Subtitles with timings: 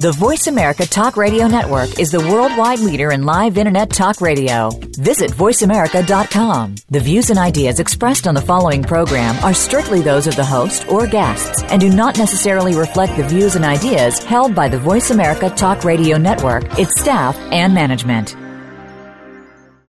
[0.00, 4.70] The Voice America Talk Radio Network is the worldwide leader in live Internet talk radio.
[4.96, 6.76] Visit VoiceAmerica.com.
[6.88, 10.88] The views and ideas expressed on the following program are strictly those of the host
[10.88, 15.10] or guests and do not necessarily reflect the views and ideas held by the Voice
[15.10, 18.36] America Talk Radio Network, its staff, and management.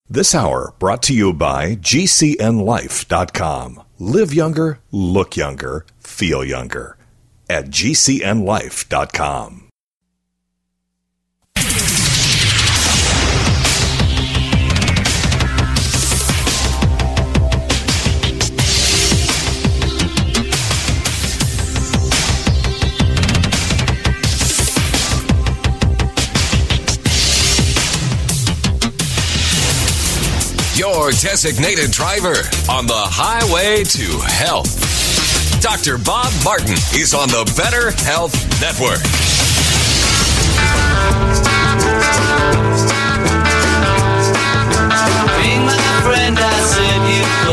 [0.09, 3.83] This hour brought to you by GCNLife.com.
[3.99, 6.97] Live younger, look younger, feel younger
[7.51, 9.66] at GCNLife.com.
[31.07, 32.35] Your designated driver
[32.69, 34.75] on the highway to health.
[35.63, 35.99] Dr.
[35.99, 38.99] Bob Martin is on the Better Health Network.
[45.39, 47.46] Being my friend, I said you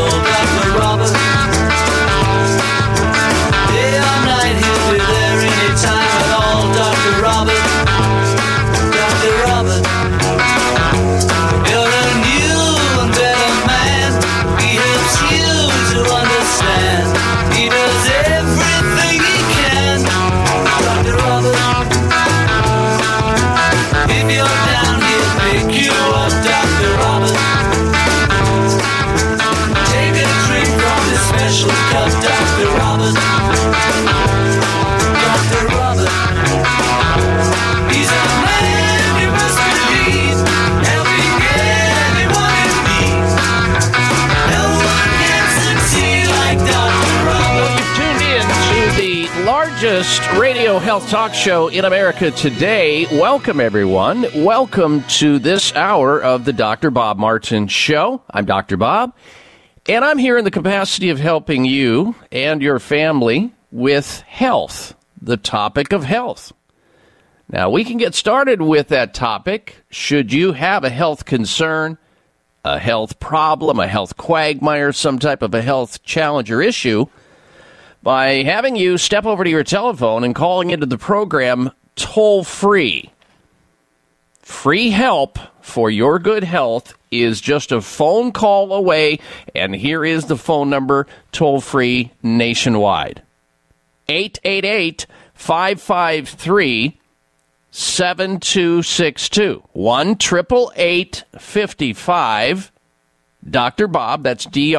[50.94, 53.04] health talk show in America today.
[53.06, 54.26] Welcome, everyone.
[54.32, 56.92] Welcome to this hour of the Dr.
[56.92, 58.22] Bob Martin Show.
[58.30, 58.76] I'm Dr.
[58.76, 59.12] Bob,
[59.88, 65.36] and I'm here in the capacity of helping you and your family with health, the
[65.36, 66.52] topic of health.
[67.50, 71.98] Now, we can get started with that topic should you have a health concern,
[72.64, 77.06] a health problem, a health quagmire, some type of a health challenge or issue
[78.04, 83.10] by having you step over to your telephone and calling into the program toll free.
[84.42, 89.20] Free help for your good health is just a phone call away,
[89.54, 93.22] and here is the phone number toll free nationwide
[94.08, 97.00] 888 553
[97.70, 102.70] 7262 1 888 55
[103.50, 103.88] Dr.
[103.88, 104.76] Bob, that's D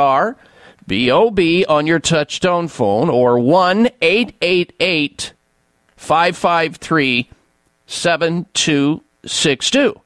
[0.86, 5.34] R B O B on your touchtone phone, or 1 888
[5.98, 7.30] 553
[7.88, 10.00] 7262.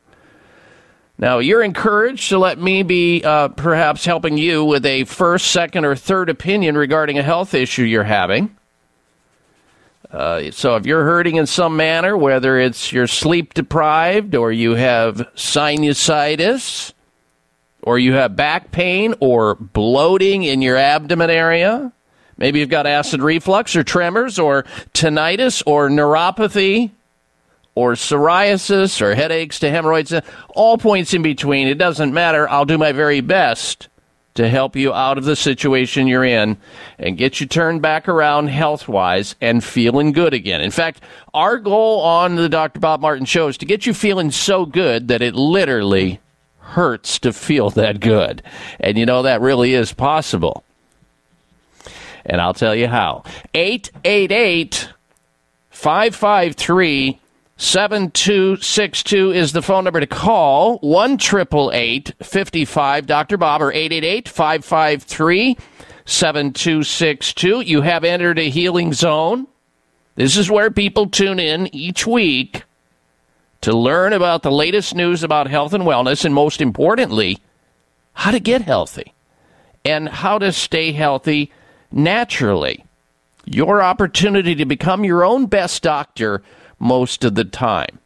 [1.18, 5.84] Now, you're encouraged to let me be uh, perhaps helping you with a first, second,
[5.84, 8.56] or third opinion regarding a health issue you're having.
[10.10, 14.76] Uh, so, if you're hurting in some manner, whether it's you're sleep deprived, or you
[14.76, 16.94] have sinusitis,
[17.84, 21.92] or you have back pain or bloating in your abdomen area.
[22.38, 24.64] Maybe you've got acid reflux or tremors or
[24.94, 26.92] tinnitus or neuropathy
[27.76, 30.14] or psoriasis or headaches to hemorrhoids,
[30.50, 31.68] all points in between.
[31.68, 32.50] It doesn't matter.
[32.50, 33.88] I'll do my very best
[34.36, 36.58] to help you out of the situation you're in
[36.98, 40.62] and get you turned back around health wise and feeling good again.
[40.62, 41.02] In fact,
[41.34, 42.80] our goal on the Dr.
[42.80, 46.22] Bob Martin show is to get you feeling so good that it literally
[46.70, 48.42] hurts to feel that good.
[48.80, 50.64] And you know, that really is possible.
[52.26, 53.24] And I'll tell you how.
[53.54, 54.90] 888
[55.70, 57.20] 553
[57.58, 60.78] 7262 is the phone number to call.
[60.78, 63.38] 1 55 Dr.
[63.38, 65.58] Bob or 888 553
[66.06, 67.62] 7262.
[67.62, 69.48] You have entered a healing zone.
[70.16, 72.64] This is where people tune in each week
[73.62, 77.40] to learn about the latest news about health and wellness, and most importantly,
[78.14, 79.14] how to get healthy
[79.86, 81.52] and how to stay healthy
[81.92, 82.86] naturally.
[83.46, 86.42] Your opportunity to become your own best doctor
[86.78, 88.00] most of the time,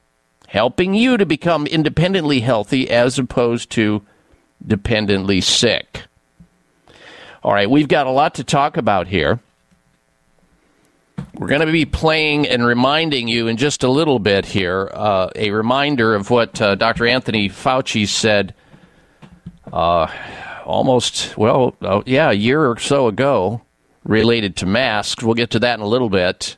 [0.47, 4.01] helping you to become independently healthy as opposed to
[4.65, 6.03] dependently sick.
[7.43, 9.39] All right, we've got a lot to talk about here.
[11.33, 15.29] We're going to be playing and reminding you in just a little bit here uh,
[15.35, 17.07] a reminder of what uh, Dr.
[17.07, 18.53] Anthony Fauci said
[19.71, 20.07] uh,
[20.65, 23.61] almost, well, uh, yeah, a year or so ago
[24.03, 25.23] related to masks.
[25.23, 26.57] We'll get to that in a little bit.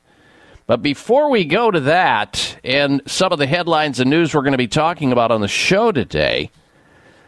[0.67, 4.53] But before we go to that and some of the headlines and news we're going
[4.53, 6.49] to be talking about on the show today,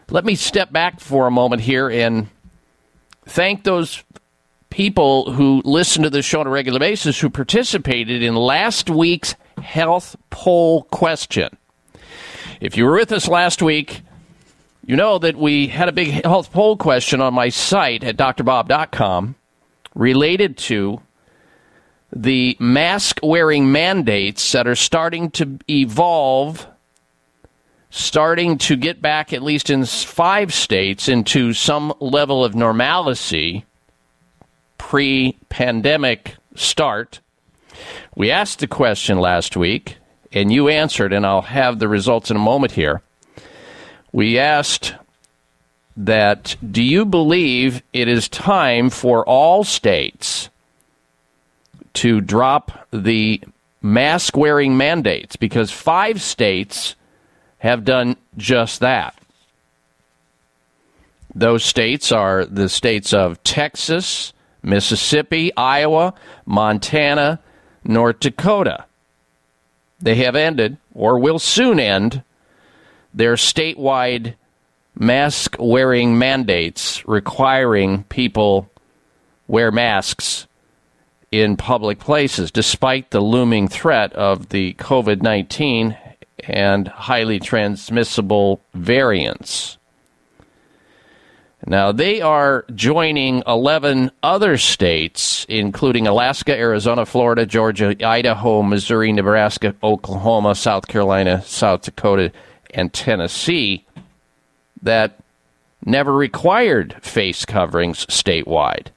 [0.10, 2.28] let me step back for a moment here and
[3.26, 4.04] thank those
[4.70, 9.36] people who listen to the show on a regular basis who participated in last week's
[9.62, 11.58] health poll question.
[12.60, 14.02] If you were with us last week,
[14.86, 19.36] you know that we had a big health poll question on my site at drbob.com
[19.96, 21.02] related to
[22.16, 26.68] the mask wearing mandates that are starting to evolve,
[27.90, 33.66] starting to get back, at least in five states, into some level of normalcy
[34.78, 37.20] pre pandemic start.
[38.16, 39.98] We asked the question last week,
[40.32, 43.02] and you answered, and I'll have the results in a moment here.
[44.12, 44.96] We asked
[45.96, 50.50] that do you believe it is time for all states
[51.94, 53.42] to drop the
[53.82, 55.36] mask wearing mandates?
[55.36, 56.96] Because five states
[57.60, 59.16] have done just that.
[61.34, 64.34] Those states are the states of Texas,
[64.68, 66.14] Mississippi, Iowa,
[66.46, 67.40] Montana,
[67.84, 68.86] North Dakota.
[70.00, 72.22] They have ended, or will soon end,
[73.14, 74.36] their statewide
[74.96, 78.70] mask wearing mandates requiring people
[79.48, 80.48] wear masks
[81.32, 85.98] in public places, despite the looming threat of the COVID 19
[86.44, 89.77] and highly transmissible variants.
[91.70, 99.76] Now, they are joining 11 other states, including Alaska, Arizona, Florida, Georgia, Idaho, Missouri, Nebraska,
[99.84, 102.32] Oklahoma, South Carolina, South Dakota,
[102.74, 103.84] and Tennessee,
[104.82, 105.20] that
[105.86, 108.88] never required face coverings statewide.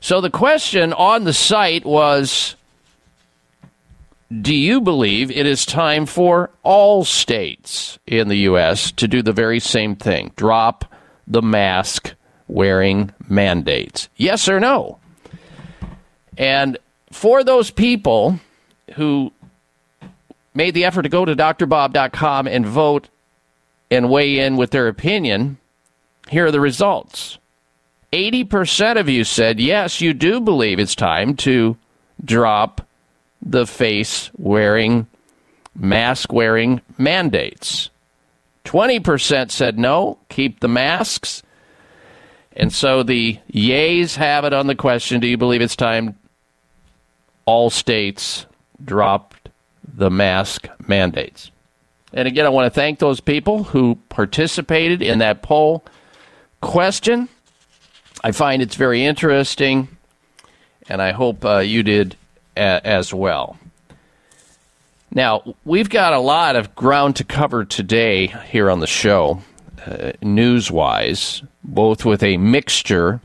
[0.00, 2.56] So the question on the site was
[4.42, 8.90] Do you believe it is time for all states in the U.S.
[8.92, 10.32] to do the very same thing?
[10.34, 10.84] Drop
[11.28, 12.14] the mask
[12.48, 14.08] wearing mandates?
[14.16, 14.98] Yes or no?
[16.36, 16.78] And
[17.12, 18.40] for those people
[18.94, 19.32] who
[20.54, 23.08] made the effort to go to drbob.com and vote
[23.90, 25.58] and weigh in with their opinion,
[26.28, 27.38] here are the results.
[28.12, 31.76] 80% of you said, yes, you do believe it's time to
[32.24, 32.86] drop
[33.42, 35.06] the face wearing,
[35.76, 37.90] mask wearing mandates.
[38.68, 41.42] 20% said no, keep the masks.
[42.52, 46.18] And so the yays have it on the question do you believe it's time
[47.46, 48.44] all states
[48.84, 49.48] dropped
[49.82, 51.50] the mask mandates?
[52.12, 55.82] And again, I want to thank those people who participated in that poll
[56.60, 57.30] question.
[58.22, 59.88] I find it's very interesting,
[60.90, 62.16] and I hope uh, you did
[62.54, 63.58] a- as well.
[65.18, 69.42] Now, we've got a lot of ground to cover today here on the show,
[69.84, 73.20] uh, news wise, both with a mixture,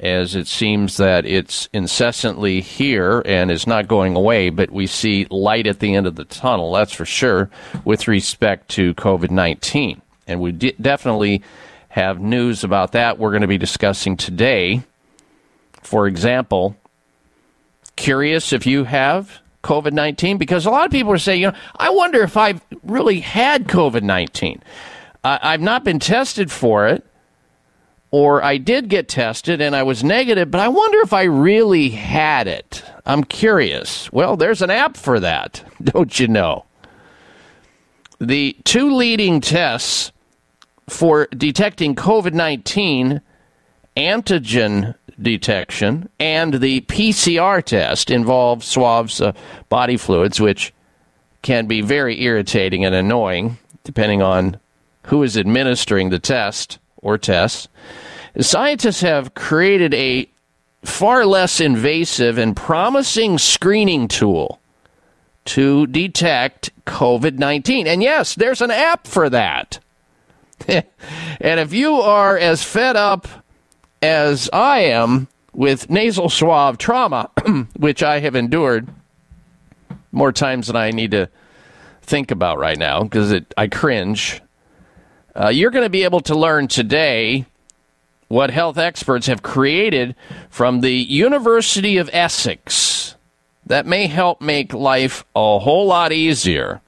[0.00, 5.28] as it seems that it's incessantly here and is not going away, but we see
[5.30, 7.48] light at the end of the tunnel, that's for sure,
[7.84, 10.02] with respect to COVID 19.
[10.26, 11.44] And we de- definitely
[11.90, 14.82] have news about that we're going to be discussing today.
[15.82, 16.74] For example,
[17.94, 20.38] curious if you have COVID 19?
[20.38, 23.68] Because a lot of people are saying, you know, I wonder if I've really had
[23.68, 24.62] COVID 19.
[25.24, 27.06] Uh, I've not been tested for it,
[28.10, 31.88] or I did get tested and I was negative, but I wonder if I really
[31.90, 32.84] had it.
[33.06, 34.12] I'm curious.
[34.12, 36.66] Well, there's an app for that, don't you know?
[38.20, 40.12] The two leading tests
[40.88, 43.20] for detecting COVID 19
[43.96, 49.32] antigen detection and the PCR test involve swabs uh,
[49.68, 50.72] body fluids, which
[51.42, 54.58] can be very irritating and annoying depending on
[55.06, 57.68] who is administering the test or tests.
[58.38, 60.28] Scientists have created a
[60.84, 64.60] far less invasive and promising screening tool
[65.44, 67.86] to detect COVID 19.
[67.86, 69.78] And yes, there's an app for that.
[70.68, 73.26] and if you are as fed up
[74.02, 77.30] as I am with nasal swab trauma,
[77.76, 78.88] which I have endured
[80.10, 81.28] more times than I need to
[82.02, 84.42] think about right now because I cringe,
[85.34, 87.46] uh, you're going to be able to learn today
[88.28, 90.14] what health experts have created
[90.50, 93.14] from the University of Essex
[93.66, 96.80] that may help make life a whole lot easier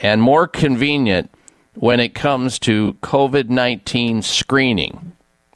[0.00, 1.30] and more convenient
[1.74, 5.12] when it comes to COVID 19 screening.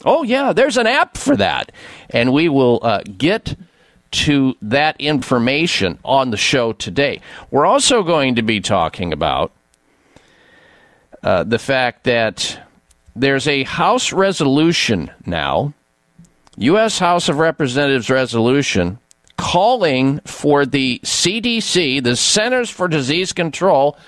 [0.07, 1.73] Oh, yeah, there's an app for that.
[2.09, 3.57] And we will uh, get
[4.13, 7.21] to that information on the show today.
[7.51, 9.51] We're also going to be talking about
[11.25, 12.61] uh, the fact that
[13.17, 15.75] there's a House resolution now,
[16.57, 17.01] U.S.
[17.01, 18.99] House of Representatives resolution,
[19.37, 23.99] calling for the CDC, the Centers for Disease Control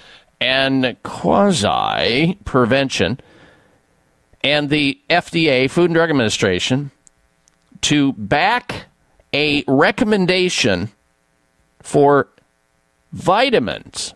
[0.40, 3.20] and Quasi Prevention,
[4.42, 6.90] and the FDA, Food and Drug Administration,
[7.82, 8.86] to back
[9.32, 10.90] a recommendation
[11.80, 12.28] for
[13.12, 14.14] vitamins,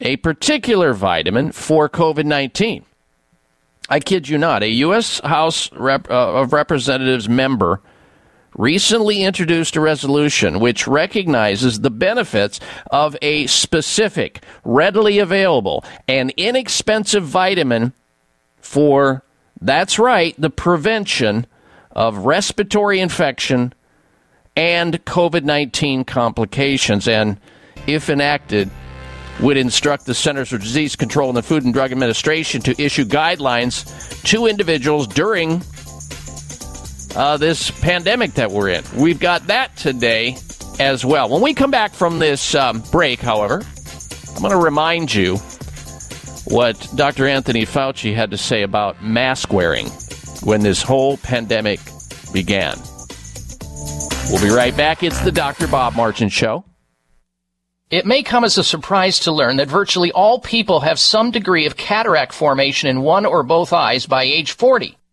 [0.00, 2.84] a particular vitamin for COVID 19.
[3.88, 5.20] I kid you not, a U.S.
[5.20, 7.80] House Rep, uh, of Representatives member
[8.56, 17.24] recently introduced a resolution which recognizes the benefits of a specific, readily available, and inexpensive
[17.24, 17.92] vitamin
[18.60, 19.24] for,
[19.60, 21.46] that's right, the prevention
[21.92, 23.72] of respiratory infection
[24.56, 27.08] and COVID 19 complications.
[27.08, 27.38] And
[27.86, 28.70] if enacted,
[29.40, 33.04] would instruct the Centers for Disease Control and the Food and Drug Administration to issue
[33.04, 35.62] guidelines to individuals during
[37.16, 38.84] uh, this pandemic that we're in.
[38.96, 40.36] We've got that today
[40.78, 41.28] as well.
[41.28, 43.62] When we come back from this um, break, however,
[44.34, 45.38] I'm going to remind you
[46.50, 47.26] what Dr.
[47.26, 49.86] Anthony Fauci had to say about mask wearing
[50.42, 51.80] when this whole pandemic
[52.32, 52.76] began.
[54.30, 55.02] We'll be right back.
[55.02, 55.66] It's the Dr.
[55.66, 56.64] Bob Martin Show.
[57.90, 61.66] It may come as a surprise to learn that virtually all people have some degree
[61.66, 64.96] of cataract formation in one or both eyes by age 40.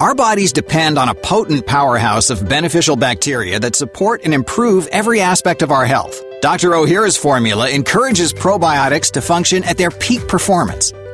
[0.00, 5.20] Our bodies depend on a potent powerhouse of beneficial bacteria that support and improve every
[5.20, 6.22] aspect of our health.
[6.40, 6.76] Dr.
[6.76, 10.92] O'Hara's formula encourages probiotics to function at their peak performance.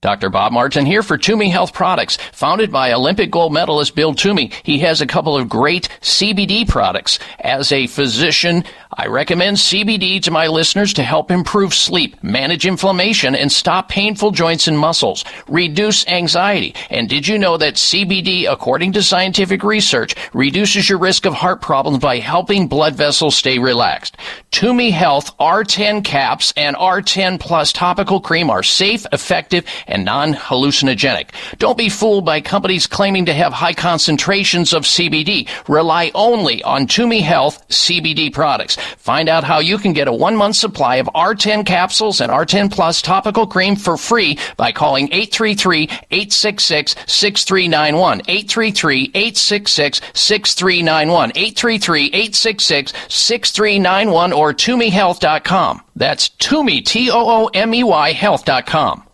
[0.00, 0.30] Dr.
[0.30, 2.18] Bob Martin here for Toomey Health Products.
[2.30, 7.18] Founded by Olympic gold medalist Bill Toomey, he has a couple of great CBD products.
[7.40, 8.62] As a physician,
[8.96, 14.30] I recommend CBD to my listeners to help improve sleep, manage inflammation, and stop painful
[14.30, 16.76] joints and muscles, reduce anxiety.
[16.90, 21.60] And did you know that CBD, according to scientific research, reduces your risk of heart
[21.60, 24.16] problems by helping blood vessels stay relaxed?
[24.52, 31.30] Toomey Health R10 caps and R10 plus topical cream are safe, effective, and non-hallucinogenic.
[31.58, 35.48] Don't be fooled by companies claiming to have high concentrations of CBD.
[35.68, 38.76] Rely only on Toomey Health CBD products.
[38.96, 42.70] Find out how you can get a one month supply of R10 capsules and R10
[42.70, 48.20] Plus topical cream for free by calling 833 866 6391.
[48.28, 51.30] 833 866 6391.
[51.34, 55.82] 833 866 6391 or ToomeyHealth.com.
[55.96, 58.28] That's Toomey, T O O M E Y, health.com.
[58.44, 59.06] And a healthy welcome back to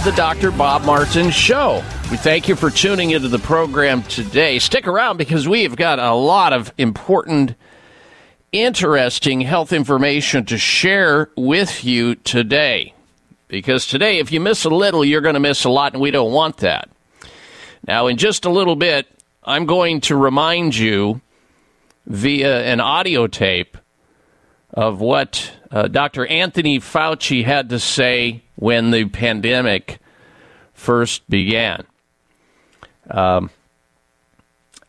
[0.00, 0.50] of the Dr.
[0.50, 1.82] Bob Martin Show.
[2.10, 4.58] We thank you for tuning into the program today.
[4.58, 7.54] Stick around because we've got a lot of important,
[8.52, 12.94] interesting health information to share with you today.
[13.48, 16.10] Because today, if you miss a little, you're going to miss a lot, and we
[16.10, 16.88] don't want that.
[17.86, 19.08] Now, in just a little bit,
[19.42, 21.20] I'm going to remind you
[22.06, 23.76] via an audio tape
[24.72, 26.26] of what uh, Dr.
[26.26, 29.98] Anthony Fauci had to say when the pandemic
[30.74, 31.84] first began.
[33.10, 33.50] Um,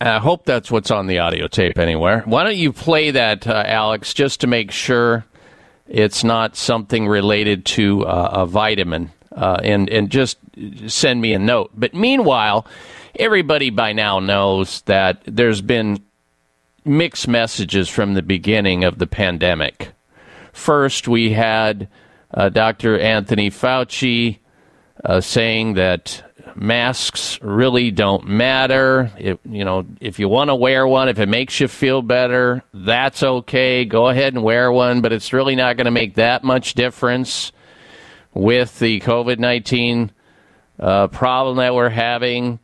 [0.08, 2.22] I hope that's what's on the audio tape anywhere.
[2.24, 5.24] Why don't you play that, uh, Alex, just to make sure
[5.88, 10.38] it's not something related to uh, a vitamin, uh, and and just
[10.86, 11.70] send me a note.
[11.74, 12.66] But meanwhile,
[13.18, 16.02] everybody by now knows that there's been
[16.84, 19.90] mixed messages from the beginning of the pandemic.
[20.52, 21.88] First, we had
[22.34, 22.98] uh, Dr.
[22.98, 24.38] Anthony Fauci
[25.04, 26.22] uh, saying that
[26.56, 29.10] masks really don't matter.
[29.18, 32.62] If, you know, if you want to wear one, if it makes you feel better,
[32.72, 33.84] that's okay.
[33.84, 37.52] Go ahead and wear one, but it's really not going to make that much difference
[38.34, 40.12] with the COVID 19
[40.78, 42.58] uh, problem that we're having.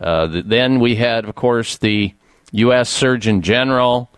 [0.00, 2.14] Uh, th- then we had, of course, the
[2.52, 2.88] U.S.
[2.88, 4.10] Surgeon General.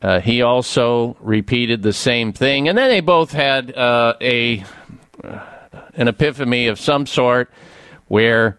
[0.00, 4.64] Uh, he also repeated the same thing, and then they both had uh, a
[5.94, 7.50] an epiphany of some sort,
[8.08, 8.58] where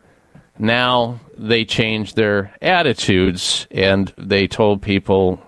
[0.58, 5.42] now they changed their attitudes and they told people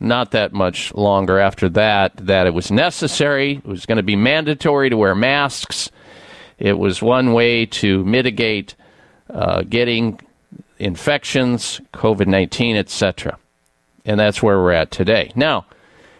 [0.00, 4.16] not that much longer after that that it was necessary, it was going to be
[4.16, 5.90] mandatory to wear masks.
[6.58, 8.74] It was one way to mitigate
[9.30, 10.20] uh, getting
[10.78, 13.38] infections, COVID 19, etc.
[14.04, 15.32] And that's where we're at today.
[15.34, 15.66] Now,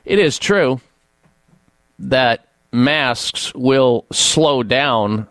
[0.05, 0.81] it is true
[1.99, 5.27] that masks will slow down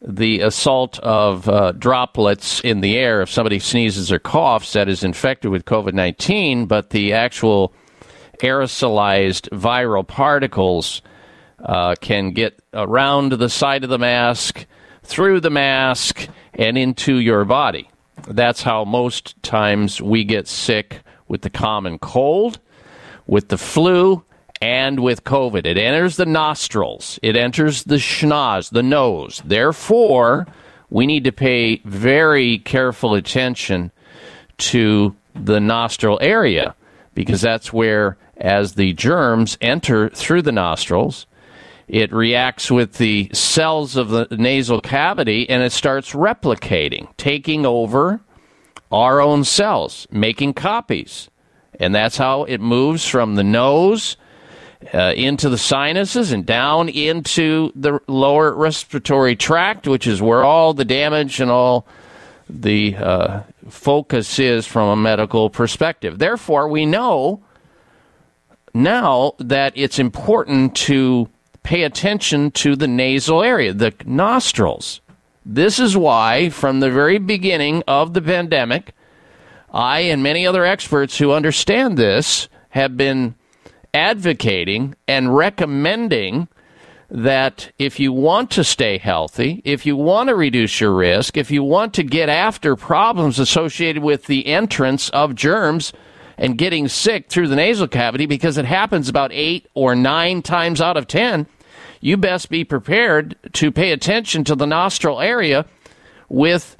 [0.00, 5.02] the assault of uh, droplets in the air if somebody sneezes or coughs that is
[5.02, 7.72] infected with COVID 19, but the actual
[8.40, 11.02] aerosolized viral particles
[11.64, 14.66] uh, can get around the side of the mask,
[15.02, 17.90] through the mask, and into your body.
[18.28, 22.60] That's how most times we get sick with the common cold,
[23.26, 24.24] with the flu,
[24.60, 25.66] and with COVID.
[25.66, 29.42] It enters the nostrils, it enters the schnoz, the nose.
[29.44, 30.46] Therefore,
[30.90, 33.90] we need to pay very careful attention
[34.58, 36.74] to the nostril area
[37.14, 41.26] because that's where, as the germs enter through the nostrils,
[41.88, 48.20] it reacts with the cells of the nasal cavity and it starts replicating, taking over
[48.92, 51.30] our own cells, making copies.
[51.80, 54.16] And that's how it moves from the nose
[54.94, 60.72] uh, into the sinuses and down into the lower respiratory tract, which is where all
[60.72, 61.86] the damage and all
[62.48, 66.18] the uh, focus is from a medical perspective.
[66.18, 67.42] Therefore, we know
[68.72, 71.28] now that it's important to
[71.62, 75.00] pay attention to the nasal area, the nostrils.
[75.44, 78.92] This is why, from the very beginning of the pandemic,
[79.72, 83.34] I and many other experts who understand this have been
[83.94, 86.48] advocating and recommending
[87.10, 91.50] that if you want to stay healthy, if you want to reduce your risk, if
[91.50, 95.92] you want to get after problems associated with the entrance of germs
[96.36, 100.80] and getting sick through the nasal cavity, because it happens about eight or nine times
[100.80, 101.46] out of ten,
[102.00, 105.64] you best be prepared to pay attention to the nostril area
[106.28, 106.76] with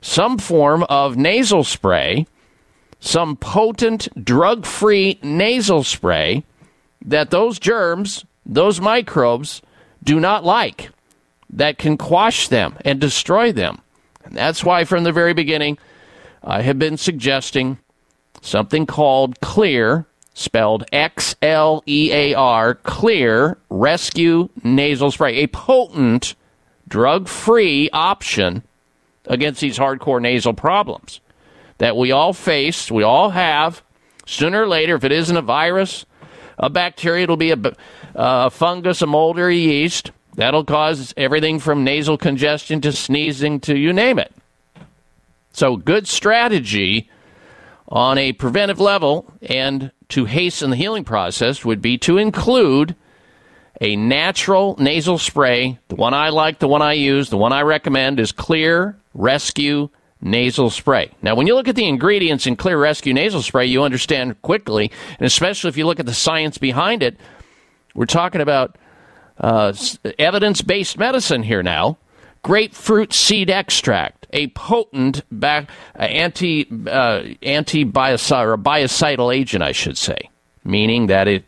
[0.00, 2.26] some form of nasal spray,
[3.00, 6.44] some potent drug free nasal spray
[7.04, 9.62] that those germs, those microbes,
[10.02, 10.90] do not like,
[11.50, 13.80] that can quash them and destroy them.
[14.24, 15.78] And that's why, from the very beginning,
[16.42, 17.78] I have been suggesting
[18.40, 26.34] something called Xlear spelled X L E A R, Xlear Rescue Nasal Spray, a potent
[26.88, 28.62] drug free option
[29.26, 31.20] against these hardcore nasal problems
[31.78, 33.82] that we all face, we all have.
[34.24, 36.06] Sooner or later, if it isn't a virus,
[36.58, 37.54] a bacteria, it'll be
[38.14, 40.10] a fungus, a mold, or a yeast.
[40.34, 44.32] That'll cause everything from nasal congestion to sneezing to you name it.
[45.52, 47.10] So, good strategy
[47.88, 52.96] on a preventive level and to hasten the healing process would be to include
[53.80, 55.78] a natural nasal spray.
[55.88, 59.90] The one I like, the one I use, the one I recommend is Xlear Rescue
[60.22, 61.10] Nasal Spray.
[61.20, 64.90] Now, when you look at the ingredients in Xlear Rescue Nasal Spray, you understand quickly,
[65.18, 67.18] and especially if you look at the science behind it,
[67.94, 68.78] we're talking about
[69.38, 69.74] uh,
[70.18, 71.98] evidence based medicine here now.
[72.42, 80.30] Grapefruit seed extract, a potent anti uh, antibiocidal or biocidal agent, I should say,
[80.64, 81.44] meaning that it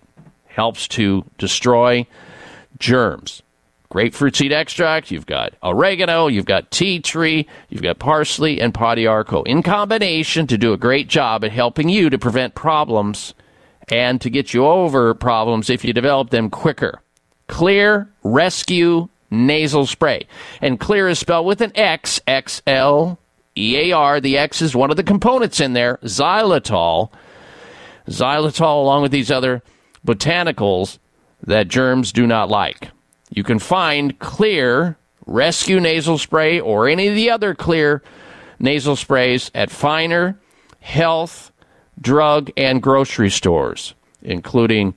[0.47, 2.07] helps to destroy
[2.79, 3.43] germs.
[3.95, 8.97] Grapefruit seed extract, you've got oregano, you've got tea tree, you've got parsley and pau
[8.97, 13.35] d'arco in combination to do a great job at helping you to prevent problems
[13.87, 17.03] and to get you over problems if you develop them quicker.
[17.49, 20.27] Xlear Rescue Nasal Spray.
[20.61, 23.21] And clear is spelled with an X, X L
[23.57, 24.21] E A R.
[24.21, 27.13] The X is one of the components in there, xylitol.
[28.09, 29.63] Xylitol, along with these other
[30.05, 30.99] botanicals
[31.45, 32.91] that germs do not like.
[33.35, 34.95] You can find Xlear
[35.27, 38.01] rescue nasal spray or any of the other Xlear
[38.61, 40.39] nasal sprays at finer
[40.79, 41.51] health,
[42.01, 44.95] drug, and grocery stores, including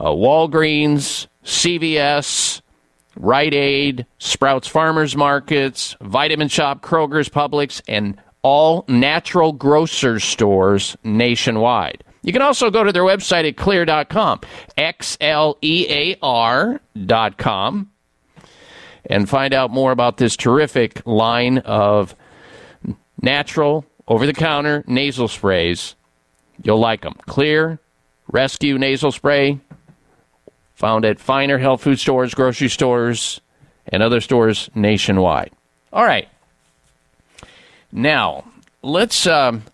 [0.00, 2.62] uh, Walgreens, CVS,
[3.16, 12.02] Rite Aid, Sprouts Farmers Markets, Vitamin Shoppe, Kroger's, Publix, and all natural grocer stores nationwide.
[12.24, 14.40] You can also go to their website at xlear.com,
[14.78, 17.90] X L E A R.com,
[19.04, 22.16] and find out more about this terrific line of
[23.20, 25.94] natural, over the counter nasal sprays.
[26.62, 27.14] You'll like them.
[27.26, 27.78] Xlear,
[28.32, 29.60] Rescue Nasal Spray,
[30.74, 33.42] found at finer health food stores, grocery stores,
[33.88, 35.52] and other stores nationwide.
[35.92, 36.28] All right.
[37.92, 38.44] Now,
[38.82, 39.64] let's um,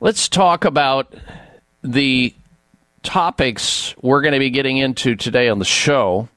[0.00, 1.14] let's talk about
[1.82, 2.34] the
[3.02, 6.28] topics we're going to be getting into today on the show.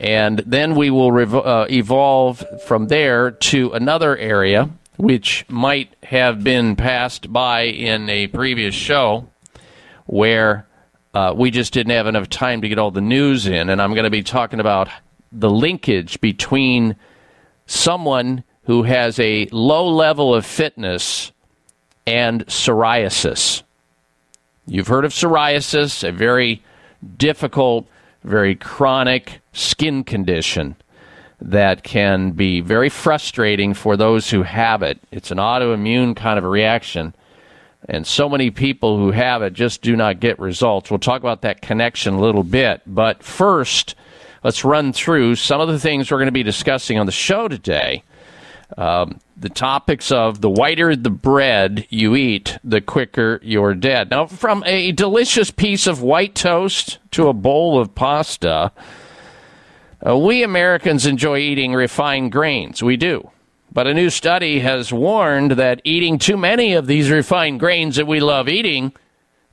[0.00, 6.44] And then we will rev- uh, evolve from there to another area, which might have
[6.44, 9.28] been passed by in a previous show
[10.06, 10.66] where
[11.14, 13.70] uh, we just didn't have enough time to get all the news in.
[13.70, 14.88] And I'm going to be talking about
[15.32, 16.96] the linkage between
[17.66, 21.32] someone who has a low level of fitness
[22.06, 23.63] and psoriasis.
[24.66, 26.62] You've heard of psoriasis, a very
[27.16, 27.86] difficult,
[28.22, 30.76] very chronic skin condition
[31.40, 34.98] that can be very frustrating for those who have it.
[35.10, 37.14] It's an autoimmune kind of a reaction.
[37.86, 40.90] And so many people who have it just do not get results.
[40.90, 42.80] We'll talk about that connection a little bit.
[42.86, 43.94] But first,
[44.42, 47.48] let's run through some of the things we're going to be discussing on the show
[47.48, 48.02] today.
[48.78, 54.10] Um, the topics of the whiter the bread you eat, the quicker you're dead.
[54.10, 58.72] Now, from a delicious piece of white toast to a bowl of pasta,
[60.06, 62.82] uh, we Americans enjoy eating refined grains.
[62.82, 63.30] We do.
[63.72, 68.06] But a new study has warned that eating too many of these refined grains that
[68.06, 68.92] we love eating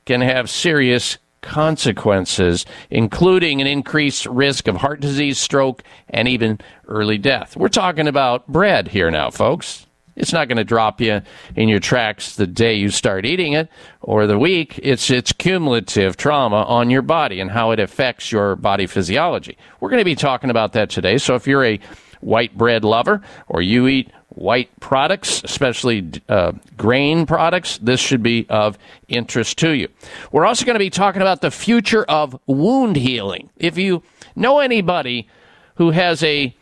[0.04, 7.18] can have serious consequences, including an increased risk of heart disease, stroke, and even early
[7.18, 7.56] death.
[7.56, 9.86] We're talking about bread here now, folks.
[10.14, 11.22] It's not going to drop you
[11.56, 13.68] in your tracks the day you start eating it
[14.00, 14.78] or the week.
[14.82, 19.56] It's its cumulative trauma on your body and how it affects your body physiology.
[19.80, 21.16] We're going to be talking about that today.
[21.16, 21.80] So if you're a
[22.20, 28.46] white bread lover or you eat white products, especially uh, grain products, this should be
[28.48, 29.88] of interest to you.
[30.30, 33.50] We're also going to be talking about the future of wound healing.
[33.56, 34.02] If you
[34.34, 35.28] know anybody
[35.76, 36.54] who has a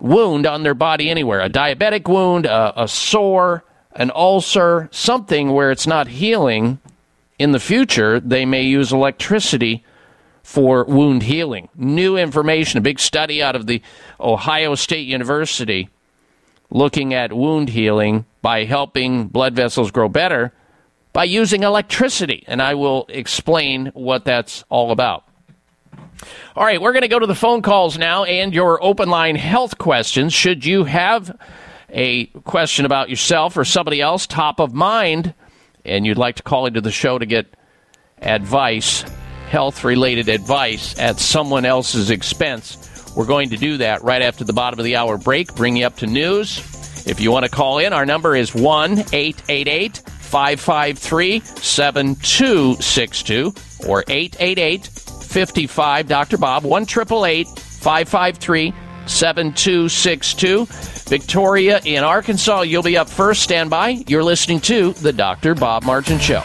[0.00, 5.70] wound on their body anywhere, a diabetic wound, a, a sore, an ulcer, something where
[5.70, 6.78] it's not healing
[7.38, 9.84] in the future, they may use electricity
[10.42, 11.68] for wound healing.
[11.76, 13.82] New information, a big study out of the
[14.18, 15.88] Ohio State University
[16.70, 20.52] looking at wound healing by helping blood vessels grow better
[21.12, 22.44] by using electricity.
[22.46, 25.24] And I will explain what that's all about.
[26.54, 29.36] All right, we're going to go to the phone calls now and your open line
[29.36, 30.32] health questions.
[30.32, 31.38] Should you have
[31.90, 35.34] a question about yourself or somebody else top of mind
[35.84, 37.46] and you'd like to call into the show to get
[38.20, 39.04] advice,
[39.48, 42.87] health related advice at someone else's expense.
[43.18, 45.86] We're going to do that right after the bottom of the hour break, bring you
[45.86, 46.58] up to news.
[47.04, 53.52] If you want to call in, our number is 1 888 553 7262
[53.88, 56.38] or 888 55 Dr.
[56.38, 58.72] Bob 1 553
[59.06, 60.66] 7262.
[61.08, 63.42] Victoria in Arkansas, you'll be up first.
[63.42, 64.04] Stand by.
[64.06, 65.56] You're listening to The Dr.
[65.56, 66.44] Bob Martin Show.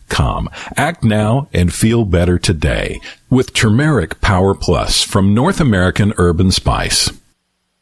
[0.11, 0.49] com.
[0.77, 6.53] Act now and feel better today with Turmeric Power Plus from North American Herb &
[6.53, 7.09] Spice.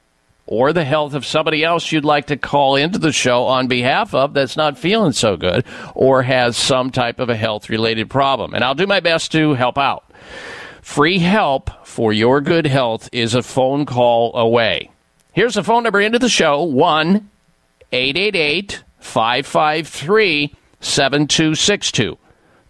[0.47, 4.15] or the health of somebody else you'd like to call into the show on behalf
[4.15, 5.65] of that's not feeling so good
[5.95, 8.53] or has some type of a health related problem.
[8.53, 10.05] And I'll do my best to help out.
[10.85, 14.91] Free help for your good health is a phone call away.
[15.33, 17.31] Here's the phone number into the show 1
[17.91, 22.19] 888 553 7262.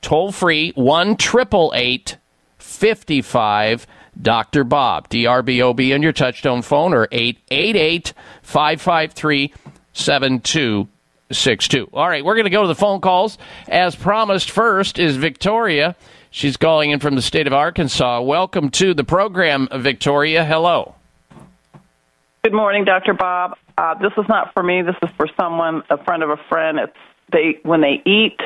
[0.00, 2.16] Toll free 1 888
[2.56, 3.86] 55
[4.22, 4.64] Dr.
[4.64, 5.08] Bob.
[5.10, 9.52] DRBOB on your touchstone phone or 888 553
[9.92, 11.90] 7262.
[11.92, 13.36] All right, we're going to go to the phone calls.
[13.68, 15.96] As promised, first is Victoria.
[16.34, 18.20] She's calling in from the state of Arkansas.
[18.22, 20.44] Welcome to the program, Victoria.
[20.44, 20.96] Hello.
[22.42, 23.14] Good morning, Dr.
[23.14, 23.56] Bob.
[23.78, 24.82] Uh, this is not for me.
[24.82, 26.80] This is for someone, a friend of a friend.
[26.80, 26.96] It's
[27.30, 28.40] they when they eat,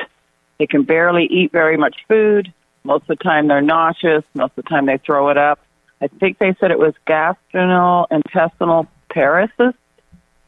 [0.59, 2.53] they can barely eat very much food.
[2.83, 4.23] Most of the time, they're nauseous.
[4.35, 5.57] Most of the time, they throw it up.
[5.99, 9.73] I think they said it was gastrointestinal paralysis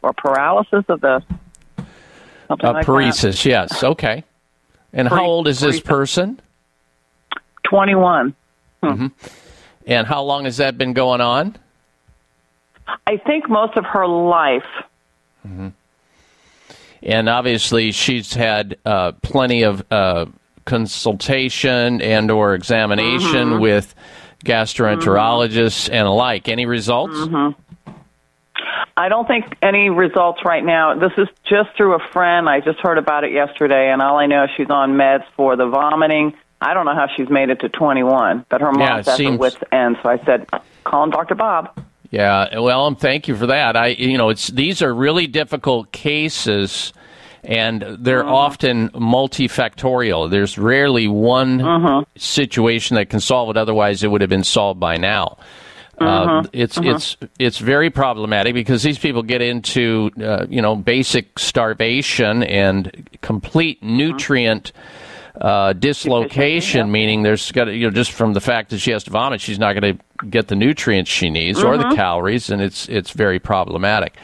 [0.04, 1.24] or paralysis of the
[2.48, 3.84] something Uh, like paresis, yes.
[3.84, 4.26] Okay.
[4.94, 5.86] And how old is this paresis.
[5.86, 6.40] person?
[7.72, 7.76] That.
[7.76, 8.36] Twenty-one.
[8.84, 9.08] hmm
[9.88, 11.58] And how long has that been going on?
[13.08, 14.66] I think most of her life.
[15.44, 15.70] hmm
[17.04, 20.26] And obviously, she's had uh, plenty of uh,
[20.66, 23.62] consultation and or examination Mhm.
[23.62, 23.96] with
[24.46, 26.48] gastroenterologists and alike.
[26.50, 27.18] Any results?
[27.28, 27.50] hmm
[28.98, 30.94] I don't think any results right now.
[30.96, 32.48] This is just through a friend.
[32.50, 35.56] I just heard about it yesterday, and all I know is she's on meds for
[35.56, 36.34] the vomiting.
[36.62, 39.18] I don't know how she's made it to 21, but her Yeah, mom's it at
[39.18, 39.98] seems- wit's end.
[40.04, 40.48] So I said,
[40.84, 41.36] call him Dr.
[41.36, 41.70] Bob.
[42.12, 43.76] Yeah, well, um, thank you for that.
[43.78, 46.92] I, you know, it's these are really difficult cases,
[47.44, 50.30] and they're often multifactorial.
[50.30, 53.58] There's rarely one situation that can solve it.
[53.58, 55.38] Otherwise, it would have been solved by now.
[56.00, 56.50] Uh, Mhm.
[56.52, 56.96] it's Mhm.
[56.96, 63.08] it's it's very problematic because these people get into uh, you know basic starvation and
[63.22, 64.72] complete nutrient
[65.40, 69.04] uh, dislocation, meaning there's got to, you know just from the fact that she has
[69.06, 71.96] to vomit, she's not going to get the nutrients she needs or the Mhm.
[71.96, 74.16] calories, and it's it's very problematic.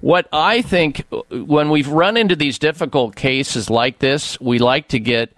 [0.00, 4.88] What I think uh, when we've run into these difficult cases like this, we like
[4.88, 5.30] to get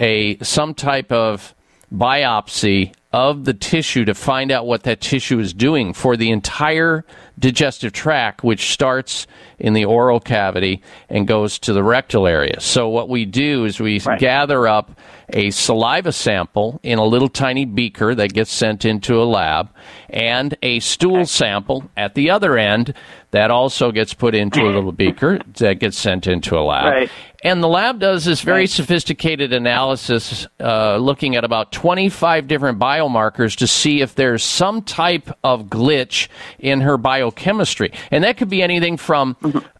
[0.00, 1.54] a some type of
[1.94, 7.04] biopsy of the tissue to find out what that tissue is doing for the entire
[7.38, 9.26] digestive tract, which starts
[9.58, 12.60] in the oral cavity and goes to the rectal area.
[12.60, 14.98] So, what we do is we gather up
[15.32, 19.70] a saliva sample in a little tiny beaker that gets sent into a lab
[20.10, 22.94] and a stool sample at the other end
[23.30, 26.92] that also gets put into a little beaker that gets sent into a lab.
[26.92, 27.10] Right.
[27.42, 33.56] And the lab does this very sophisticated analysis uh, looking at about 25 different biomarkers
[33.56, 37.92] to see if there's some type of glitch in her biochemistry.
[38.10, 39.36] And that could be anything from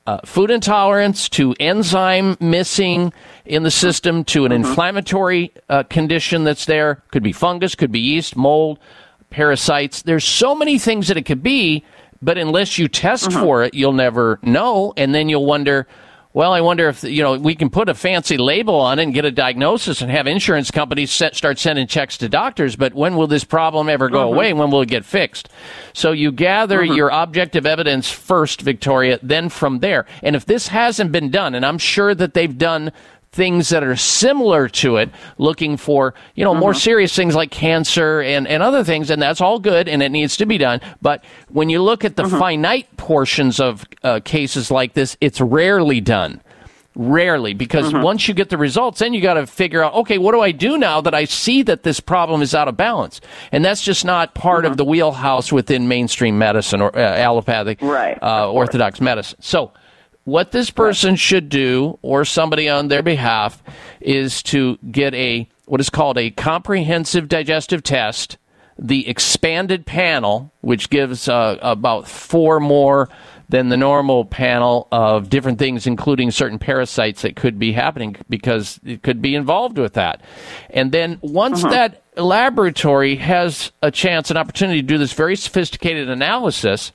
[0.07, 3.13] uh, food intolerance to enzyme missing
[3.45, 7.03] in the system to an inflammatory uh, condition that's there.
[7.11, 8.79] Could be fungus, could be yeast, mold,
[9.31, 10.03] parasites.
[10.03, 11.85] There's so many things that it could be,
[12.21, 14.93] but unless you test for it, you'll never know.
[14.97, 15.87] And then you'll wonder,
[16.35, 19.13] well, I wonder if, you know, we can put a fancy label on it and
[19.13, 23.17] get a diagnosis and have insurance companies set, start sending checks to doctors, but when
[23.17, 24.35] will this problem ever go Mhm.
[24.35, 24.53] away?
[24.55, 25.51] When will it get fixed?
[25.93, 26.97] So you gather Mhm.
[26.97, 30.07] your objective evidence first, Victoria, then from there.
[30.23, 32.93] And if this hasn't been done, and I'm sure that they've done
[33.33, 38.21] things that are similar to it, looking for, you know, more serious things like cancer
[38.21, 40.81] and, and other things, and that's all good and it needs to be done.
[41.01, 46.01] But when you look at the finite portions of uh, cases like this, it's rarely
[46.01, 46.43] done.
[46.95, 50.33] Rarely, because once you get the results, then you got to figure out, okay, what
[50.33, 53.23] do I do now that I see that this problem is out of balance?
[53.51, 58.23] And that's just not part of the wheelhouse within mainstream medicine or uh, allopathic, Right,
[58.23, 59.39] uh, orthodox medicine.
[59.41, 59.73] So,
[60.25, 63.63] what this person should do, or somebody on their behalf,
[64.01, 68.37] is to get a what is called a comprehensive digestive test,
[68.79, 73.09] the expanded panel, which gives uh, about four more
[73.49, 78.81] than the normal panel of different things, including certain parasites that could be happening because
[78.85, 80.23] it could be involved with that.
[80.71, 86.09] And then once that laboratory has a chance, an opportunity to do this very sophisticated
[86.09, 86.93] analysis,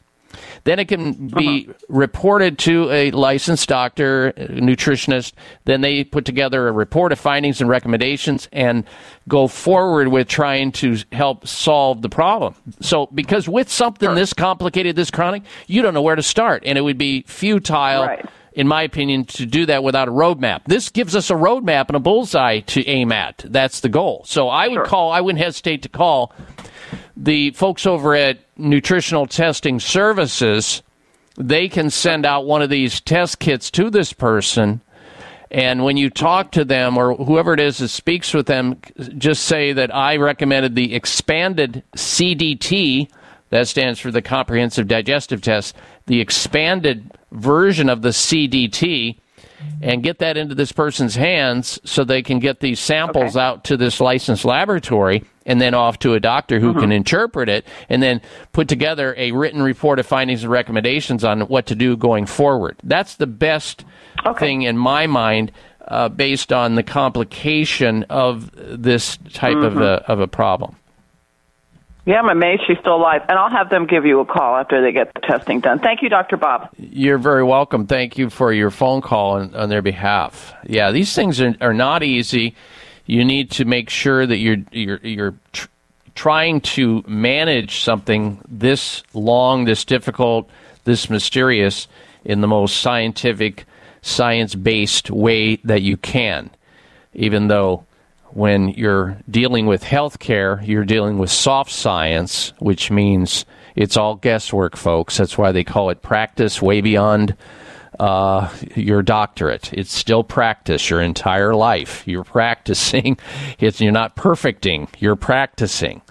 [0.63, 1.78] then it can be uh-huh.
[1.89, 5.34] reported to a licensed doctor, a nutritionist.
[5.65, 8.86] Then they put together a report of findings and recommendations and
[9.28, 12.56] go forward with trying to help solve the problem.
[12.82, 16.78] So, because with something this complicated, this chronic, you don't know where to start, and
[16.78, 18.17] it would be futile.
[18.54, 20.62] In my opinion, to do that without a roadmap.
[20.65, 23.45] This gives us a roadmap and a bullseye to aim at.
[23.47, 24.23] That's the goal.
[24.26, 26.34] So I would call, I wouldn't hesitate to call
[27.15, 30.82] the folks over at Nutritional Testing Services,
[31.38, 34.82] they can send out one of these test kits to this person.
[35.50, 38.82] And when you talk to them or whoever it is that speaks with them,
[39.17, 43.09] just say that I recommended the expanded CDT,
[43.49, 45.76] that stands for the Comprehensive Digestive Test,
[46.07, 49.18] the expanded version of the CDT,
[49.82, 53.78] and get that into this person's hands so they can get these samples out to
[53.78, 58.22] this licensed laboratory and then off to a doctor who can interpret it and then
[58.51, 62.76] put together a written report of findings and recommendations on what to do going forward.
[62.84, 63.86] That's the best
[64.39, 65.51] thing in my mind
[65.88, 69.82] uh, based on the complication of this type of Mhm.
[69.84, 70.76] a of a problem.
[72.08, 73.24] Yeah, I'm amazed she's still alive.
[73.28, 75.80] And I'll have them give you a call after they get the testing done.
[75.80, 76.38] Thank you, Dr.
[76.38, 76.70] Bob.
[76.78, 77.86] You're very welcome.
[77.86, 80.53] Thank you for your phone call on, on their behalf.
[80.64, 82.55] Yeah, these things are, are not easy.
[83.08, 85.68] You need to make sure that you're you're you're tr-
[86.16, 90.49] trying to manage something this long, this difficult,
[90.86, 91.89] this mysterious
[92.24, 93.66] in the most scientific,
[94.01, 96.51] science-based way that you can.
[97.14, 97.86] Even though
[98.32, 104.75] when you're dealing with healthcare, you're dealing with soft science, which means it's all guesswork,
[104.75, 105.17] folks.
[105.17, 107.36] That's why they call it practice way beyond
[107.99, 109.73] uh, your doctorate.
[109.73, 112.07] It's still practice your entire life.
[112.07, 113.17] You're practicing.
[113.59, 114.88] It's, you're not perfecting.
[114.99, 116.01] You're practicing.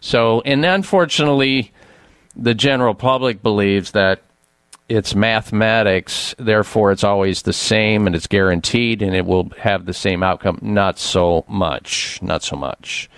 [0.00, 1.72] So, and unfortunately,
[2.34, 4.22] the general public believes that
[4.90, 9.94] it's mathematics, therefore it's always the same and it's guaranteed and it will have the
[9.94, 10.58] same outcome.
[10.60, 12.18] Not so much.
[12.20, 13.08] Not so much.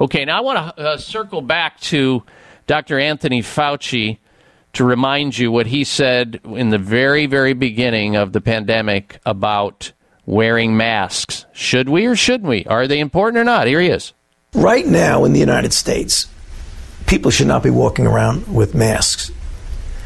[0.00, 2.22] Okay, now I want to uh, circle back to
[2.66, 2.98] Dr.
[2.98, 4.18] Anthony Fauci
[4.72, 9.92] to remind you what he said in the very, very beginning of the pandemic about
[10.24, 11.44] wearing masks.
[11.52, 12.64] Should we or shouldn't we?
[12.64, 13.66] Are they important or not?
[13.66, 14.14] Here he is.
[14.54, 16.26] Right now in the United States,
[17.06, 19.30] people should not be walking around with masks.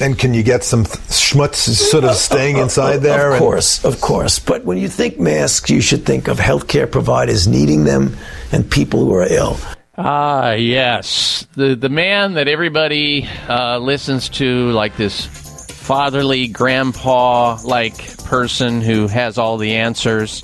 [0.00, 3.28] And can you get some th- schmutz sort of staying inside there?
[3.28, 4.38] Of and- course, of course.
[4.38, 8.16] But when you think masks, you should think of healthcare providers needing them
[8.52, 9.56] and people who are ill.
[9.96, 11.44] Ah, yes.
[11.56, 19.08] The the man that everybody uh, listens to, like this fatherly grandpa like person who
[19.08, 20.42] has all the answers.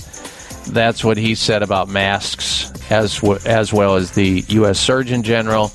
[0.67, 4.81] That's what he said about masks, as w- as well as the U.S.
[4.81, 5.71] Surgeon General.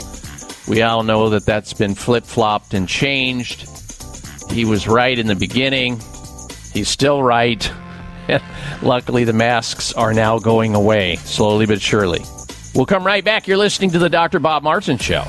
[0.70, 3.68] We all know that that's been flip flopped and changed.
[4.52, 6.00] He was right in the beginning.
[6.72, 7.72] He's still right.
[8.84, 12.24] Luckily, the masks are now going away, slowly but surely.
[12.76, 13.48] We'll come right back.
[13.48, 14.40] You're listening to the Dr.
[14.40, 15.26] Bob Martin Show.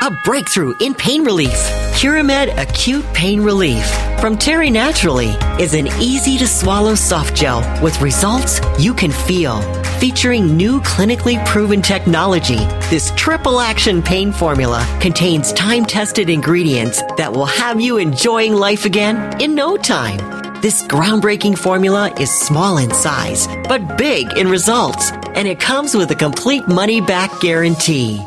[0.00, 1.58] A breakthrough in pain relief.
[1.94, 3.88] Curamed Acute Pain Relief
[4.20, 9.60] from Terry Naturally is an easy to swallow soft gel with results you can feel.
[9.98, 12.58] Featuring new clinically proven technology,
[12.90, 18.84] this triple action pain formula contains time tested ingredients that will have you enjoying life
[18.84, 20.18] again in no time.
[20.60, 26.10] This groundbreaking formula is small in size, but big in results, and it comes with
[26.10, 28.20] a complete money back guarantee.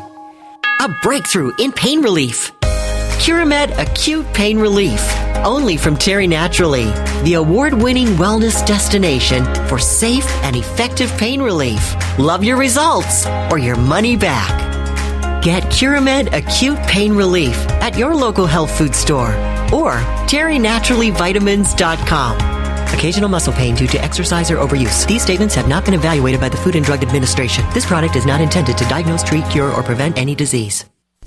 [0.80, 2.57] A breakthrough in pain relief.
[3.18, 5.02] Curamed Acute Pain Relief.
[5.44, 6.86] Only from Terry Naturally,
[7.24, 11.94] the award winning wellness destination for safe and effective pain relief.
[12.18, 15.42] Love your results or your money back.
[15.42, 19.34] Get Curamed Acute Pain Relief at your local health food store
[19.72, 19.96] or
[20.30, 22.38] terrynaturallyvitamins.com.
[22.94, 25.06] Occasional muscle pain due to exercise or overuse.
[25.06, 27.64] These statements have not been evaluated by the Food and Drug Administration.
[27.74, 30.86] This product is not intended to diagnose, treat, cure, or prevent any disease.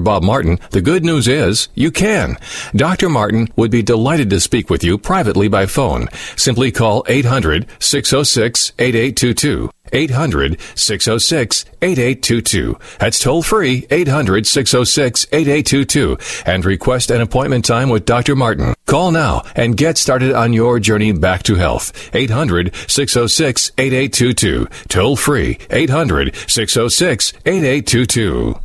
[0.00, 2.36] Bob Martin, the good news is you can.
[2.74, 3.08] Dr.
[3.08, 6.08] Martin would be delighted to speak with you privately by phone.
[6.36, 9.70] Simply call 800 606 8822.
[9.92, 12.78] 800 606 8822.
[12.98, 18.36] That's toll free 800 606 8822 and request an appointment time with Dr.
[18.36, 18.74] Martin.
[18.86, 22.10] Call now and get started on your journey back to health.
[22.14, 24.68] 800 606 8822.
[24.88, 28.60] Toll free 800 606 8822.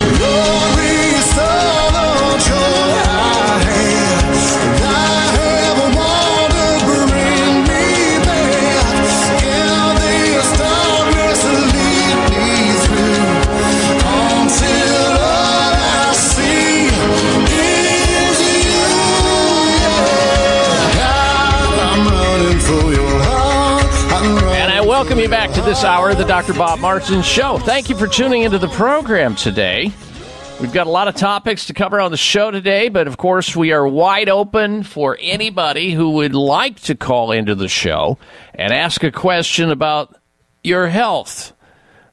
[0.00, 0.18] And
[25.30, 26.54] Back to this hour of the Dr.
[26.54, 27.58] Bob Martin Show.
[27.58, 29.92] Thank you for tuning into the program today.
[30.58, 33.54] We've got a lot of topics to cover on the show today, but of course,
[33.54, 38.16] we are wide open for anybody who would like to call into the show
[38.54, 40.16] and ask a question about
[40.64, 41.52] your health.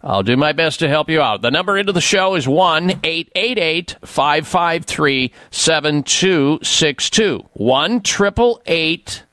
[0.03, 1.41] I'll do my best to help you out.
[1.41, 7.45] The number into the show is 1 888 553 7262.
[7.53, 9.24] 1 888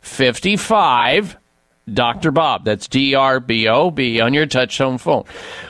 [0.00, 1.36] 55
[1.94, 2.30] Dr.
[2.30, 2.64] Bob.
[2.64, 5.24] That's D R B O B on your touchtone phone.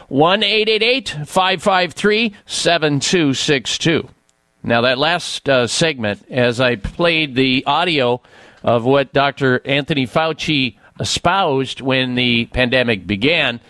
[0.09, 4.09] 1 553 7262.
[4.63, 8.21] Now, that last uh, segment, as I played the audio
[8.63, 9.63] of what Dr.
[9.65, 13.61] Anthony Fauci espoused when the pandemic began,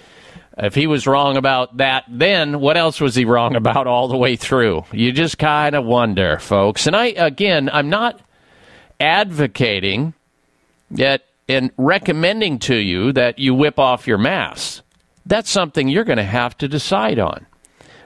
[0.59, 4.17] if he was wrong about that then, what else was he wrong about all the
[4.17, 4.85] way through?
[4.93, 6.87] You just kind of wonder, folks.
[6.87, 8.21] And I, again, I'm not
[8.99, 10.13] advocating
[10.91, 14.83] yet and recommending to you that you whip off your mask.
[15.27, 17.47] That's something you're going to have to decide on.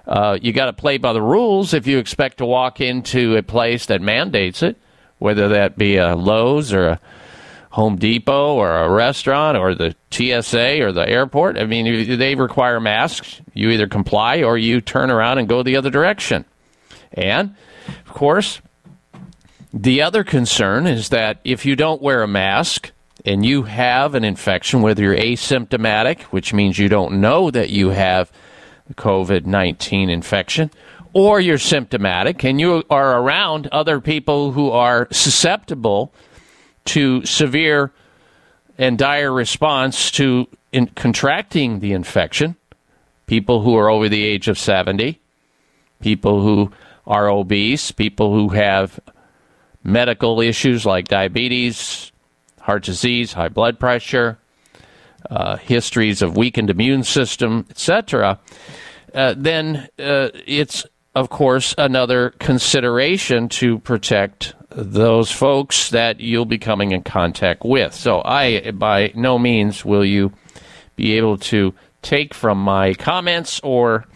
[0.07, 3.43] Uh, you got to play by the rules if you expect to walk into a
[3.43, 4.77] place that mandates it,
[5.19, 7.01] whether that be a Lowe's or a
[7.71, 11.59] Home Depot or a restaurant or the TSA or the airport.
[11.59, 13.41] I mean, they require masks.
[13.53, 16.45] You either comply or you turn around and go the other direction.
[17.13, 17.57] And,
[18.07, 18.61] of course,
[19.73, 22.93] the other concern is that if you don't wear a mask
[23.25, 27.91] and you have an infection, whether you're asymptomatic, which means you don't know that you
[27.91, 28.31] have
[28.95, 30.71] COVID 19 infection,
[31.15, 36.13] or you're symptomatic and you are around other people who are susceptible
[36.85, 37.93] to severe
[38.77, 42.57] and dire response to in contracting the infection,
[43.27, 45.21] people who are over the age of 70,
[46.01, 46.73] people who
[47.07, 48.99] are obese, people who have
[49.85, 52.11] medical issues like diabetes,
[52.65, 54.39] heart disease, high blood pressure,
[55.29, 58.39] uh, histories of weakened immune system, etc.,
[59.15, 60.85] uh, then uh, it's
[61.15, 67.95] of course another consideration to protect those folks that you'll be coming in contact with.
[67.95, 70.33] So I, by no means, will you
[70.97, 74.07] be able to take from my comments or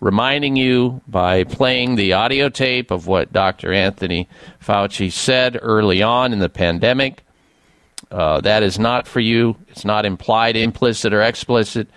[0.00, 3.72] reminding you by playing the audio tape of what Dr.
[3.72, 4.28] Anthony
[4.62, 7.25] Fauci said early on in the pandemic.
[8.10, 9.56] Uh, that is not for you.
[9.68, 11.88] It's not implied, implicit, or explicit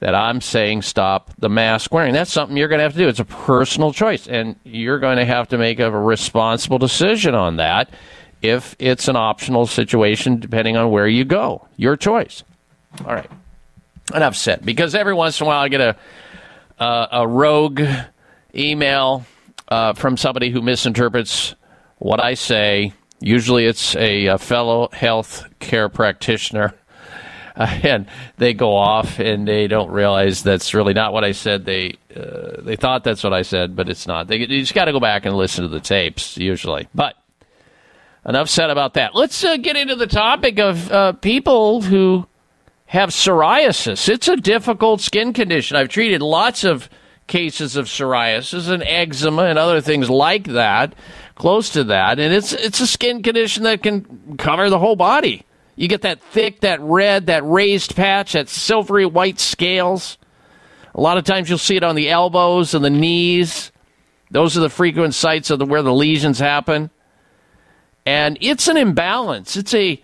[0.00, 2.12] that I'm saying stop the mask wearing.
[2.12, 3.08] That's something you're going to have to do.
[3.08, 7.56] It's a personal choice, and you're going to have to make a responsible decision on
[7.56, 7.90] that
[8.42, 11.66] if it's an optional situation, depending on where you go.
[11.76, 12.42] Your choice.
[13.04, 13.30] All right.
[14.14, 14.64] Enough said.
[14.64, 15.96] Because every once in a while I get a
[16.78, 17.80] uh, a rogue
[18.54, 19.24] email
[19.68, 21.54] uh, from somebody who misinterprets
[21.98, 22.92] what I say.
[23.24, 26.74] Usually it's a, a fellow health care practitioner.
[27.56, 31.64] And they go off and they don't realize that's really not what I said.
[31.64, 34.26] They uh, they thought that's what I said, but it's not.
[34.26, 36.88] They, you just got to go back and listen to the tapes usually.
[36.92, 37.14] But
[38.26, 39.14] enough said about that.
[39.14, 42.26] Let's uh, get into the topic of uh, people who
[42.86, 44.08] have psoriasis.
[44.08, 45.76] It's a difficult skin condition.
[45.76, 46.88] I've treated lots of
[47.26, 50.94] cases of psoriasis and eczema and other things like that,
[51.34, 55.44] close to that, and it's it's a skin condition that can cover the whole body.
[55.76, 60.18] You get that thick, that red, that raised patch, that silvery white scales
[60.94, 63.72] A lot of times you'll see it on the elbows and the knees.
[64.30, 66.90] Those are the frequent sites of the, where the lesions happen.
[68.06, 69.56] And it's an imbalance.
[69.56, 70.00] It's a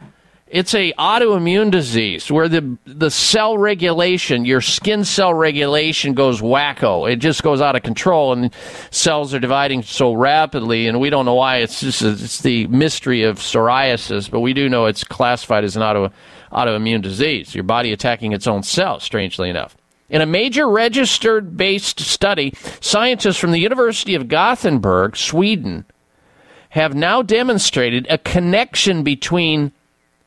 [0.51, 7.11] it's a autoimmune disease where the the cell regulation, your skin cell regulation goes wacko.
[7.11, 8.53] It just goes out of control and
[8.91, 11.59] cells are dividing so rapidly and we don't know why.
[11.59, 15.83] It's just it's the mystery of psoriasis, but we do know it's classified as an
[15.83, 16.13] auto
[16.51, 17.55] autoimmune disease.
[17.55, 19.77] Your body attacking its own cells, strangely enough.
[20.09, 25.85] In a major registered based study, scientists from the University of Gothenburg, Sweden,
[26.71, 29.71] have now demonstrated a connection between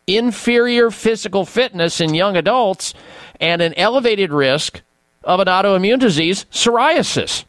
[0.07, 2.93] inferior physical fitness in young adults
[3.39, 4.81] and an elevated risk
[5.23, 7.45] of an autoimmune disease, psoriasis.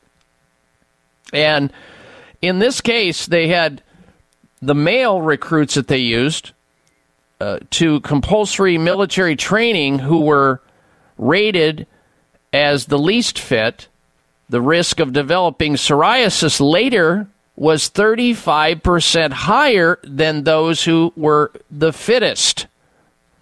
[1.32, 1.72] And
[2.40, 3.82] in this case, they had
[4.62, 6.52] the male recruits that they used
[7.40, 10.60] uh, to compulsory military training who were
[11.18, 11.86] rated
[12.52, 13.88] as the least fit.
[14.48, 17.26] The risk of developing psoriasis later
[17.56, 22.66] was 35% higher than those who were the fittest.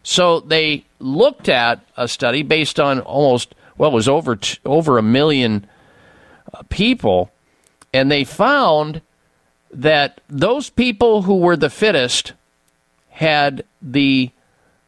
[0.03, 4.99] So they looked at a study based on almost well, it was over t- over
[4.99, 5.67] a million
[6.53, 7.33] uh, people,
[7.93, 9.01] and they found
[9.73, 12.35] that those people who were the fittest
[13.11, 14.31] had the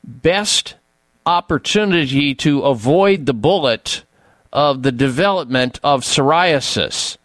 [0.05, 0.75] best
[1.25, 4.03] opportunity to avoid the bullet
[4.53, 7.17] of the development of psoriasis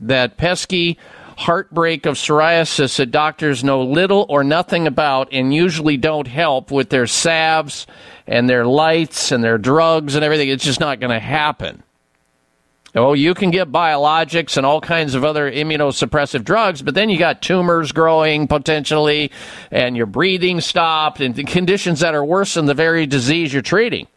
[0.00, 0.98] that pesky
[1.38, 6.90] heartbreak of psoriasis that doctors know little or nothing about and usually don't help with
[6.90, 7.86] their salves
[8.26, 10.48] and their lights and their drugs and everything.
[10.48, 11.84] It's just not going to happen.
[12.94, 17.18] Oh, you can get biologics and all kinds of other immunosuppressive drugs, but then you
[17.18, 19.30] got tumors growing potentially,
[19.70, 24.08] and your breathing stopped, and conditions that are worse than the very disease you're treating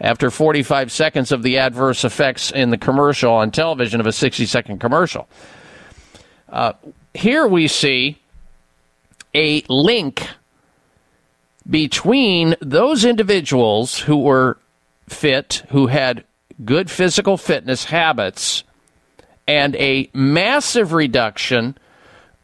[0.00, 4.46] after 45 seconds of the adverse effects in the commercial on television of a 60
[4.46, 5.28] second commercial.
[6.48, 6.72] Uh,
[7.14, 8.18] here we see
[9.34, 10.28] a link
[11.68, 14.58] between those individuals who were
[15.08, 16.24] fit, who had
[16.64, 18.64] good physical fitness habits,
[19.48, 21.76] and a massive reduction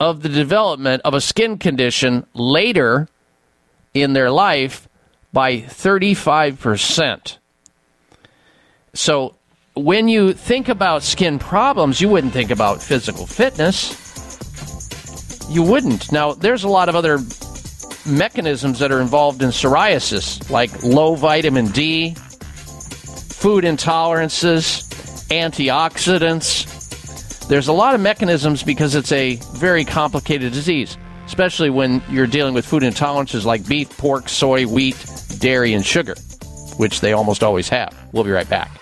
[0.01, 3.09] of the development of a skin condition later
[3.95, 4.89] in their life
[5.33, 7.39] by 35%.
[8.95, 9.37] So
[9.75, 13.99] when you think about skin problems, you wouldn't think about physical fitness.
[15.49, 16.13] You wouldn't.
[16.13, 17.19] Now, there's a lot of other
[18.07, 24.83] mechanisms that are involved in psoriasis, like low vitamin D, food intolerances,
[25.31, 26.69] antioxidants.
[27.49, 32.53] There's a lot of mechanisms because it's a very complicated disease, especially when you're dealing
[32.53, 34.97] with food intolerances like beef, pork, soy, wheat,
[35.39, 36.15] dairy, and sugar,
[36.77, 37.97] which they almost always have.
[38.13, 38.82] We'll be right back.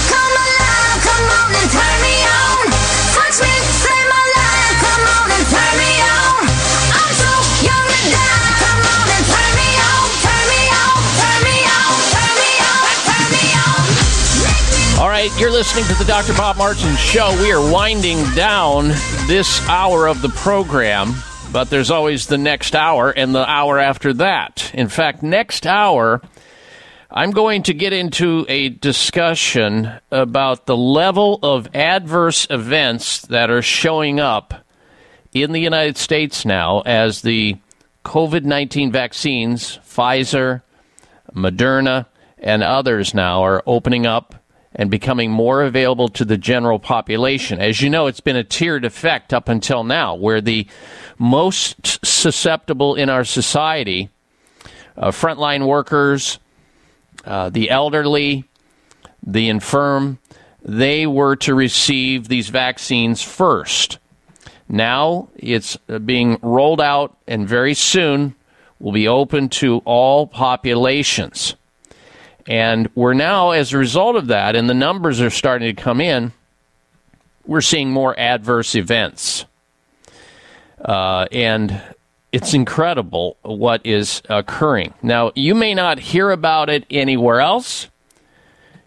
[15.27, 16.33] right, you're listening to the Dr.
[16.33, 17.35] Bob Martin Show.
[17.39, 18.87] We are winding down
[19.27, 21.13] this hour of the program,
[21.51, 24.71] but there's always the next hour and the hour after that.
[24.73, 26.21] In fact, next hour,
[27.11, 33.61] I'm going to get into a discussion about the level of adverse events that are
[33.61, 34.65] showing up
[35.33, 37.57] in the United States now as the
[38.05, 40.63] COVID 19 vaccines, Pfizer,
[41.31, 42.07] Moderna,
[42.39, 44.40] and others now are opening up
[44.73, 47.59] and becoming more available to the general population.
[47.59, 50.67] As you know, it's been a tiered effect up until now, where the
[51.17, 54.09] most susceptible in our society,
[54.97, 56.39] uh, frontline workers,
[57.25, 58.45] uh, the elderly,
[59.25, 60.19] the infirm,
[60.63, 63.97] they were to receive these vaccines first.
[64.69, 68.35] Now it's uh, being rolled out and very soon
[68.79, 71.55] will be open to all populations.
[72.47, 76.01] And we're now, as a result of that, and the numbers are starting to come
[76.01, 76.31] in,
[77.45, 79.45] we're seeing more adverse events.
[80.83, 81.81] Uh, and
[82.31, 84.93] it's incredible what is occurring.
[85.01, 87.87] Now, you may not hear about it anywhere else.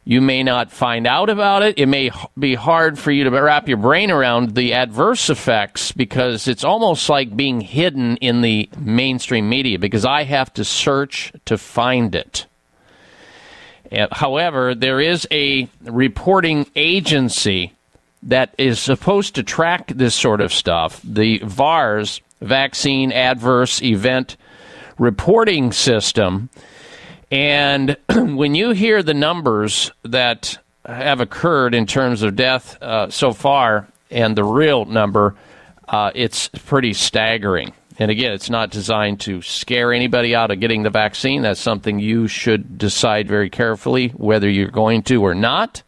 [0.07, 1.79] You may not find out about it.
[1.79, 6.47] It may be hard for you to wrap your brain around the adverse effects because
[6.47, 11.57] it's almost like being hidden in the mainstream media because I have to search to
[11.57, 12.45] find it.
[13.95, 17.73] Uh, However, there is a reporting agency
[18.25, 21.01] that is supposed to track this sort of stuff.
[21.05, 24.37] The VAERS, Vaccine Adverse Event
[24.99, 26.49] Reporting System.
[27.31, 33.33] And when you hear the numbers that have occurred in terms of death uh, so
[33.33, 35.35] far and the real number,
[35.89, 37.73] uh, it's pretty staggering.
[37.99, 41.43] And again, it's not designed to scare anybody out of getting the vaccine.
[41.43, 45.83] That's something you should decide very carefully whether you're going to or not.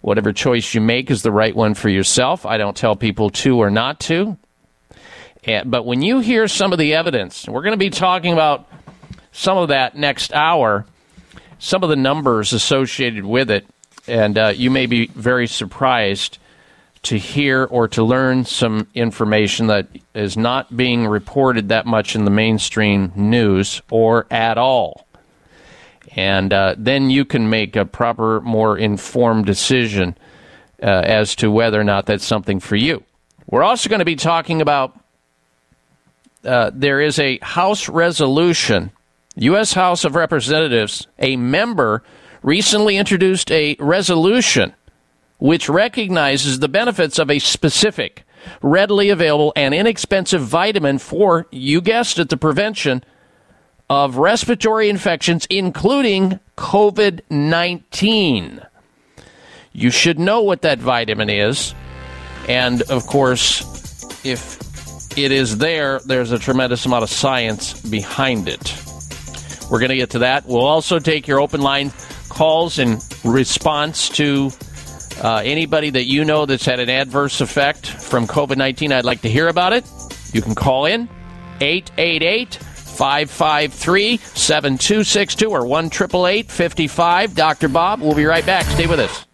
[0.00, 2.46] Whatever choice you make is the right one for yourself.
[2.46, 4.36] I don't tell people to or not to.
[5.64, 8.68] But when you hear some of the evidence, we're going to be talking about
[9.32, 10.86] some of that next hour,
[11.58, 13.66] some of the numbers associated with it,
[14.06, 16.38] and uh, you may be very surprised
[17.04, 22.24] to hear or to learn some information that is not being reported that much in
[22.24, 25.06] the mainstream news or at all.
[26.16, 30.16] And uh, then you can make a proper, more informed decision
[30.82, 33.02] uh, as to whether or not that's something for you.
[33.46, 34.98] We're also going to be talking about
[36.44, 38.90] uh, there is a House resolution,
[39.36, 39.72] U.S.
[39.72, 42.02] House of Representatives, a member
[42.42, 44.74] recently introduced a resolution
[45.38, 48.24] which recognizes the benefits of a specific,
[48.62, 53.04] readily available, and inexpensive vitamin for, you guessed it, the prevention
[53.90, 58.60] of respiratory infections, including COVID 19.
[59.72, 61.74] You should know what that vitamin is.
[62.48, 64.58] And of course, if
[65.18, 68.76] it is there, there's a tremendous amount of science behind it.
[69.70, 70.46] We're going to get to that.
[70.46, 71.92] We'll also take your open line
[72.28, 74.50] calls in response to
[75.22, 78.92] uh, anybody that you know that's had an adverse effect from COVID 19.
[78.92, 79.84] I'd like to hear about it.
[80.32, 81.08] You can call in
[81.60, 87.68] 888 553 7262 or 1 55 Dr.
[87.68, 88.00] Bob.
[88.00, 88.66] We'll be right back.
[88.66, 89.26] Stay with us.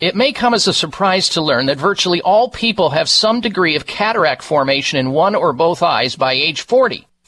[0.00, 3.76] It may come as a surprise to learn that virtually all people have some degree
[3.76, 7.06] of cataract formation in one or both eyes by age 40.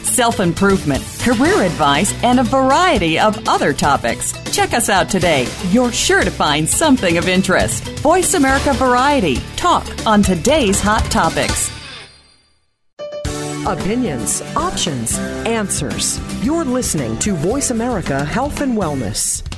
[0.11, 4.33] self improvement, career advice, and a variety of other topics.
[4.51, 5.47] Check us out today.
[5.69, 7.87] You're sure to find something of interest.
[7.99, 9.37] Voice America Variety.
[9.55, 11.71] Talk on today's hot topics.
[13.65, 16.19] Opinions, options, answers.
[16.43, 19.50] You're listening to Voice America Health and Wellness.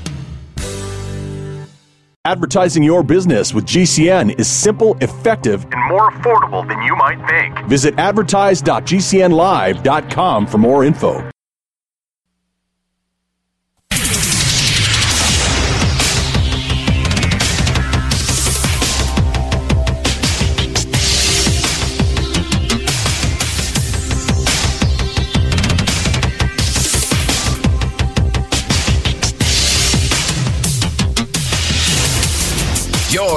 [2.25, 7.67] Advertising your business with GCN is simple, effective, and more affordable than you might think.
[7.67, 11.32] Visit advertise.gcnlive.com for more info.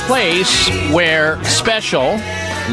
[0.00, 2.18] Place where special,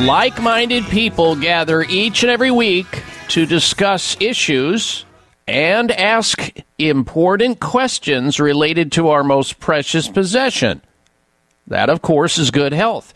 [0.06, 5.06] like minded people gather each and every week to discuss issues
[5.48, 10.82] and ask important questions related to our most precious possession.
[11.68, 13.14] That, of course, is good health.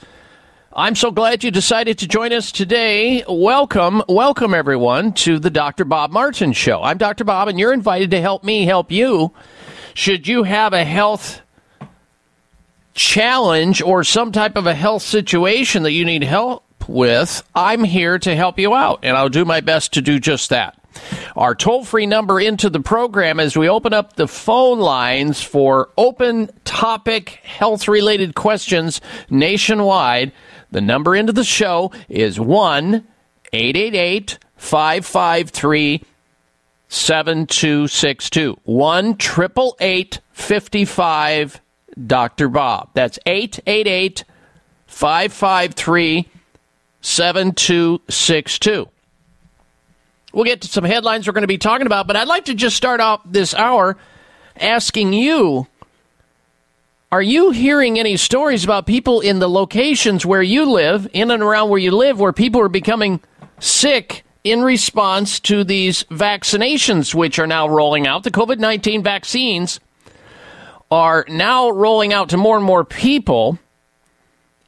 [0.73, 3.23] I'm so glad you decided to join us today.
[3.27, 5.85] Welcome, welcome everyone to the Dr.
[5.85, 6.83] Bob Martin Show.
[6.83, 7.23] I'm Dr.
[7.23, 9.33] Bob, and you're invited to help me help you.
[9.95, 11.41] Should you have a health
[12.97, 18.19] challenge or some type of a health situation that you need help with, I'm here
[18.19, 20.77] to help you out, and I'll do my best to do just that.
[21.35, 25.91] Our toll free number into the program as we open up the phone lines for
[25.95, 30.31] open topic health related questions nationwide.
[30.71, 33.07] The number into the show is 1
[33.53, 36.03] 888 553
[36.89, 38.57] 7262.
[38.63, 41.61] 1 888 55
[42.05, 42.49] Dr.
[42.49, 42.89] Bob.
[42.93, 44.23] That's 888
[44.87, 46.29] 553
[47.01, 48.89] 7262.
[50.33, 52.53] We'll get to some headlines we're going to be talking about, but I'd like to
[52.53, 53.97] just start off this hour
[54.59, 55.67] asking you
[57.11, 61.41] Are you hearing any stories about people in the locations where you live, in and
[61.41, 63.21] around where you live, where people are becoming
[63.59, 68.23] sick in response to these vaccinations, which are now rolling out?
[68.23, 69.79] The COVID 19 vaccines
[70.89, 73.59] are now rolling out to more and more people.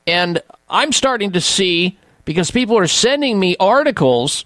[0.06, 4.46] And I'm starting to see, because people are sending me articles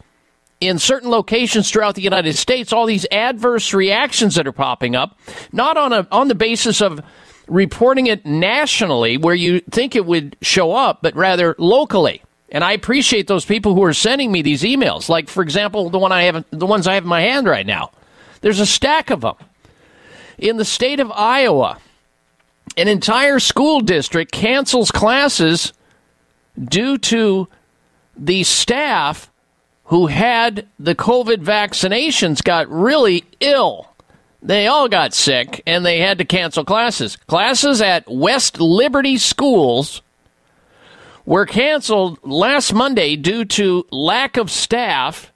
[0.59, 5.19] in certain locations throughout the United States, all these adverse reactions that are popping up,
[5.51, 7.01] not on a on the basis of
[7.47, 12.21] reporting it nationally where you think it would show up, but rather locally.
[12.49, 15.09] And I appreciate those people who are sending me these emails.
[15.09, 17.65] Like, for example, the one I have, the ones I have in my hand right
[17.65, 17.91] now.
[18.41, 19.35] There's a stack of them.
[20.43, 21.77] In the state of Iowa,
[22.75, 25.71] an entire school district cancels classes
[26.61, 27.47] due to
[28.17, 29.31] the staff
[29.85, 33.87] who had the COVID vaccinations got really ill.
[34.41, 37.15] They all got sick and they had to cancel classes.
[37.27, 40.01] Classes at West Liberty schools
[41.25, 45.31] were canceled last Monday due to lack of staff,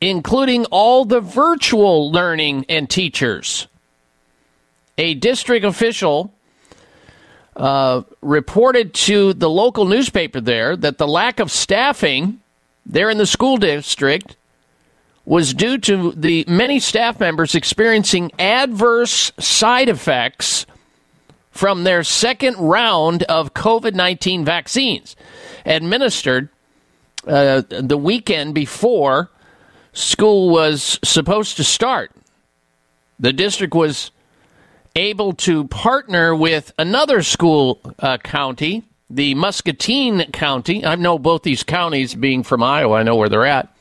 [0.00, 3.68] including all the virtual learning and teachers.
[4.98, 6.32] A district official
[7.56, 12.40] uh, reported to the local newspaper there that the lack of staffing
[12.84, 14.36] there in the school district
[15.24, 20.66] was due to the many staff members experiencing adverse side effects
[21.50, 25.14] from their second round of COVID 19 vaccines
[25.64, 26.48] administered
[27.26, 29.30] uh, the weekend before
[29.92, 32.10] school was supposed to start.
[33.20, 34.10] The district was
[34.96, 40.84] able to partner with another school uh, county, the Muscatine County.
[40.84, 43.74] I know both these counties being from Iowa, I know where they're at.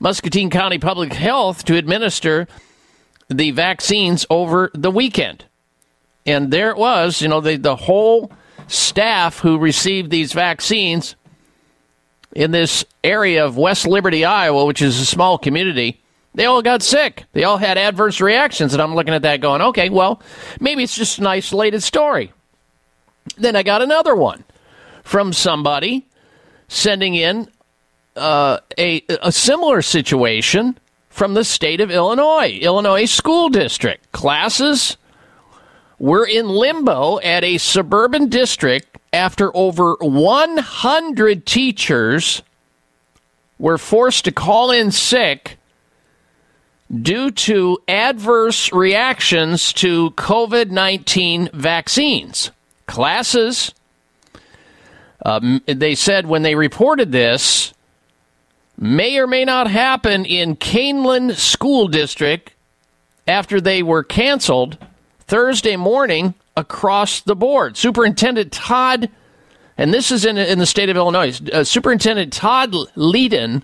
[0.00, 2.46] Muscatine County Public Health to administer
[3.28, 5.44] the vaccines over the weekend.
[6.24, 8.30] And there it was, you know, the, the whole
[8.68, 11.16] staff who received these vaccines
[12.32, 16.00] in this area of West Liberty, Iowa, which is a small community,
[16.38, 17.24] they all got sick.
[17.32, 18.72] They all had adverse reactions.
[18.72, 20.22] And I'm looking at that going, okay, well,
[20.60, 22.32] maybe it's just an isolated story.
[23.36, 24.44] Then I got another one
[25.02, 26.06] from somebody
[26.68, 27.48] sending in
[28.14, 30.78] uh, a, a similar situation
[31.10, 34.12] from the state of Illinois, Illinois School District.
[34.12, 34.96] Classes
[35.98, 42.42] were in limbo at a suburban district after over 100 teachers
[43.58, 45.57] were forced to call in sick
[47.02, 52.50] due to adverse reactions to COVID 19 vaccines.
[52.86, 53.74] Classes,
[55.24, 57.74] um, they said when they reported this,
[58.78, 62.52] may or may not happen in Kaneland School District
[63.26, 64.78] after they were canceled
[65.20, 67.76] Thursday morning across the board.
[67.76, 69.10] Superintendent Todd,
[69.76, 73.62] and this is in, in the state of Illinois, uh, Superintendent Todd Leden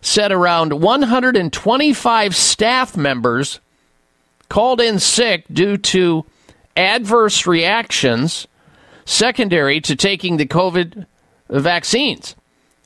[0.00, 3.60] said around 125 staff members
[4.48, 6.24] called in sick due to
[6.76, 8.46] adverse reactions
[9.04, 11.06] secondary to taking the COVID
[11.48, 12.36] vaccines.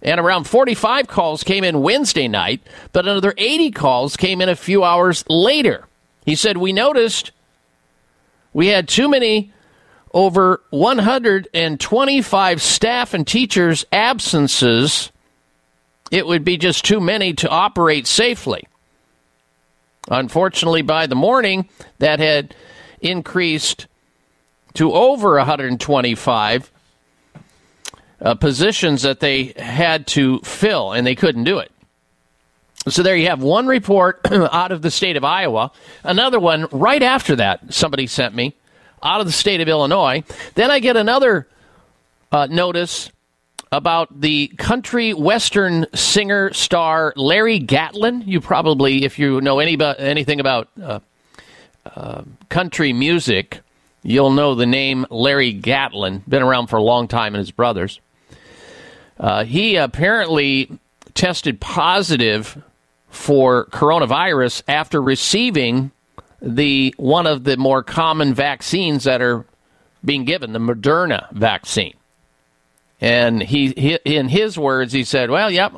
[0.03, 2.61] And around 45 calls came in Wednesday night,
[2.93, 5.87] but another 80 calls came in a few hours later.
[6.25, 7.31] He said, We noticed
[8.53, 9.53] we had too many
[10.13, 15.12] over 125 staff and teachers' absences.
[16.13, 18.69] It would be just too many to operate safely.
[20.09, 22.55] Unfortunately, by the morning, that had
[23.01, 23.87] increased
[24.75, 26.71] to over 125
[28.21, 31.73] uh, positions that they had to fill, and they couldn't do it.
[32.89, 35.73] So there you have one report out of the state of Iowa,
[36.05, 38.55] another one right after that somebody sent me
[39.03, 40.25] out of the state of Illinois.
[40.57, 41.49] Then I get another
[42.31, 43.11] uh, notice
[43.73, 48.23] about the country western singer star Larry Gatlin.
[48.27, 51.01] You probably, if you know any, anything about uh,
[51.87, 53.61] uh, country music,
[54.03, 56.23] you'll know the name Larry Gatlin.
[56.29, 57.99] Been around for a long time, and his brothers.
[59.19, 60.71] Uh, he apparently
[61.15, 62.63] tested positive
[63.09, 65.91] for coronavirus after receiving
[66.43, 69.47] the one of the more common vaccines that are
[70.05, 71.95] being given, the Moderna vaccine.
[73.03, 75.75] And he, he in his words, he said, "Well, yep,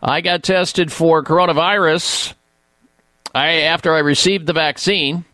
[0.00, 2.32] I got tested for coronavirus.
[3.34, 5.24] I after I received the vaccine."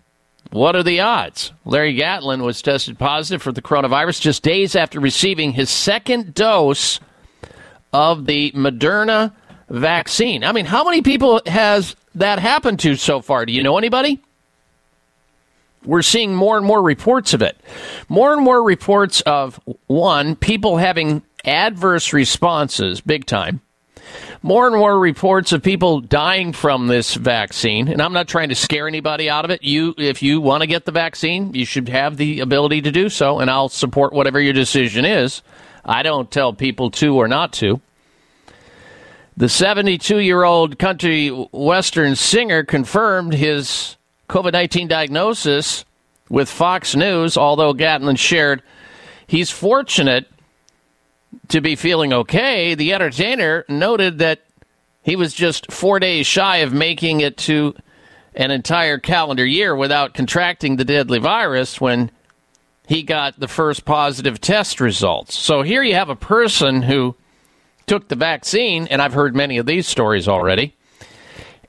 [0.51, 1.53] What are the odds?
[1.65, 6.99] Larry Gatlin was tested positive for the coronavirus just days after receiving his second dose
[7.93, 9.33] of the Moderna
[9.69, 10.43] vaccine.
[10.43, 13.47] I mean, how many people has that happened to so far?
[13.47, 14.21] Do you know anybody?
[15.85, 17.59] We're seeing more and more reports of it.
[18.09, 23.61] More and more reports of one, people having adverse responses, big time.
[24.43, 28.55] More and more reports of people dying from this vaccine, and I'm not trying to
[28.55, 29.63] scare anybody out of it.
[29.63, 33.09] You, if you want to get the vaccine, you should have the ability to do
[33.09, 35.43] so, and I'll support whatever your decision is.
[35.85, 37.81] I don't tell people to or not to.
[39.37, 43.97] The 72 year old country western singer confirmed his
[44.31, 45.85] COVID 19 diagnosis
[46.29, 48.63] with Fox News, although Gatlin shared
[49.27, 50.29] he's fortunate
[51.49, 52.77] to be feeling okay.
[52.77, 54.43] The entertainer noted that
[55.03, 57.75] he was just four days shy of making it to
[58.37, 62.13] an entire calendar year without contracting the deadly virus when
[62.87, 65.37] he got the first positive test results.
[65.37, 67.17] So here you have a person who
[67.89, 70.77] took the vaccine, and I've heard many of these stories already,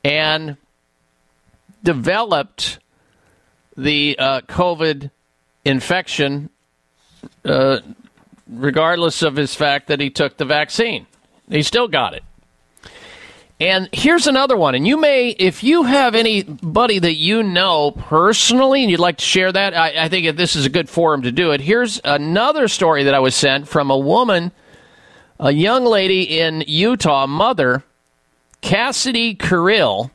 [0.04, 0.58] and
[1.84, 2.80] developed
[3.78, 5.12] the uh, COVID
[5.66, 6.50] infection,
[7.46, 7.80] uh,
[8.48, 11.08] regardless of his fact that he took the vaccine.
[11.50, 12.24] He still got it.
[13.62, 14.74] And here's another one.
[14.74, 19.24] And you may, if you have anybody that you know personally and you'd like to
[19.24, 21.62] share that, I, I think this is a good forum to do it.
[21.62, 24.52] Here's another story that I was sent from a woman,
[25.40, 27.84] a young lady in Utah, mother,
[28.62, 30.10] Cassidy Carrill,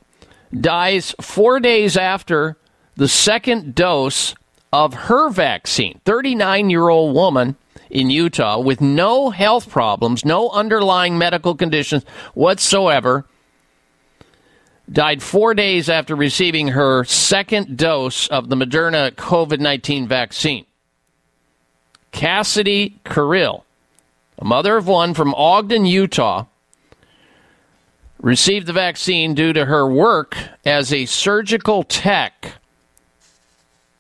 [0.61, 2.57] dies four days after
[2.97, 4.35] the second dose
[4.73, 6.01] of her vaccine.
[6.05, 7.57] 39 year old woman
[7.91, 12.05] in Utah with no health problems, no underlying medical conditions
[12.35, 13.25] whatsoever,
[14.91, 20.65] died four days after receiving her second dose of the Moderna COVID 19 vaccine.
[22.13, 23.65] Cassidy Carrill,
[24.39, 26.47] a mother of one from Ogden, Utah,
[28.21, 32.53] received the vaccine due to her work as a surgical tech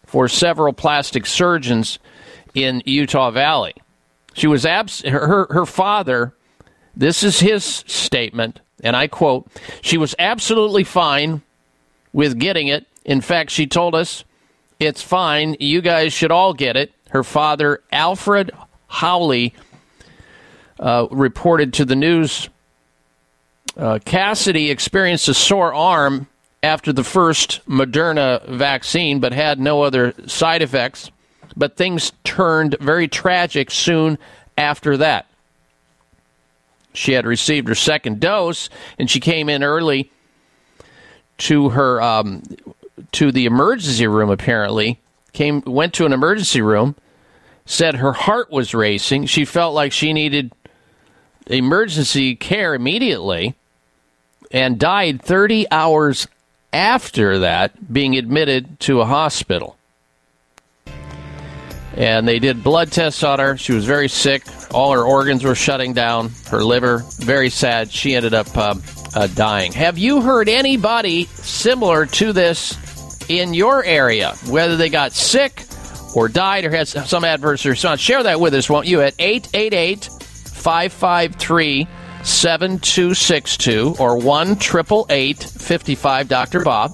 [0.07, 1.99] for several plastic surgeons
[2.55, 3.75] in Utah Valley.
[4.33, 6.35] She was abs- her her father.
[6.95, 9.49] This is his statement, and I quote:
[9.83, 11.43] "She was absolutely fine
[12.13, 12.87] with getting it.
[13.05, 14.25] In fact, she told us
[14.79, 15.57] it's fine.
[15.61, 18.51] You guys should all get it." Her father, Alfred
[18.89, 19.55] Howley,
[20.79, 22.49] uh, reported to the news.
[23.77, 26.27] Uh, Cassidy experienced a sore arm
[26.63, 31.11] after the first Moderna vaccine, but had no other side effects.
[31.57, 34.19] But things turned very tragic soon
[34.57, 35.27] after that.
[36.93, 40.11] She had received her second dose, and she came in early
[41.39, 42.43] to her um,
[43.13, 44.31] to the emergency room.
[44.31, 44.99] Apparently,
[45.33, 46.97] came went to an emergency room.
[47.67, 49.27] Said her heart was racing.
[49.27, 50.53] She felt like she needed
[51.49, 53.55] emergency care immediately,
[54.57, 56.27] and died 30 hours
[56.73, 59.77] after that, being admitted to a hospital.
[61.95, 63.59] And they did blood tests on her.
[63.59, 64.45] She was very sick.
[64.73, 66.31] All her organs were shutting down.
[66.49, 67.93] Her liver, very sad.
[67.93, 68.77] She ended up uh,
[69.15, 69.73] uh, dying.
[69.73, 72.79] Have you heard anybody similar to this
[73.29, 74.37] in your area?
[74.49, 75.65] Whether they got sick
[76.15, 78.01] or died or had some adverse response?
[78.01, 79.03] Share that with us, won't you?
[79.03, 81.89] At 888 553
[82.27, 86.63] 7262 or 1 888 55 Dr.
[86.63, 86.93] Bob.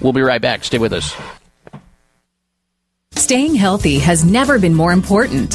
[0.00, 0.64] We'll be right back.
[0.64, 1.14] Stay with us.
[3.12, 5.54] Staying healthy has never been more important.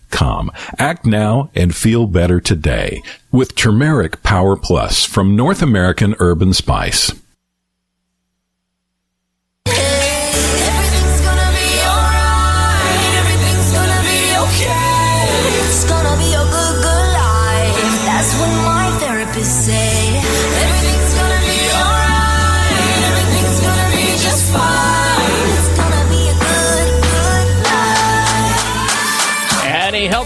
[0.11, 0.51] com.
[0.77, 3.01] Act now and feel better today
[3.31, 7.20] with Turmeric Power Plus from North American Herb & Spice.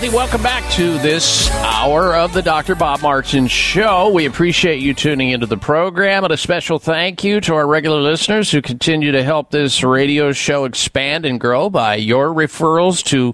[0.06, 2.76] Healthy welcome back to this hour of the Dr.
[2.76, 4.11] Bob Martin Show.
[4.11, 7.99] We appreciate you tuning into the program, and a special thank you to our regular
[8.02, 13.34] listeners who continue to help this radio show expand and grow by your referrals to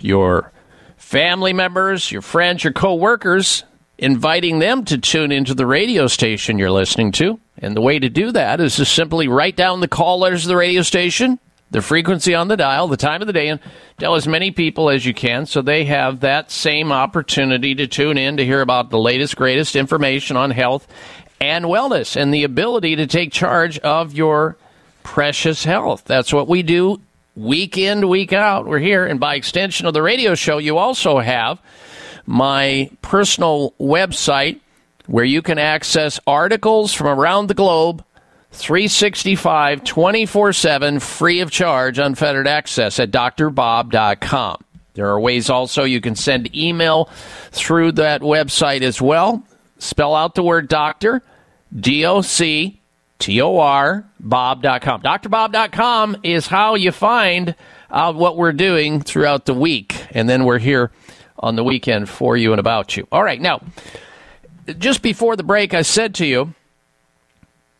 [0.00, 0.52] your
[0.96, 3.64] family members, your friends, your coworkers,
[3.98, 7.38] inviting them to tune into the radio station you're listening to.
[7.58, 10.48] And the way to do that is to simply write down the call letters of
[10.48, 11.38] the radio station,
[11.70, 13.60] the frequency on the dial, the time of the day, and
[13.98, 18.18] tell as many people as you can so they have that same opportunity to tune
[18.18, 20.86] in to hear about the latest, greatest information on health
[21.40, 24.56] and wellness and the ability to take charge of your
[25.02, 26.04] precious health.
[26.04, 27.00] That's what we do
[27.34, 28.66] week in, week out.
[28.66, 29.04] We're here.
[29.04, 31.60] And by extension of the radio show, you also have
[32.24, 34.60] my personal website
[35.06, 38.04] where you can access articles from around the globe
[38.56, 44.64] 365 24 7 free of charge unfettered access at drbob.com
[44.94, 47.08] there are ways also you can send email
[47.50, 49.44] through that website as well
[49.78, 51.22] spell out the word doctor
[51.78, 52.80] d-o-c
[53.18, 55.02] T-O-R, bob.com.
[55.02, 57.54] drbob.com is how you find
[57.90, 59.96] out what we're doing throughout the week.
[60.10, 60.90] And then we're here
[61.38, 63.06] on the weekend for you and about you.
[63.10, 63.40] All right.
[63.40, 63.62] Now,
[64.78, 66.54] just before the break, I said to you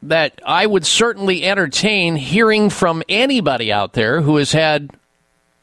[0.02, 4.90] that I would certainly entertain hearing from anybody out there who has had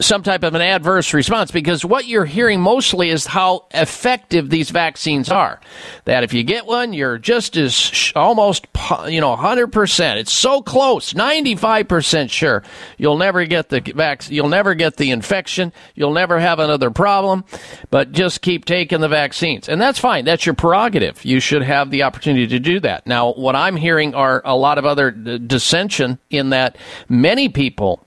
[0.01, 4.69] some type of an adverse response because what you're hearing mostly is how effective these
[4.69, 5.61] vaccines are.
[6.05, 8.67] That if you get one, you're just as sh- almost,
[9.07, 10.15] you know, 100%.
[10.17, 12.63] It's so close, 95% sure
[12.97, 17.45] you'll never get the vac- you'll never get the infection, you'll never have another problem,
[17.89, 19.69] but just keep taking the vaccines.
[19.69, 20.25] And that's fine.
[20.25, 21.23] That's your prerogative.
[21.23, 23.05] You should have the opportunity to do that.
[23.07, 28.05] Now, what I'm hearing are a lot of other d- dissension in that many people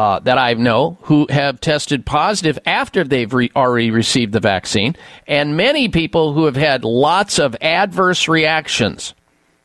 [0.00, 4.96] uh, that I know who have tested positive after they've re- already received the vaccine,
[5.26, 9.14] and many people who have had lots of adverse reactions.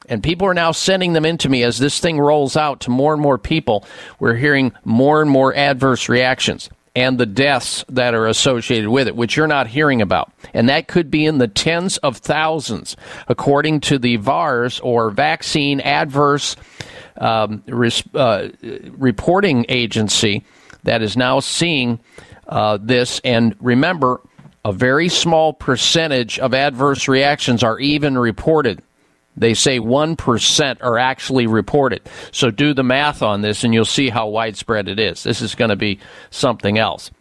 [0.09, 2.89] And people are now sending them in to me as this thing rolls out to
[2.89, 3.85] more and more people.
[4.19, 9.15] We're hearing more and more adverse reactions and the deaths that are associated with it,
[9.15, 10.31] which you're not hearing about.
[10.53, 12.95] And that could be in the tens of thousands,
[13.27, 16.55] according to the VAERS or Vaccine Adverse
[17.17, 17.63] um,
[18.13, 18.47] uh,
[18.97, 20.43] reporting agency
[20.83, 21.99] that is now seeing
[22.47, 23.19] uh, this.
[23.23, 24.21] And remember,
[24.63, 28.81] a very small percentage of adverse reactions are even reported.
[29.37, 32.01] They say 1% are actually reported.
[32.31, 35.23] So do the math on this and you'll see how widespread it is.
[35.23, 35.99] This is going to be
[36.29, 37.11] something else.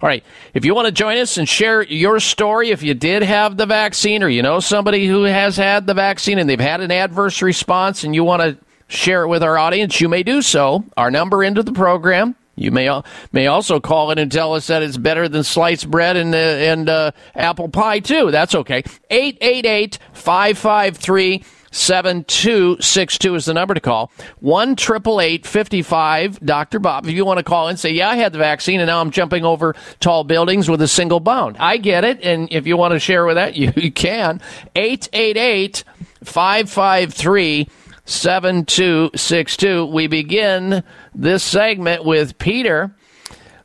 [0.00, 0.22] All right.
[0.52, 3.66] If you want to join us and share your story, if you did have the
[3.66, 7.42] vaccine or you know somebody who has had the vaccine and they've had an adverse
[7.42, 8.56] response and you want to
[8.86, 10.84] share it with our audience, you may do so.
[10.96, 12.36] Our number into the program.
[12.56, 12.88] You may
[13.32, 16.38] may also call in and tell us that it's better than sliced bread and uh,
[16.38, 18.30] and uh, apple pie too.
[18.30, 18.84] That's okay.
[19.10, 21.42] 888 553
[21.74, 24.12] 7262 is the number to call.
[24.38, 26.78] 1 55 Dr.
[26.78, 27.06] Bob.
[27.06, 29.10] If you want to call and say, Yeah, I had the vaccine and now I'm
[29.10, 31.56] jumping over tall buildings with a single bound.
[31.58, 32.22] I get it.
[32.22, 34.40] And if you want to share with that, you, you can.
[34.76, 35.82] 888
[36.22, 37.68] 553
[38.04, 39.86] 7262.
[39.86, 42.94] We begin this segment with Peter.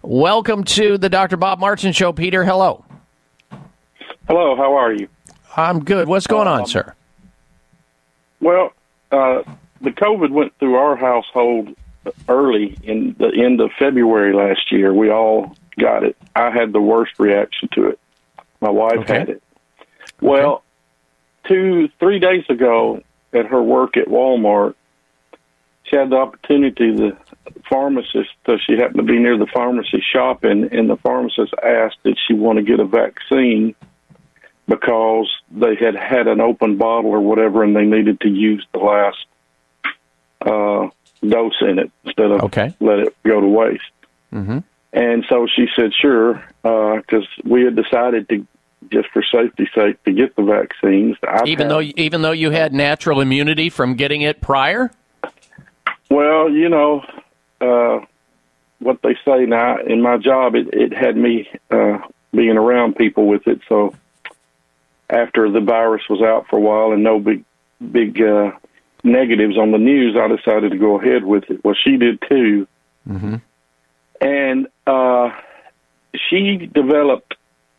[0.01, 1.37] Welcome to the Dr.
[1.37, 2.43] Bob Martin Show, Peter.
[2.43, 2.83] Hello.
[4.27, 5.07] Hello, how are you?
[5.55, 6.07] I'm good.
[6.07, 6.95] What's going on, um, sir?
[8.39, 8.73] Well,
[9.11, 9.43] uh,
[9.81, 11.75] the COVID went through our household
[12.27, 14.93] early in the end of February last year.
[14.93, 16.15] We all got it.
[16.35, 17.99] I had the worst reaction to it.
[18.61, 19.19] My wife Okay.
[19.19, 19.43] had it.
[20.21, 20.63] Well,
[21.47, 23.01] two, three days ago
[23.33, 24.75] at her work at Walmart,
[25.83, 27.17] she had the opportunity, the
[27.67, 32.17] pharmacist, because she happened to be near the pharmacy shopping, and the pharmacist asked did
[32.27, 33.73] she want to get a vaccine
[34.69, 38.79] because they had had an open bottle or whatever, and they needed to use the
[38.79, 39.25] last
[40.41, 40.87] uh,
[41.27, 42.73] dose in it instead of Okay.
[42.79, 43.83] let it go to waste.
[44.31, 44.59] Mm-hmm.
[44.93, 48.45] And so she said, sure, because we had decided to,
[48.91, 51.17] just for safety's sake, to get the vaccines.
[51.27, 54.91] I've Even had- though even though you had natural immunity from getting it prior?
[56.09, 57.03] Well, you know,
[57.61, 58.05] uh,
[58.79, 61.99] what they say now in my job, it, it had me uh,
[62.33, 63.59] being around people with it.
[63.67, 63.93] So
[65.09, 67.43] after the virus was out for a while and no big,
[67.91, 68.51] big uh,
[69.03, 71.63] negatives on the news, I decided to go ahead with it.
[71.63, 72.67] Well, she did too.
[73.07, 73.35] Mm-hmm.
[74.21, 75.31] and uh
[76.29, 77.35] she developed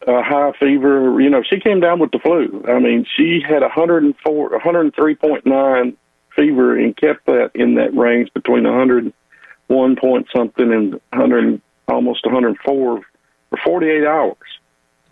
[0.06, 3.58] a high fever you know she came down with the flu i mean she had
[3.62, 5.96] a 104 103.9
[6.34, 13.02] fever and kept that in that range between 101 point something and 100 almost 104
[13.50, 14.36] for 48 hours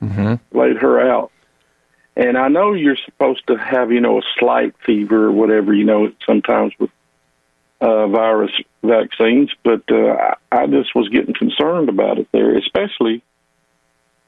[0.02, 0.56] Mm-hmm.
[0.56, 1.30] laid her out
[2.18, 5.84] and i know you're supposed to have you know a slight fever or whatever you
[5.84, 6.90] know sometimes with
[7.80, 8.50] uh, virus
[8.82, 13.22] vaccines, but uh, I just was getting concerned about it there, especially,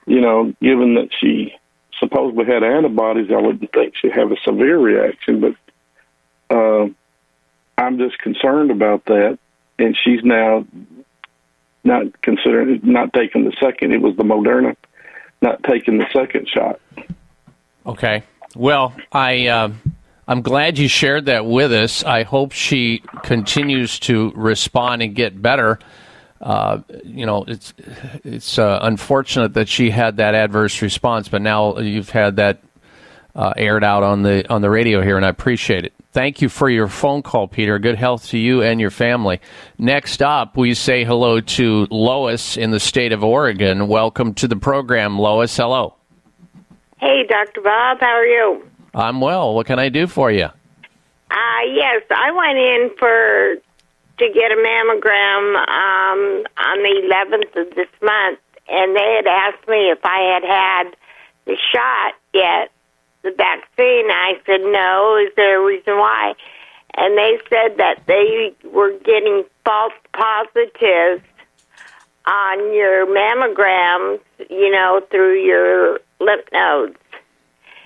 [0.07, 1.55] you know, given that she
[1.99, 3.31] supposedly had antibodies.
[3.31, 6.89] I wouldn't think she'd have a severe reaction, but uh,
[7.77, 9.39] I'm just concerned about that.
[9.79, 10.67] And she's now
[11.83, 13.93] not considering, not taking the second.
[13.93, 14.77] It was the Moderna,
[15.41, 16.81] not taking the second shot.
[17.87, 18.23] Okay.
[18.55, 19.73] Well, I uh,
[20.27, 22.05] I'm glad you shared that with us.
[22.05, 25.79] I hope she continues to respond and get better.
[26.41, 27.75] Uh, you know, it's
[28.25, 32.63] it's uh, unfortunate that she had that adverse response, but now you've had that
[33.35, 35.93] uh, aired out on the on the radio here, and I appreciate it.
[36.13, 37.79] Thank you for your phone call, Peter.
[37.79, 39.41] Good health to you and your family.
[39.79, 43.87] Next up, we say hello to Lois in the state of Oregon.
[43.87, 45.57] Welcome to the program, Lois.
[45.57, 46.00] Hello.
[47.01, 47.63] Hey, Dr.
[47.63, 48.63] Bob, how are you?
[48.95, 49.55] I'm well.
[49.55, 50.45] What can I do for you?
[50.45, 53.55] Uh, yes, I went in for
[54.19, 59.67] to get a mammogram um, on the 11th of this month, and they had asked
[59.67, 60.97] me if I had had
[61.47, 62.71] the shot yet,
[63.23, 64.11] the vaccine.
[64.11, 65.17] I said no.
[65.27, 66.35] Is there a reason why?
[66.97, 71.23] And they said that they were getting false positives
[72.27, 74.21] on your mammograms,
[74.51, 76.97] you know, through your lymph nodes.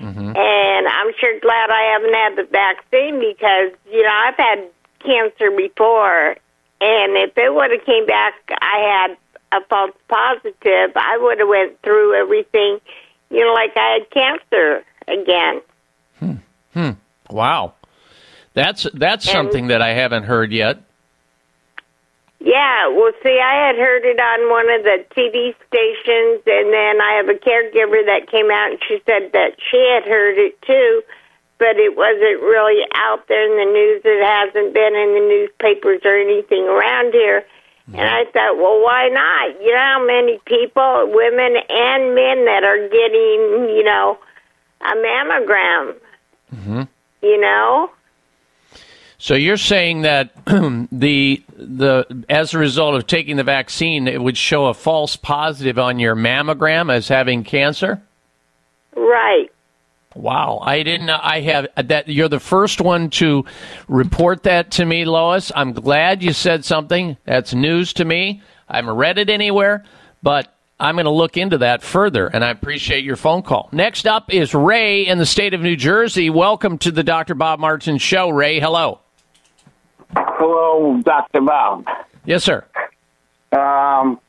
[0.01, 4.65] And I'm sure glad I haven't had the vaccine because, you know, I've had
[5.01, 6.37] cancer before.
[6.81, 9.17] And if it would have came back, I had
[9.59, 12.81] a false positive, I would have went through everything,
[13.31, 15.63] you know, like I had cancer again.
[16.75, 16.91] Hmm.
[17.31, 17.75] Wow.
[18.55, 20.79] That's that's And- something that I haven't heard yet.
[22.45, 27.01] Yeah, well, see, I had heard it on one of the TV stations, and then
[27.01, 30.61] I have a caregiver that came out and she said that she had heard it
[30.61, 31.03] too,
[31.59, 34.03] but it wasn't really out there in the news.
[34.05, 37.47] It hasn't been in the newspapers or anything around here.
[37.93, 39.61] And I thought, well, why not?
[39.63, 44.19] You know how many people, women and men, that are getting, you know,
[44.81, 45.95] a mammogram,
[46.51, 46.83] hmm
[47.23, 47.91] you know?
[49.25, 54.37] So you're saying that the the as a result of taking the vaccine, it would
[54.37, 58.03] show a false positive on your mammogram as having cancer?
[58.95, 59.51] Right.
[60.15, 61.09] Wow, I didn't.
[61.09, 62.07] I have that.
[62.07, 63.47] You're the first one to
[63.89, 65.51] report that to me, Lois.
[65.57, 67.17] I'm glad you said something.
[67.25, 68.43] That's news to me.
[68.69, 69.87] I haven't read it anywhere,
[70.23, 72.27] but I'm going to look into that further.
[72.27, 73.71] And I appreciate your phone call.
[73.73, 76.29] Next up is Ray in the state of New Jersey.
[76.29, 77.35] Welcome to the Dr.
[77.35, 78.61] Bob Martin Show, Ray.
[78.61, 79.01] Hello.
[80.17, 81.41] Hello, Dr.
[81.41, 81.87] Bob.
[82.25, 82.65] Yes, sir.
[83.53, 84.21] Um,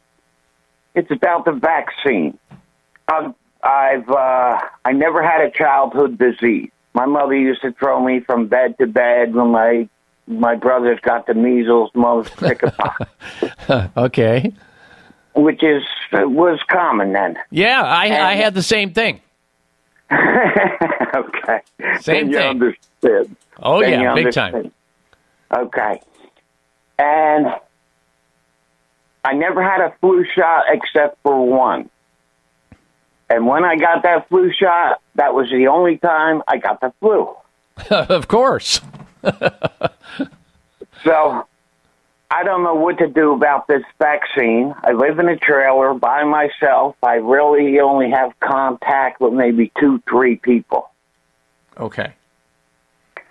[0.93, 2.37] it's about the vaccine.
[3.07, 3.33] I've,
[3.63, 6.69] I've uh, I never had a childhood disease.
[6.93, 9.89] My mother used to throw me from bed to bed when my
[10.27, 13.05] my brothers got the measles, mumps, chickenpox,
[13.97, 14.53] okay.
[15.35, 15.83] which is
[16.13, 17.37] was common then.
[17.51, 19.21] Yeah, I, I had the same thing.
[20.11, 21.61] okay.
[21.99, 22.49] Same Then you thing.
[22.49, 23.35] understood.
[23.61, 24.71] Oh, Then yeah, you big time.
[25.53, 26.01] Okay.
[26.97, 27.47] And
[29.23, 31.89] I never had a flu shot except for one.
[33.29, 36.93] And when I got that flu shot, that was the only time I got the
[36.99, 37.35] flu.
[37.89, 38.81] of course.
[41.05, 41.47] So
[42.31, 44.73] I don't know what to do about this vaccine.
[44.83, 46.95] I live in a trailer by myself.
[47.03, 50.89] I really only have contact with maybe two, three people.
[51.77, 52.13] Okay.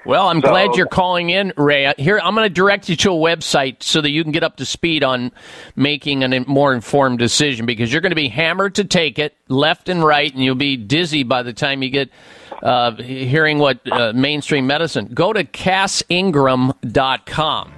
[0.07, 1.91] Well, I'm So- glad you're calling in, Ray.
[1.97, 4.57] Here, I'm going to direct you to a website so that you can get up
[4.57, 5.33] to speed on
[5.77, 9.89] making a more informed decision because you're going to be hammered to take it left
[9.89, 12.11] and right, and you'll be dizzy by the time you get
[12.63, 15.09] uh, hearing what uh, mainstream medicine.
[15.15, 17.73] Go to cassingram.com.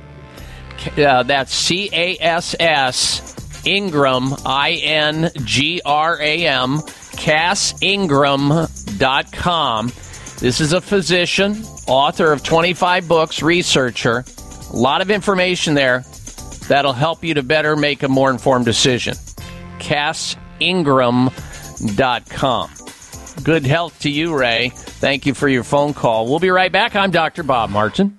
[0.99, 6.79] Uh, that's C A S S Ingram, I N G R A M,
[7.17, 9.93] cassingram.com.
[10.39, 14.25] This is a physician, author of 25 books, researcher.
[14.71, 16.05] A lot of information there
[16.69, 19.15] that'll help you to better make a more informed decision.
[19.79, 22.71] cassingram.com.
[23.43, 24.71] Good health to you, Ray.
[24.75, 26.27] Thank you for your phone call.
[26.27, 26.97] We'll be right back.
[26.97, 27.43] I'm Dr.
[27.43, 28.19] Bob Martin.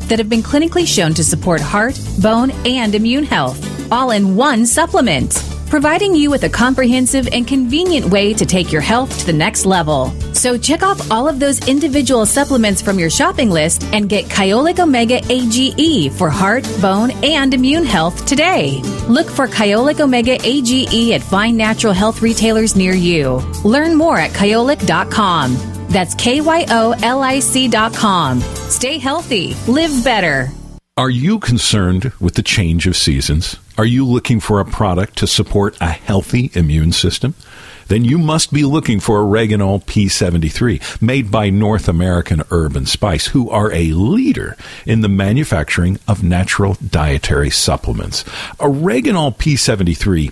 [0.11, 3.57] that have been clinically shown to support heart, bone, and immune health,
[3.93, 8.81] all in one supplement, providing you with a comprehensive and convenient way to take your
[8.81, 10.11] health to the next level.
[10.33, 14.79] So check off all of those individual supplements from your shopping list and get Kyolic
[14.79, 18.81] Omega AGE for heart, bone, and immune health today.
[19.07, 23.35] Look for Kyolic Omega AGE at fine natural health retailers near you.
[23.63, 25.70] Learn more at kyolic.com.
[25.91, 28.41] That's K Y O L I C.com.
[28.41, 30.49] Stay healthy, live better.
[30.97, 33.57] Are you concerned with the change of seasons?
[33.77, 37.33] Are you looking for a product to support a healthy immune system?
[37.87, 43.27] Then you must be looking for Oreganol P73, made by North American Herb and Spice,
[43.27, 44.55] who are a leader
[44.85, 48.23] in the manufacturing of natural dietary supplements.
[48.59, 50.31] Oreganol P73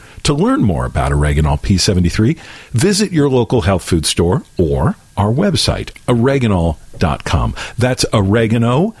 [0.23, 2.37] To learn more about Oreganol P73,
[2.71, 7.55] visit your local health food store or our website, oreganol.com.
[7.77, 8.93] That's oregano.l.com.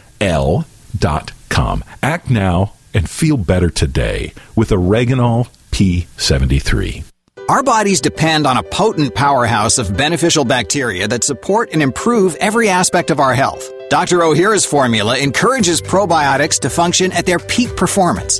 [2.03, 7.05] Act now and feel better today with Oreganol P73.
[7.49, 12.69] Our bodies depend on a potent powerhouse of beneficial bacteria that support and improve every
[12.69, 13.69] aspect of our health.
[13.89, 14.19] Dr.
[14.19, 18.39] Ohhira's formula encourages probiotics to function at their peak performance.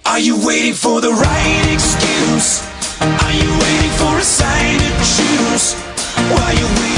[0.05, 2.61] Are you waiting for the right excuse?
[3.01, 5.73] Are you waiting for a sign to choose?
[6.29, 6.90] While you're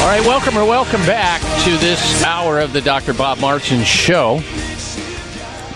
[0.00, 3.12] All right, welcome or welcome back to this hour of the Dr.
[3.12, 4.36] Bob Martin Show.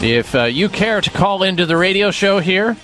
[0.01, 2.77] If uh, you care to call into the radio show here,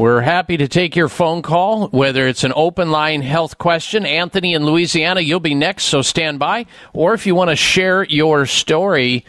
[0.00, 4.06] we're happy to take your phone call, whether it's an open line health question.
[4.06, 6.64] Anthony in Louisiana, you'll be next, so stand by.
[6.94, 9.26] Or if you want to share your story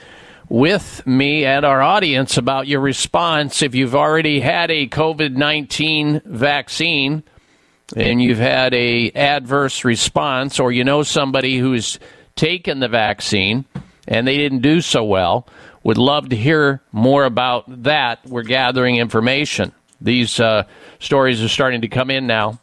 [0.47, 6.21] with me and our audience about your response, if you've already had a COVID 19
[6.23, 7.23] vaccine
[7.93, 11.99] and you've had a adverse response, or you know somebody who's
[12.37, 13.65] taken the vaccine
[14.07, 15.45] and they didn't do so well,
[15.83, 18.25] would love to hear more about that.
[18.25, 19.73] We're gathering information.
[20.01, 20.63] These uh,
[20.99, 22.59] stories are starting to come in now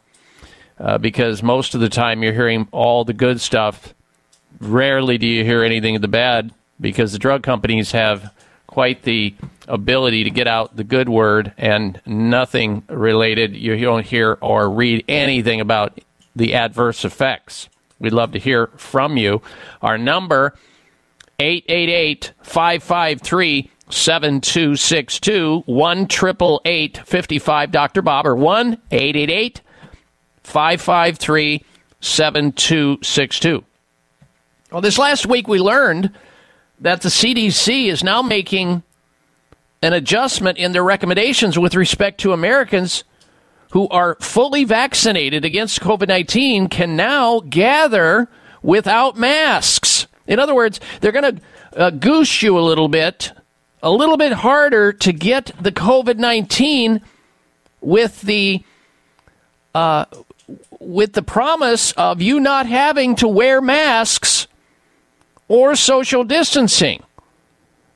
[0.79, 3.93] uh, because most of the time you're hearing all the good stuff.
[4.59, 8.33] Rarely do you hear anything of the bad because the drug companies have
[8.67, 9.33] quite the
[9.67, 13.55] ability to get out the good word and nothing related.
[13.55, 15.99] You don't hear or read anything about
[16.35, 17.69] the adverse effects.
[17.99, 19.41] We'd love to hear from you.
[19.81, 20.55] Our number
[21.39, 28.01] 888 553 7262 1 55 Dr.
[28.01, 29.61] Bob or 1 888
[30.43, 31.63] 553
[32.01, 33.63] 7262.
[34.71, 36.11] Well, this last week we learned
[36.79, 38.83] that the CDC is now making
[39.81, 43.03] an adjustment in their recommendations with respect to Americans
[43.71, 48.27] who are fully vaccinated against COVID 19 can now gather
[48.61, 50.07] without masks.
[50.27, 51.41] In other words, they're going to
[51.79, 53.31] uh, goose you a little bit,
[53.81, 57.01] a little bit harder to get the COVID 19
[57.81, 58.63] with the.
[59.73, 60.05] Uh,
[60.79, 64.47] with the promise of you not having to wear masks
[65.47, 67.03] or social distancing.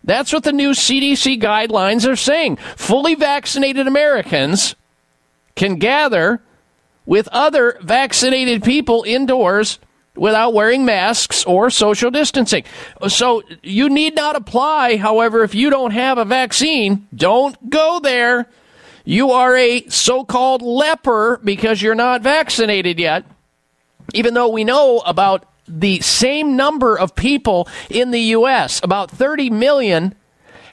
[0.03, 2.57] That's what the new CDC guidelines are saying.
[2.75, 4.75] Fully vaccinated Americans
[5.55, 6.41] can gather
[7.05, 9.79] with other vaccinated people indoors
[10.15, 12.63] without wearing masks or social distancing.
[13.07, 14.97] So you need not apply.
[14.97, 18.47] However, if you don't have a vaccine, don't go there.
[19.05, 23.25] You are a so called leper because you're not vaccinated yet.
[24.13, 29.49] Even though we know about the same number of people in the U.S., about 30
[29.49, 30.15] million,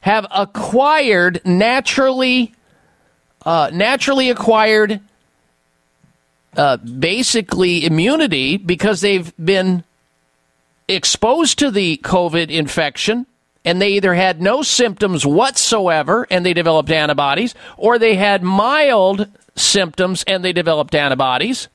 [0.03, 2.55] have acquired naturally,
[3.45, 5.01] uh, naturally acquired,
[6.57, 9.85] uh, basically immunity because they've been
[10.89, 13.27] exposed to the COVID infection
[13.65, 19.29] and they either had no symptoms whatsoever and they developed antibodies, or they had mild
[19.55, 21.69] symptoms and they developed antibodies.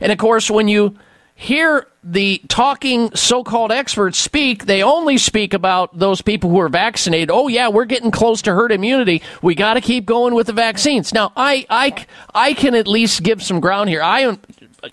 [0.00, 0.98] And of course, when you
[1.40, 6.68] hear the talking so called experts speak, they only speak about those people who are
[6.68, 7.30] vaccinated.
[7.30, 9.22] Oh, yeah, we're getting close to herd immunity.
[9.40, 11.14] We got to keep going with the vaccines.
[11.14, 14.02] Now, I, I, I can at least give some ground here.
[14.02, 14.40] I am,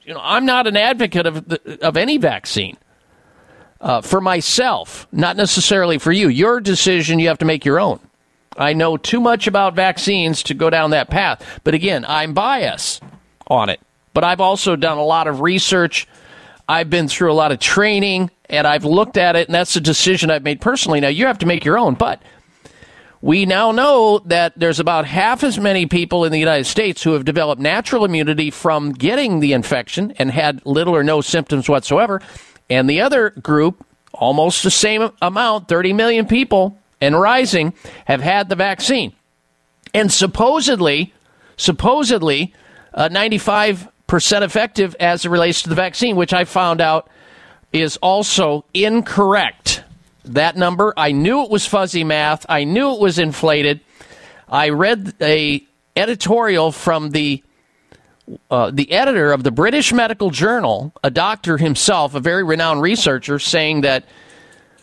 [0.03, 2.78] you know, I'm not an advocate of, the, of any vaccine.
[3.80, 6.30] Uh, for myself, not necessarily for you.
[6.30, 7.99] Your decision, you have to make your own.
[8.57, 11.60] I know too much about vaccines to go down that path.
[11.64, 13.03] But again, I'm biased
[13.48, 13.80] on it.
[14.14, 16.07] But I've also done a lot of research.
[16.68, 19.81] I've been through a lot of training and I've looked at it, and that's a
[19.81, 20.99] decision I've made personally.
[20.99, 21.95] Now, you have to make your own.
[21.95, 22.22] But
[23.22, 27.14] we now know that there's about half as many people in the United States who
[27.14, 32.22] have developed natural immunity from getting the infection and had little or no symptoms whatsoever.
[32.69, 37.73] And the other group, almost the same amount, 30 million people and rising,
[38.06, 39.14] have had the vaccine.
[39.94, 41.14] And supposedly,
[41.57, 42.53] supposedly,
[42.94, 47.10] uh, 95% effective as it relates to the vaccine, which I found out
[47.74, 49.84] is also incorrect.
[50.26, 52.46] That number, I knew it was fuzzy math.
[52.50, 53.80] I knew it was inflated.
[54.50, 55.66] I read a
[55.96, 57.44] editorial from the
[58.52, 63.40] uh, the editor of the British Medical Journal, a doctor himself, a very renowned researcher,
[63.40, 64.04] saying that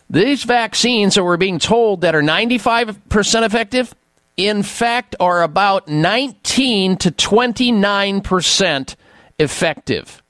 [0.09, 3.93] these vaccines that we're being told that are 95% effective,
[4.35, 8.95] in fact, are about 19 to 29%
[9.39, 10.21] effective.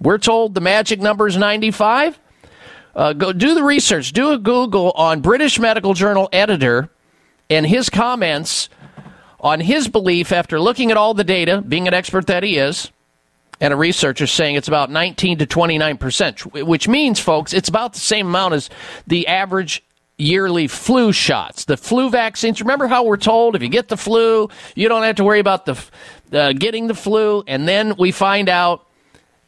[0.00, 2.18] We're told the magic number is 95.
[2.94, 4.12] Uh, go do the research.
[4.12, 6.90] Do a Google on British Medical Journal editor
[7.48, 8.68] and his comments
[9.40, 12.90] on his belief after looking at all the data, being an expert that he is,
[13.60, 17.92] and a researcher saying it's about 19 to 29 percent, which means, folks, it's about
[17.94, 18.70] the same amount as
[19.06, 19.82] the average
[20.18, 21.64] yearly flu shots.
[21.64, 22.60] The flu vaccines.
[22.60, 25.66] Remember how we're told if you get the flu, you don't have to worry about
[25.66, 25.74] the
[26.32, 28.86] uh, getting the flu, and then we find out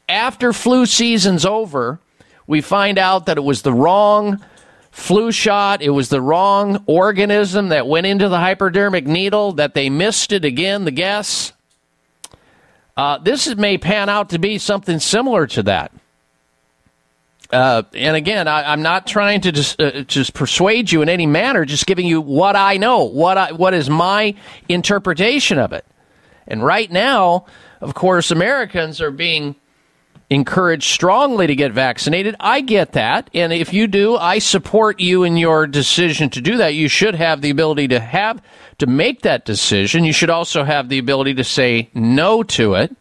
[0.09, 1.99] after flu season's over,
[2.47, 4.43] we find out that it was the wrong
[4.91, 5.83] flu shot.
[5.83, 10.45] It was the wrong organism that went into the hypodermic needle, that they missed it
[10.45, 11.53] again, the guess.
[12.97, 15.91] Uh, this is- may pan out to be something similar to that.
[17.53, 21.27] Uh, and again, I, I'm not trying to just, uh, just persuade you in any
[21.27, 24.35] manner, just giving you what I know, what I, what is my
[24.69, 25.85] interpretation of it.
[26.47, 27.47] And right now,
[27.81, 29.57] of course, Americans are being
[30.31, 32.35] encouraged strongly to get vaccinated.
[32.41, 33.29] I get that.
[33.35, 36.75] And if you do, I support you in your decision to do that.
[36.75, 38.43] You should have the ability to have
[38.79, 40.05] to make that decision.
[40.05, 42.97] You should also have the ability to say no to it.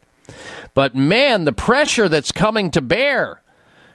[0.74, 3.42] But man, the pressure that's coming to bear,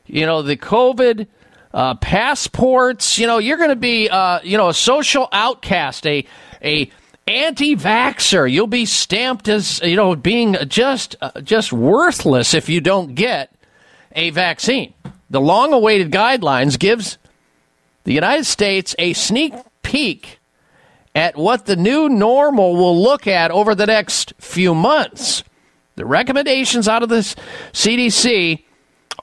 [0.07, 1.27] you know, the COVID
[1.75, 6.25] uh, passports, you know, you're going to be, uh, you know, a social outcast, a,
[6.63, 6.91] a,
[7.29, 8.51] anti-vaxxer.
[8.51, 13.55] You'll be stamped as you know being just uh, just worthless if you don't get
[14.13, 14.95] a vaccine.
[15.31, 17.19] The long-awaited guidelines gives
[18.05, 19.53] the United States a sneak
[19.83, 20.39] peek
[21.15, 25.45] at what the new normal will look at over the next few months.
[25.97, 27.35] The recommendations out of the
[27.73, 28.65] CDC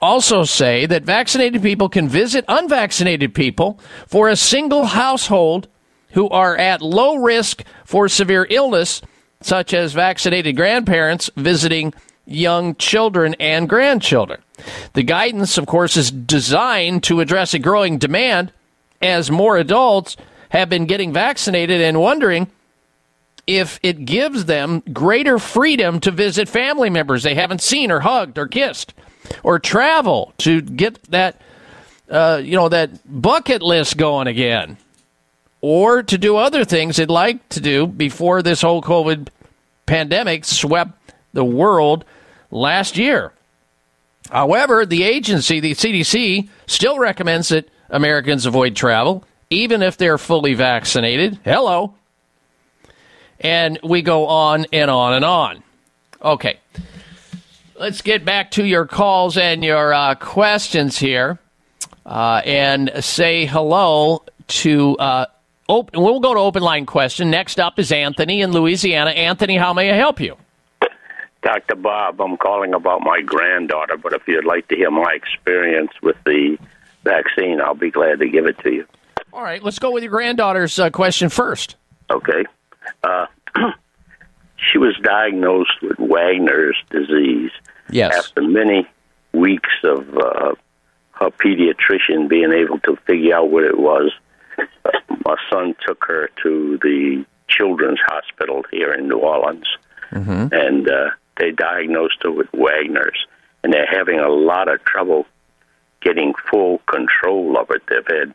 [0.02, 5.68] also say that vaccinated people can visit unvaccinated people for a single household
[6.12, 9.02] who are at low risk for severe illness,
[9.40, 11.92] such as vaccinated grandparents visiting
[12.26, 14.40] young children and grandchildren.
[14.94, 18.52] The guidance, of course, is designed to address a growing demand
[19.00, 20.16] as more adults
[20.50, 22.50] have been getting vaccinated and wondering
[23.46, 28.38] if it gives them greater freedom to visit family members they haven't seen or hugged
[28.38, 28.92] or kissed
[29.42, 31.40] or travel to get that
[32.10, 34.76] uh, you know that bucket list going again
[35.60, 39.28] or to do other things they'd like to do before this whole COVID
[39.86, 42.04] pandemic swept the world
[42.50, 43.32] last year.
[44.30, 50.54] However, the agency, the CDC, still recommends that Americans avoid travel, even if they're fully
[50.54, 51.38] vaccinated.
[51.44, 51.94] Hello.
[53.40, 55.62] And we go on and on and on.
[56.20, 56.58] Okay.
[57.78, 61.38] Let's get back to your calls and your uh, questions here
[62.04, 64.96] uh, and say hello to.
[64.96, 65.26] Uh,
[65.68, 67.30] open, we'll go to open line question.
[67.30, 69.10] Next up is Anthony in Louisiana.
[69.10, 70.36] Anthony, how may I help you?
[71.42, 71.76] Dr.
[71.76, 76.16] Bob, I'm calling about my granddaughter, but if you'd like to hear my experience with
[76.24, 76.58] the
[77.04, 78.86] vaccine, I'll be glad to give it to you.
[79.32, 81.76] All right, let's go with your granddaughter's uh, question first.
[82.10, 82.44] Okay.
[83.04, 83.26] Uh,
[84.56, 87.52] she was diagnosed with Wagner's disease.
[87.90, 88.16] Yes.
[88.16, 88.88] After many
[89.32, 90.54] weeks of uh,
[91.12, 94.10] her pediatrician being able to figure out what it was,
[95.24, 99.66] my son took her to the Children's Hospital here in New Orleans,
[100.12, 100.54] Mm-hmm.
[100.54, 103.26] and uh, they diagnosed her with Wagner's,
[103.64, 105.26] and they're having a lot of trouble
[106.00, 107.82] getting full control of it.
[107.88, 108.32] They've had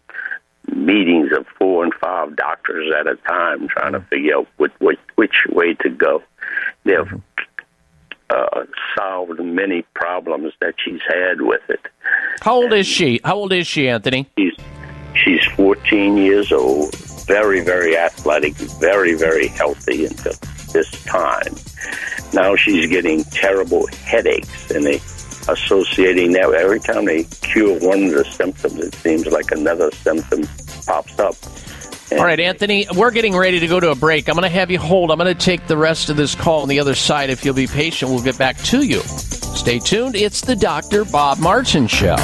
[0.76, 5.00] meetings of four and five doctors at a time trying to figure out which, which,
[5.16, 6.22] which way to go.
[6.84, 7.22] They've
[8.30, 8.66] uh,
[8.98, 11.80] solved many problems that she's had with it.
[12.42, 13.22] How old is she?
[13.24, 14.28] How old is she, Anthony?
[14.38, 14.54] She's
[15.16, 20.34] she's 14 years old, very very athletic, very very healthy until
[20.74, 21.56] this time.
[22.34, 25.02] Now she's getting terrible headaches, and they
[25.48, 30.48] associating that every time they cure one of the symptoms, it seems like another symptom
[30.86, 31.36] pops up.
[32.12, 34.28] All right, Anthony, we're getting ready to go to a break.
[34.28, 35.12] I'm going to have you hold.
[35.12, 37.30] I'm going to take the rest of this call on the other side.
[37.30, 39.00] If you'll be patient, we'll get back to you.
[39.00, 40.16] Stay tuned.
[40.16, 41.06] It's the Dr.
[41.06, 42.18] Bob Martin Show.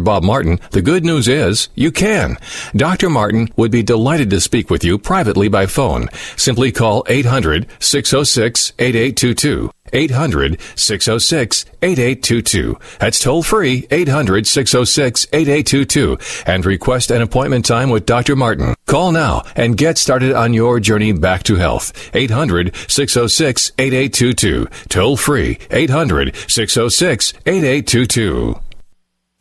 [0.00, 2.36] Bob Martin, the good news is you can.
[2.74, 3.10] Dr.
[3.10, 6.08] Martin would be delighted to speak with you privately by phone.
[6.36, 9.70] Simply call 800 606 8822.
[9.92, 12.78] 800 606 8822.
[12.98, 18.36] That's toll free 800 606 8822 and request an appointment time with Dr.
[18.36, 18.74] Martin.
[18.86, 22.10] Call now and get started on your journey back to health.
[22.14, 24.68] 800 606 8822.
[24.88, 28.58] Toll free 800 606 8822.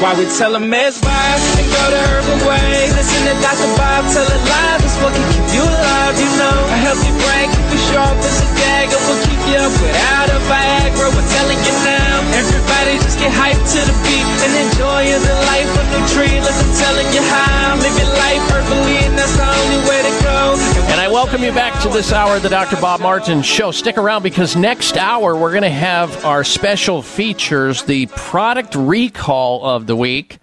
[0.00, 2.88] why we tell them advice and go the herbal way.
[2.96, 3.68] Listen to Dr.
[3.76, 4.80] Bob tell it live.
[4.80, 6.58] It's what can keep you alive, you know.
[6.72, 8.96] A healthy brain keep you sharp as a dagger.
[8.96, 11.06] Will keep you up without a Viagra.
[11.12, 12.09] We're telling you now.
[12.40, 16.40] Everybody just get hyped to the beat and enjoy the life of tree.
[16.40, 17.76] Listen, telling you how.
[17.76, 18.40] Live your life
[18.80, 20.56] and that's the only way to go.
[20.90, 22.80] And I welcome you back to this hour of the Dr.
[22.80, 23.72] Bob Martin Show.
[23.72, 29.62] Stick around because next hour we're going to have our special features the product recall
[29.62, 30.38] of the week,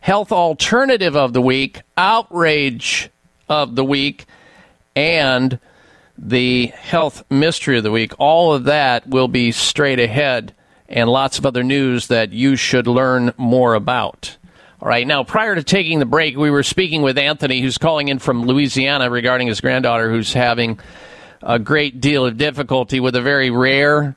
[0.00, 3.10] health alternative of the week, outrage
[3.50, 4.24] of the week,
[4.96, 5.58] and
[6.16, 8.18] the health mystery of the week.
[8.18, 10.54] All of that will be straight ahead
[10.92, 14.36] and lots of other news that you should learn more about.
[14.80, 18.08] All right, now prior to taking the break, we were speaking with Anthony, who's calling
[18.08, 20.78] in from Louisiana regarding his granddaughter who's having
[21.40, 24.16] a great deal of difficulty with a very rare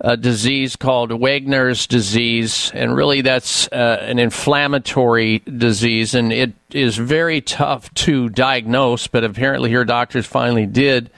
[0.00, 2.72] uh, disease called Wegener's disease.
[2.74, 9.24] And really, that's uh, an inflammatory disease, and it is very tough to diagnose, but
[9.24, 11.10] apparently, her doctors finally did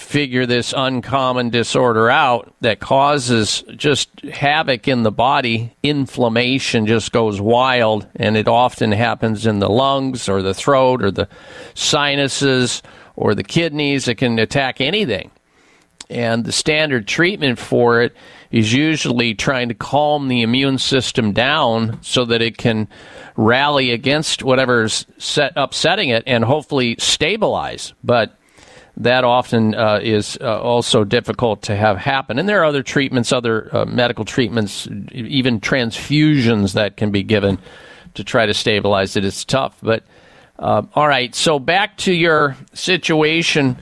[0.00, 5.76] figure this uncommon disorder out that causes just havoc in the body.
[5.82, 11.10] Inflammation just goes wild, and it often happens in the lungs or the throat or
[11.10, 11.28] the
[11.74, 12.82] sinuses
[13.14, 14.08] or the kidneys.
[14.08, 15.30] It can attack anything.
[16.08, 18.16] And the standard treatment for it
[18.50, 22.88] is usually trying to calm the immune system down so that it can
[23.36, 27.92] rally against whatever's set, upsetting it and hopefully stabilize.
[28.02, 28.34] But
[29.00, 32.38] that often uh, is uh, also difficult to have happen.
[32.38, 37.58] And there are other treatments, other uh, medical treatments, even transfusions that can be given
[38.14, 39.24] to try to stabilize it.
[39.24, 39.78] It's tough.
[39.82, 40.04] But
[40.58, 43.78] uh, all right, so back to your situation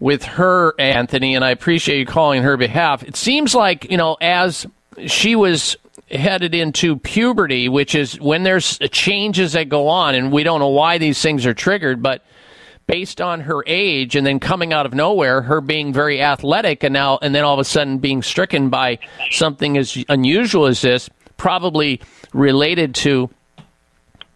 [0.00, 3.04] with her, Anthony, and I appreciate you calling her behalf.
[3.04, 4.66] It seems like, you know, as
[5.06, 5.76] she was
[6.10, 10.68] headed into puberty, which is when there's changes that go on, and we don't know
[10.68, 12.24] why these things are triggered, but
[12.88, 16.92] based on her age and then coming out of nowhere, her being very athletic and
[16.92, 18.98] now and then all of a sudden being stricken by
[19.30, 22.00] something as unusual as this, probably
[22.32, 23.30] related to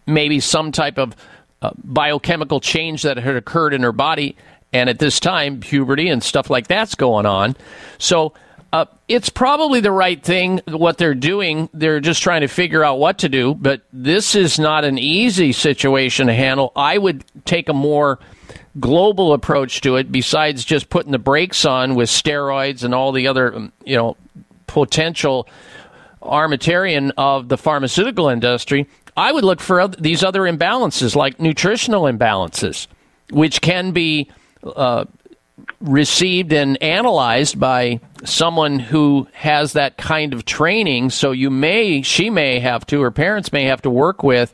[0.05, 1.15] maybe some type of
[1.61, 4.37] uh, biochemical change that had occurred in her body.
[4.71, 7.57] And at this time, puberty and stuff like that's going on.
[7.97, 8.33] So
[8.73, 11.69] Uh, it's probably the right thing, what they're doing.
[11.75, 15.51] They're just trying to figure out what to do, but this is not an easy
[15.53, 16.71] situation to handle.
[16.75, 18.17] I would take a more
[18.79, 23.27] global approach to it besides just putting the brakes on with steroids and all the
[23.27, 24.17] other, um, you know,
[24.67, 25.47] potential
[26.21, 28.87] armamentarium of the pharmaceutical industry.
[29.15, 32.87] I would look for oth- these other imbalances like nutritional imbalances,
[33.29, 34.31] which can be
[34.63, 35.05] uh,
[35.79, 41.11] received and analyzed by someone who has that kind of training.
[41.11, 44.51] So you may, she may have to, her parents may have to work with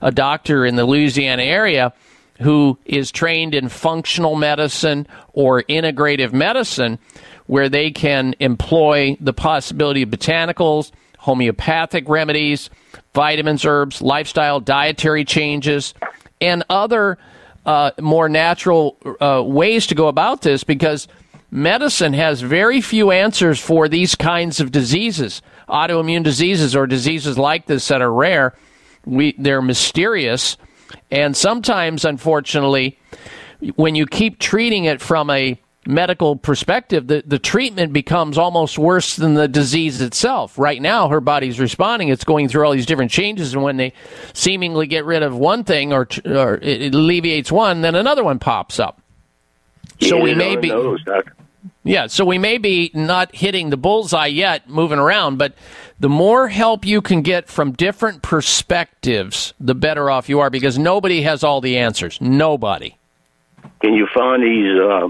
[0.00, 1.92] a doctor in the Louisiana area
[2.40, 6.98] who is trained in functional medicine or integrative medicine,
[7.46, 12.70] where they can employ the possibility of botanicals, homeopathic remedies,
[13.14, 15.94] vitamins, herbs, lifestyle, dietary changes,
[16.40, 17.18] and other
[17.66, 21.08] uh, more natural uh, ways to go about this because
[21.50, 27.66] medicine has very few answers for these kinds of diseases, autoimmune diseases or diseases like
[27.66, 28.54] this that are rare.
[29.04, 30.56] We, they're mysterious.
[31.10, 32.98] And sometimes, unfortunately,
[33.76, 39.16] when you keep treating it from a medical perspective, the, the treatment becomes almost worse
[39.16, 40.58] than the disease itself.
[40.58, 42.08] Right now, her body's responding.
[42.08, 43.54] It's going through all these different changes.
[43.54, 43.94] And when they
[44.34, 48.78] seemingly get rid of one thing or, or it alleviates one, then another one pops
[48.78, 49.00] up.
[50.00, 50.68] So Yeah, we may be.
[50.68, 51.02] knows,
[51.84, 55.54] Yeah, so we may be not hitting the bullseye yet, moving around, but
[56.00, 60.78] the more help you can get from different perspectives, the better off you are because
[60.78, 62.20] nobody has all the answers.
[62.20, 62.96] Nobody.
[63.80, 65.08] Can you find these uh,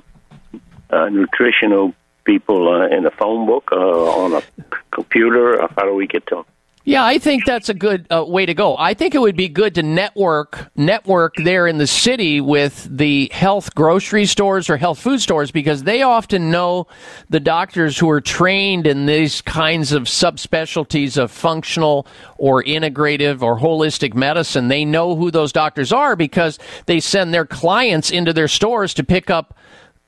[0.90, 1.94] uh, nutritional
[2.24, 4.42] people uh, in a phone book, uh, on a
[4.90, 5.66] computer?
[5.76, 6.44] How do we get to 'em?
[6.88, 8.74] Yeah, I think that's a good uh, way to go.
[8.74, 13.28] I think it would be good to network network there in the city with the
[13.30, 16.86] health grocery stores or health food stores because they often know
[17.28, 22.06] the doctors who are trained in these kinds of subspecialties of functional
[22.38, 24.68] or integrative or holistic medicine.
[24.68, 29.04] They know who those doctors are because they send their clients into their stores to
[29.04, 29.58] pick up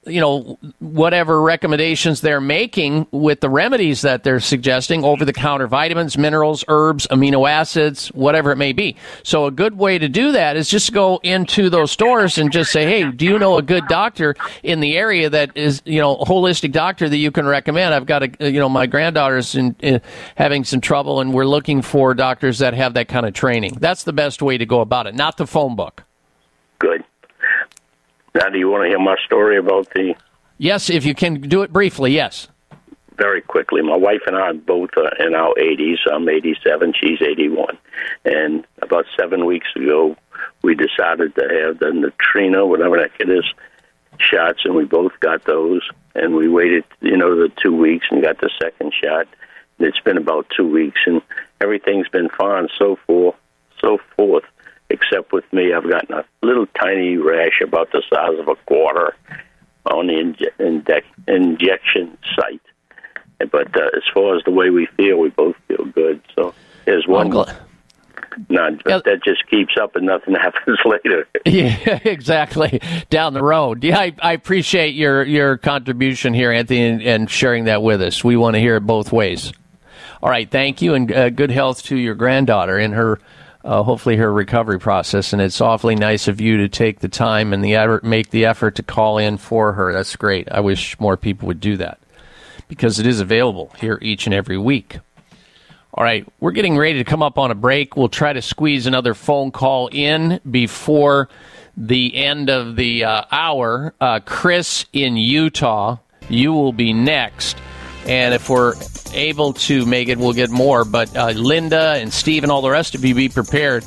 [0.06, 5.66] you know whatever recommendations they're making with the remedies that they're suggesting over the counter
[5.66, 8.96] vitamins minerals herbs amino acids whatever it may be.
[9.22, 12.72] So a good way to do that is just go into those stores and just
[12.72, 16.16] say hey do you know a good doctor in the area that is you know
[16.16, 17.92] holistic doctor that you can recommend?
[17.92, 20.00] I've got a you know my granddaughter's in, in
[20.34, 23.76] having some trouble and we're looking for doctors that have that kind of training.
[23.78, 26.04] That's the best way to go about it not the phone book.
[28.34, 30.14] Now, do you want to hear my story about the
[30.58, 32.48] yes if you can do it briefly yes
[33.20, 33.82] very quickly.
[33.82, 35.98] My wife and I both are in our 80s.
[36.10, 37.76] I'm 87, she's 81.
[38.24, 40.16] And about seven weeks ago,
[40.62, 43.44] we decided to have the neutrino, whatever that kid is,
[44.18, 45.82] shots, and we both got those.
[46.14, 49.28] And we waited, you know, the two weeks and got the second shot.
[49.78, 51.20] And it's been about two weeks, and
[51.60, 53.36] everything's been fine so forth,
[53.82, 54.44] so forth.
[54.90, 59.14] Except with me, I've gotten a little tiny rash about the size of a quarter
[59.86, 62.60] on the inje- injec- injection site.
[63.38, 66.20] But uh, as far as the way we feel, we both feel good.
[66.34, 66.54] So
[66.84, 67.30] there's one.
[68.48, 71.26] No, but that just keeps up and nothing happens later.
[71.44, 72.80] Yeah, exactly.
[73.10, 73.82] Down the road.
[73.82, 78.22] Yeah, I, I appreciate your your contribution here, Anthony, and, and sharing that with us.
[78.22, 79.52] We want to hear it both ways.
[80.22, 83.20] All right, thank you, and uh, good health to your granddaughter in her,
[83.64, 85.32] uh, hopefully her recovery process.
[85.32, 88.44] And it's awfully nice of you to take the time and the effort, make the
[88.44, 89.92] effort to call in for her.
[89.92, 90.50] That's great.
[90.50, 91.98] I wish more people would do that
[92.68, 94.98] because it is available here each and every week.
[95.92, 97.96] All right, we're getting ready to come up on a break.
[97.96, 101.28] We'll try to squeeze another phone call in before
[101.76, 103.92] the end of the uh, hour.
[104.00, 105.96] Uh, Chris in Utah,
[106.28, 107.56] you will be next.
[108.06, 108.74] And if we're
[109.12, 110.84] able to make it, we'll get more.
[110.84, 113.84] But uh, Linda and Steve and all the rest of you, be prepared.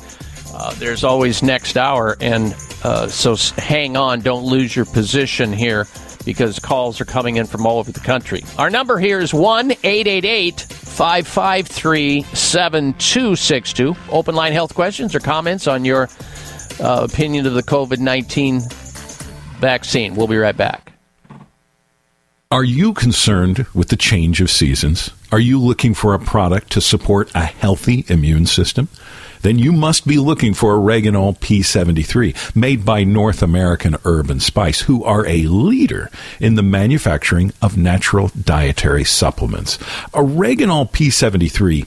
[0.52, 2.16] Uh, there's always next hour.
[2.20, 2.54] And
[2.84, 5.86] uh, so hang on, don't lose your position here
[6.24, 8.42] because calls are coming in from all over the country.
[8.56, 13.94] Our number here is 1 888 553 7262.
[14.10, 16.08] Open line health questions or comments on your
[16.80, 18.62] uh, opinion of the COVID 19
[19.60, 20.14] vaccine.
[20.14, 20.93] We'll be right back.
[22.54, 25.10] Are you concerned with the change of seasons?
[25.32, 28.86] Are you looking for a product to support a healthy immune system?
[29.42, 34.82] Then you must be looking for Oreganol P73, made by North American Herb and Spice,
[34.82, 39.76] who are a leader in the manufacturing of natural dietary supplements.
[40.12, 41.86] Oreganol P73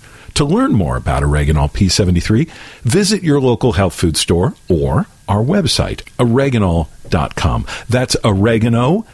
[0.35, 2.49] To learn more about Oreganol P73,
[2.83, 7.65] visit your local health food store or our website, oreganol.com.
[7.89, 9.05] That's oregano.l.com.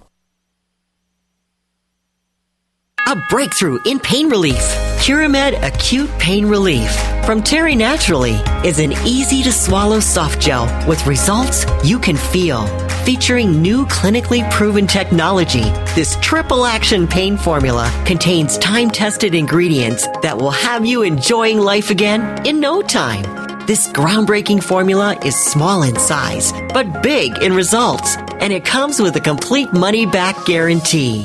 [3.09, 4.59] A breakthrough in pain relief.
[4.99, 6.91] Curamed Acute Pain Relief
[7.25, 8.35] from Terry Naturally
[8.65, 12.67] is an easy to swallow soft gel with results you can feel.
[13.05, 15.63] Featuring new clinically proven technology,
[15.95, 21.91] this triple action pain formula contains time tested ingredients that will have you enjoying life
[21.91, 23.23] again in no time.
[23.67, 29.15] This groundbreaking formula is small in size, but big in results, and it comes with
[29.15, 31.25] a complete money back guarantee.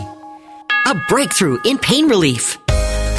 [0.88, 2.58] A breakthrough in pain relief.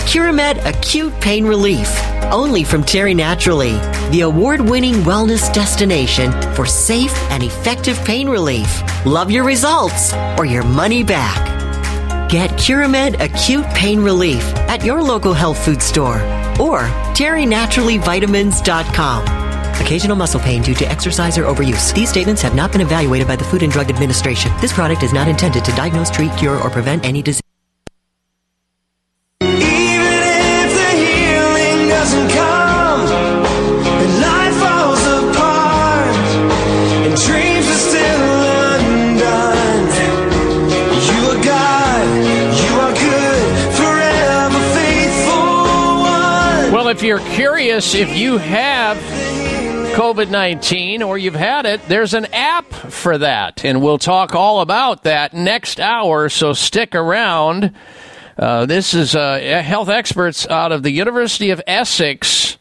[0.07, 1.89] Curamed Acute Pain Relief.
[2.33, 3.75] Only from Terry Naturally,
[4.11, 8.83] the award winning wellness destination for safe and effective pain relief.
[9.07, 11.39] Love your results or your money back.
[12.29, 16.17] Get Curamed Acute Pain Relief at your local health food store
[16.61, 16.81] or
[17.15, 19.23] terrynaturallyvitamins.com.
[19.81, 21.95] Occasional muscle pain due to exercise or overuse.
[21.95, 24.51] These statements have not been evaluated by the Food and Drug Administration.
[24.61, 27.42] This product is not intended to diagnose, treat, cure, or prevent any disease.
[50.13, 53.65] COVID 19 or you've had it, there's an app for that.
[53.65, 57.73] And we'll talk all about that next hour, so stick around.
[58.37, 62.59] Uh, this is uh, health experts out of the University of Essex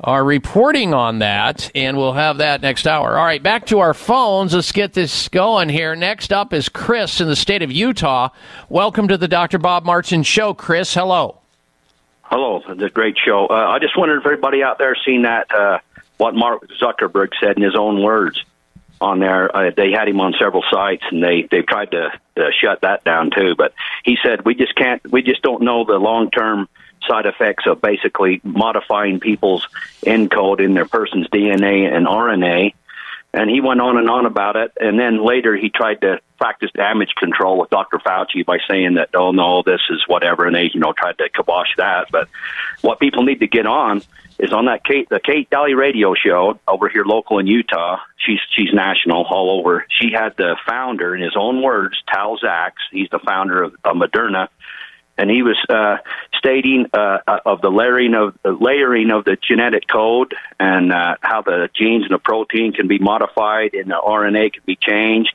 [0.00, 3.16] are reporting on that, and we'll have that next hour.
[3.16, 4.52] All right, back to our phones.
[4.52, 5.94] Let's get this going here.
[5.94, 8.30] Next up is Chris in the state of Utah.
[8.68, 9.58] Welcome to the Dr.
[9.58, 10.92] Bob Martin Show, Chris.
[10.92, 11.38] Hello.
[12.22, 13.46] Hello, the great show.
[13.46, 15.78] Uh, I just wondered if everybody out there seen that uh,
[16.16, 18.42] what Mark Zuckerberg said in his own words
[19.00, 19.54] on there.
[19.54, 23.04] Uh, they had him on several sites, and they they've tried to uh, shut that
[23.04, 23.54] down too.
[23.56, 23.74] But
[24.04, 26.68] he said we just can't, we just don't know the long term
[27.06, 29.68] side effects of basically modifying people's
[30.02, 32.74] encode in their person's DNA and RNA.
[33.34, 34.72] And he went on and on about it.
[34.80, 37.98] And then later he tried to practice damage control with Dr.
[37.98, 40.46] Fauci by saying that, oh no, this is whatever.
[40.46, 42.06] And they, you know, tried to kibosh that.
[42.12, 42.28] But
[42.84, 44.02] what people need to get on
[44.38, 47.98] is on that Kate, the Kate Dalley radio show over here local in Utah.
[48.18, 49.86] She's, she's national all over.
[49.88, 52.82] She had the founder in his own words, Tal Zaks.
[52.90, 54.48] He's the founder of, of Moderna
[55.16, 55.98] and he was uh,
[56.36, 61.42] stating uh, of the layering of the layering of the genetic code and uh, how
[61.42, 65.32] the genes and the protein can be modified and the RNA can be changed.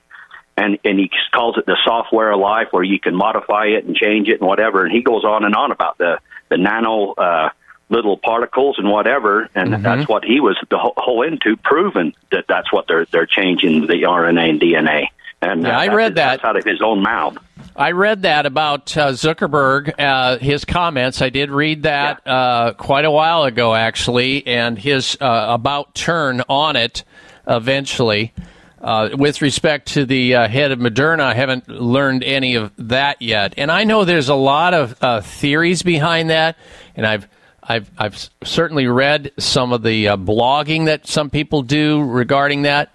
[0.59, 3.95] And, and he calls it the software of life, where you can modify it and
[3.95, 4.83] change it and whatever.
[4.83, 6.19] And he goes on and on about the
[6.49, 7.49] the nano uh,
[7.89, 9.47] little particles and whatever.
[9.55, 9.83] And Mm-hmm.
[9.83, 13.87] that's what he was the whole, whole into, proving that that's what they're they're changing
[13.87, 15.05] the RNA and DNA.
[15.41, 16.43] And Yeah, uh, I read that.
[16.43, 17.37] out of his own mouth.
[17.75, 21.21] I read that about uh, Zuckerberg, uh, his comments.
[21.21, 26.41] I did read that uh, quite a while ago, actually, and his uh, about turn
[26.49, 27.05] on it
[27.47, 28.33] eventually.
[28.81, 33.21] Uh, with respect to the uh, head of Moderna, I haven't learned any of that
[33.21, 33.53] yet.
[33.57, 36.57] And I know there's a lot of uh, theories behind that,
[36.95, 37.27] and I've
[37.61, 42.93] I've I've certainly read some of the uh, blogging that some people do regarding that,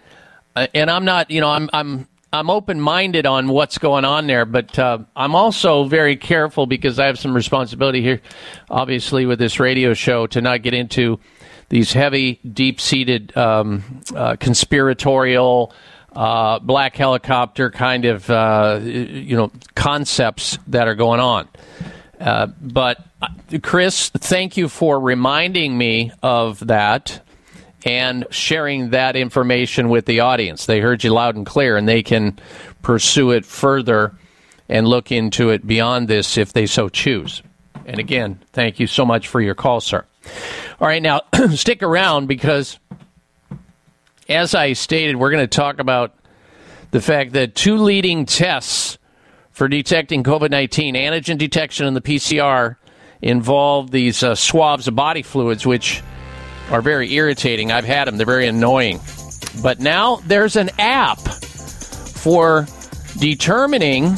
[0.57, 4.27] uh, and I'm not, you know, I'm I'm I'm open minded on what's going on
[4.27, 8.23] there, but uh, I'm also very careful because I have some responsibility here,
[8.71, 11.21] obviously, with this radio show to not get into
[11.69, 15.73] these heavy, deep seated um, uh, conspiratorial.
[16.13, 21.49] Uh, black helicopter kind of uh, you know concepts that are going on.
[22.21, 23.27] Uh, but uh,
[23.63, 27.21] Chris, thank you for reminding me of that
[27.85, 30.67] and sharing that information with the audience.
[30.67, 32.39] They heard you loud and clear, and they can
[32.83, 34.15] pursue it further
[34.69, 37.43] and look into it beyond this if they so choose.
[37.87, 40.05] And again, thank you so much for your call, sir.
[40.81, 41.23] All right, now
[41.55, 42.79] stick around because,
[44.29, 46.15] as I stated, we're going to talk about
[46.91, 48.99] the fact that two leading tests
[49.53, 52.77] for detecting COVID 19, antigen detection and the PCR,
[53.23, 56.03] involve these uh, swabs of body fluids, which
[56.71, 57.71] are very irritating.
[57.71, 59.01] I've had them, they're very annoying.
[59.63, 62.67] But now there's an app for
[63.19, 64.17] determining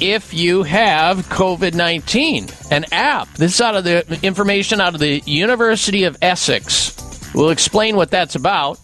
[0.00, 2.48] if you have COVID 19.
[2.70, 3.28] An app.
[3.34, 6.96] This is out of the information out of the University of Essex.
[7.34, 8.80] We'll explain what that's about.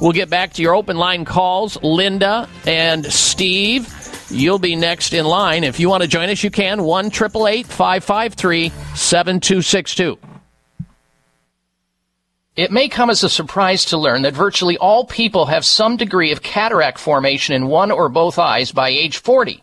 [0.00, 1.82] We'll get back to your open line calls.
[1.82, 3.88] Linda and Steve,
[4.30, 5.64] you'll be next in line.
[5.64, 6.82] If you want to join us, you can.
[6.82, 10.18] 1 553 7262.
[12.56, 16.32] It may come as a surprise to learn that virtually all people have some degree
[16.32, 19.62] of cataract formation in one or both eyes by age 40.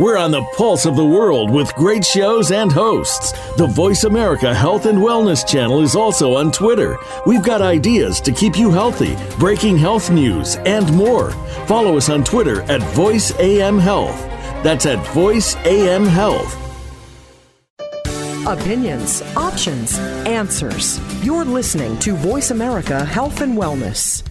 [0.00, 3.32] We're on the pulse of the world with great shows and hosts.
[3.58, 6.96] The Voice America Health and Wellness channel is also on Twitter.
[7.26, 11.32] We've got ideas to keep you healthy, breaking health news, and more.
[11.66, 14.18] Follow us on Twitter at Voice AM Health.
[14.64, 16.56] That's at Voice AM Health.
[18.46, 20.98] Opinions, options, answers.
[21.22, 24.22] You're listening to Voice America Health and Wellness.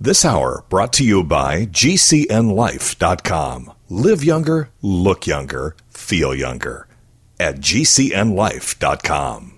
[0.00, 3.72] This hour brought to you by GCNLife.com.
[3.88, 6.86] Live younger, look younger, feel younger.
[7.40, 9.57] At GCNLife.com.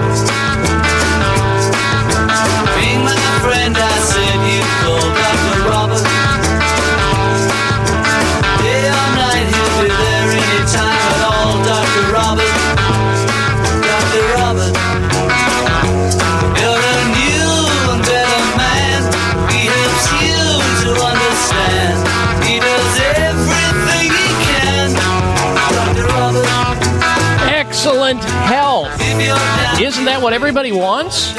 [30.01, 31.31] Isn't that what everybody wants?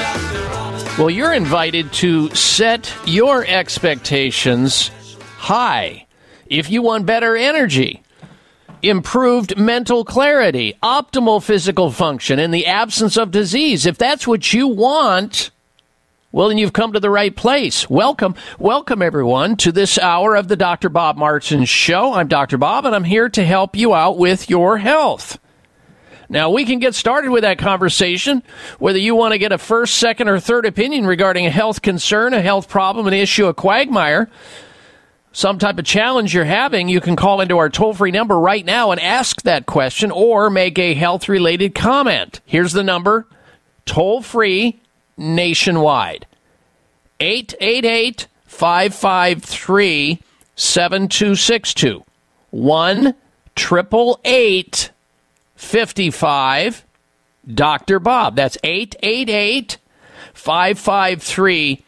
[0.96, 4.92] Well, you're invited to set your expectations
[5.36, 6.06] high.
[6.46, 8.04] If you want better energy,
[8.80, 14.68] improved mental clarity, optimal physical function and the absence of disease, if that's what you
[14.68, 15.50] want,
[16.30, 17.90] well, then you've come to the right place.
[17.90, 20.88] Welcome, welcome everyone to this hour of the Dr.
[20.88, 22.12] Bob Martin Show.
[22.14, 22.58] I'm Dr.
[22.58, 25.40] Bob, and I'm here to help you out with your health.
[26.32, 28.42] Now, we can get started with that conversation,
[28.78, 32.32] whether you want to get a first, second, or third opinion regarding a health concern,
[32.32, 34.30] a health problem, an issue, a quagmire,
[35.32, 38.64] some type of challenge you're having, you can call into our toll free number right
[38.64, 42.40] now and ask that question or make a health related comment.
[42.46, 43.26] Here's the number
[43.84, 44.80] toll free
[45.18, 46.24] nationwide
[47.20, 50.22] 888 553
[50.56, 52.02] 7262.
[52.52, 53.14] 1
[53.54, 54.91] 888
[55.62, 56.84] 55
[57.52, 57.98] Dr.
[57.98, 58.36] Bob.
[58.36, 59.78] That's 888
[60.34, 61.84] 553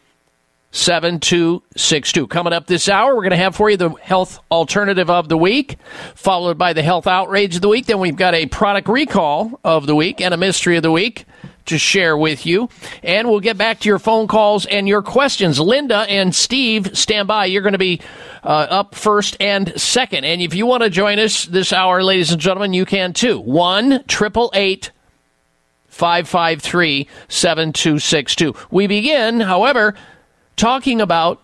[0.71, 2.27] 7262.
[2.27, 5.37] Coming up this hour, we're going to have for you the health alternative of the
[5.37, 5.77] week,
[6.15, 7.85] followed by the health outrage of the week.
[7.85, 11.25] Then we've got a product recall of the week and a mystery of the week
[11.65, 12.69] to share with you.
[13.03, 15.59] And we'll get back to your phone calls and your questions.
[15.59, 17.45] Linda and Steve, stand by.
[17.45, 18.01] You're going to be
[18.43, 20.25] uh, up first and second.
[20.25, 23.39] And if you want to join us this hour, ladies and gentlemen, you can too.
[23.39, 24.91] 1 888
[25.87, 28.53] 553 7262.
[28.69, 29.95] We begin, however,
[30.57, 31.41] talking about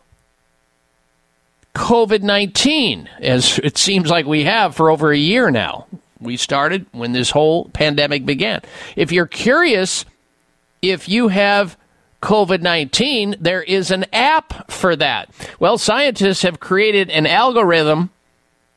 [1.74, 5.88] COVID 19, as it seems like we have for over a year now.
[6.20, 8.62] We started when this whole pandemic began.
[8.96, 10.06] If you're curious
[10.82, 11.78] if you have
[12.22, 15.30] COVID 19, there is an app for that.
[15.60, 18.10] Well, scientists have created an algorithm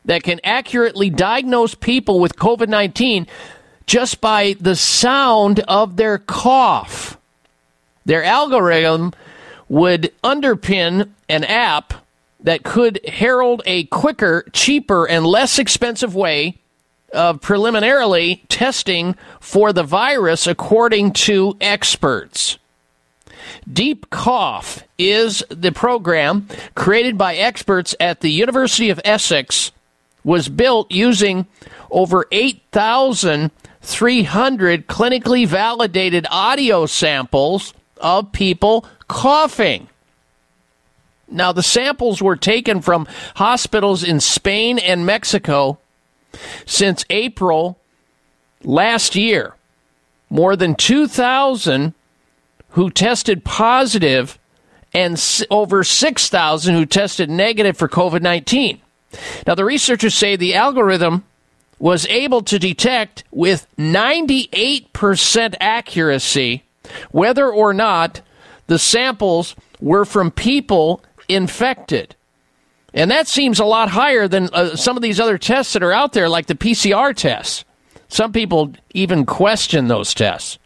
[0.05, 3.27] that can accurately diagnose people with COVID 19
[3.87, 7.19] just by the sound of their cough.
[8.07, 9.13] Their algorithm
[9.69, 11.95] would underpin an app
[12.41, 16.59] that could herald a quicker, cheaper, and less expensive way
[17.15, 22.59] of preliminarily testing for the virus, according to experts.
[23.71, 29.73] Deep Cough is the program created by experts at the University of Essex,
[30.23, 31.47] was built using
[31.91, 39.89] over 8,300 clinically validated audio samples of people coughing.
[41.29, 45.79] Now, the samples were taken from hospitals in Spain and Mexico
[46.67, 47.79] since April
[48.63, 49.55] last year.
[50.31, 51.95] More than 2,000
[52.71, 54.39] who tested positive
[54.93, 55.21] and
[55.51, 58.81] over 6,000 who tested negative for COVID 19.
[59.47, 61.25] Now, the researchers say the algorithm
[61.79, 66.63] was able to detect with 98% accuracy
[67.11, 68.21] whether or not
[68.67, 72.15] the samples were from people infected.
[72.95, 75.93] And that seems a lot higher than uh, some of these other tests that are
[75.93, 77.65] out there, like the PCR tests.
[78.09, 80.59] Some people even question those tests.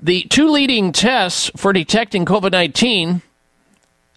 [0.00, 3.20] The two leading tests for detecting COVID 19,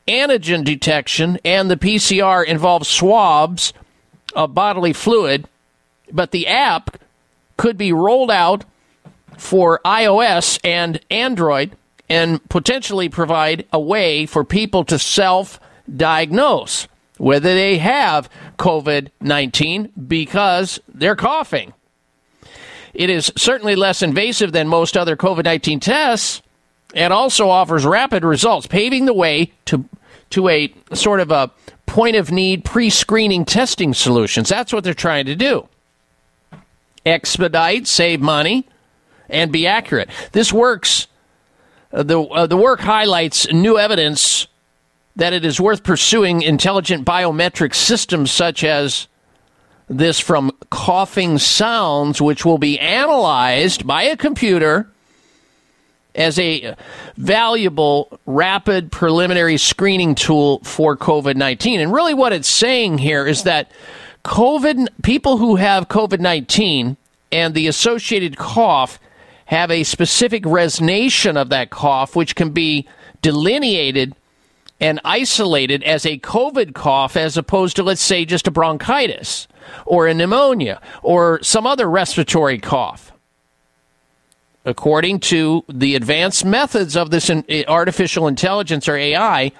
[0.08, 3.74] antigen detection and the PCR, involve swabs
[4.34, 5.48] of bodily fluid,
[6.12, 6.98] but the app
[7.58, 8.64] could be rolled out
[9.38, 11.76] for iOS and Android
[12.08, 15.60] and potentially provide a way for people to self
[15.95, 16.88] diagnose
[17.20, 21.74] whether they have COVID 19 because they're coughing.
[22.94, 26.41] It is certainly less invasive than most other COVID 19 tests
[26.95, 29.86] and also offers rapid results, paving the way to,
[30.32, 31.52] to a sort of a
[31.86, 34.49] point of need pre screening testing solutions.
[34.49, 35.68] That's what they're trying to do.
[37.06, 38.68] Expedite, save money,
[39.30, 40.10] and be accurate.
[40.32, 41.07] This works.
[41.91, 44.48] Uh, the, uh, the work highlights new evidence
[45.15, 49.07] that it is worth pursuing intelligent biometric systems such as
[49.90, 54.90] this from coughing sounds, which will be analyzed by a computer
[56.15, 56.76] as a
[57.18, 61.80] valuable, rapid preliminary screening tool for COVID 19.
[61.80, 63.72] And really, what it's saying here is that
[64.26, 66.98] COVID, people who have COVID 19
[67.31, 68.99] and the associated cough
[69.45, 72.88] have a specific resonation of that cough, which can be
[73.22, 74.15] delineated
[74.80, 79.48] and isolated as a COVID cough as opposed to, let's say, just a bronchitis
[79.86, 83.12] or a pneumonia or some other respiratory cough.
[84.66, 87.32] According to the advanced methods of this
[87.68, 89.52] artificial intelligence or AI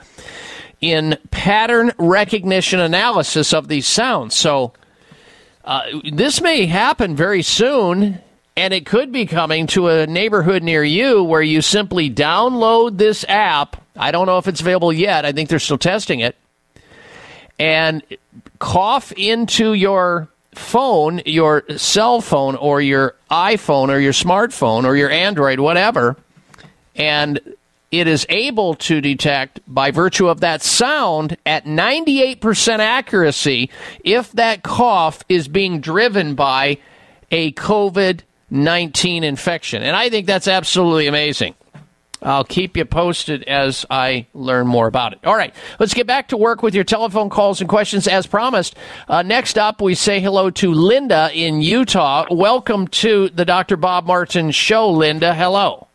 [0.82, 4.36] in pattern recognition analysis of these sounds.
[4.36, 4.74] So,
[5.66, 5.82] uh,
[6.12, 8.20] this may happen very soon,
[8.60, 13.24] and it could be coming to a neighborhood near you where you simply download this
[13.30, 13.82] app.
[13.96, 15.24] I don't know if it's available yet.
[15.24, 16.36] I think they're still testing it.
[17.58, 18.04] And
[18.60, 25.10] cough into your phone, your cell phone, or your iPhone, or your smartphone, or your
[25.10, 26.18] Android, whatever.
[26.98, 27.40] And
[27.92, 33.70] it is able to detect by virtue of that sound at 98% accuracy
[34.04, 36.78] if that cough is being driven by
[37.32, 39.84] a COVID 19 infection.
[39.84, 41.56] And I think that's absolutely amazing.
[42.22, 45.20] I'll keep you posted as I learn more about it.
[45.24, 48.76] All right, let's get back to work with your telephone calls and questions as promised.
[49.08, 52.26] Uh, next up, we say hello to Linda in Utah.
[52.30, 53.78] Welcome to the Dr.
[53.78, 55.34] Bob Martin Show, Linda.
[55.34, 55.88] Hello.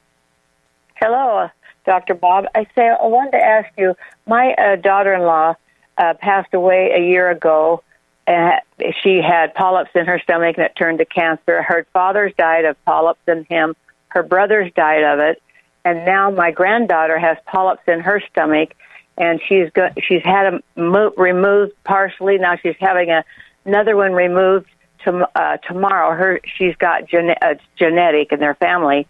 [0.94, 1.50] Hello,
[1.84, 2.14] Dr.
[2.14, 2.46] Bob.
[2.54, 3.94] I say I wanted to ask you.
[4.26, 5.56] My uh, daughter-in-law
[5.98, 7.82] uh, passed away a year ago.
[8.26, 8.60] And
[9.02, 11.62] she had polyps in her stomach, and it turned to cancer.
[11.62, 13.76] Her father's died of polyps in him.
[14.08, 15.42] Her brothers died of it,
[15.84, 18.74] and now my granddaughter has polyps in her stomach,
[19.18, 22.38] and she's go- she's had them mo- removed partially.
[22.38, 23.24] Now she's having a,
[23.64, 24.68] another one removed
[25.04, 26.16] to, uh, tomorrow.
[26.16, 29.06] Her she's got gene- uh, genetic in their family,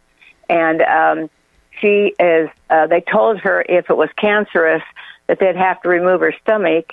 [0.49, 1.31] and um,
[1.81, 2.49] she is.
[2.69, 4.83] Uh, they told her if it was cancerous
[5.27, 6.93] that they'd have to remove her stomach,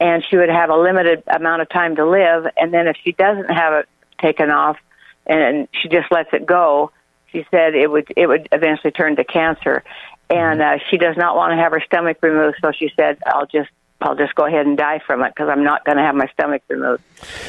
[0.00, 2.46] and she would have a limited amount of time to live.
[2.56, 3.88] And then if she doesn't have it
[4.20, 4.78] taken off,
[5.26, 6.90] and she just lets it go,
[7.30, 9.84] she said it would it would eventually turn to cancer.
[10.30, 13.46] And uh, she does not want to have her stomach removed, so she said, "I'll
[13.46, 13.68] just."
[14.02, 16.26] I'll just go ahead and die from it because I'm not going to have my
[16.28, 17.02] stomach removed.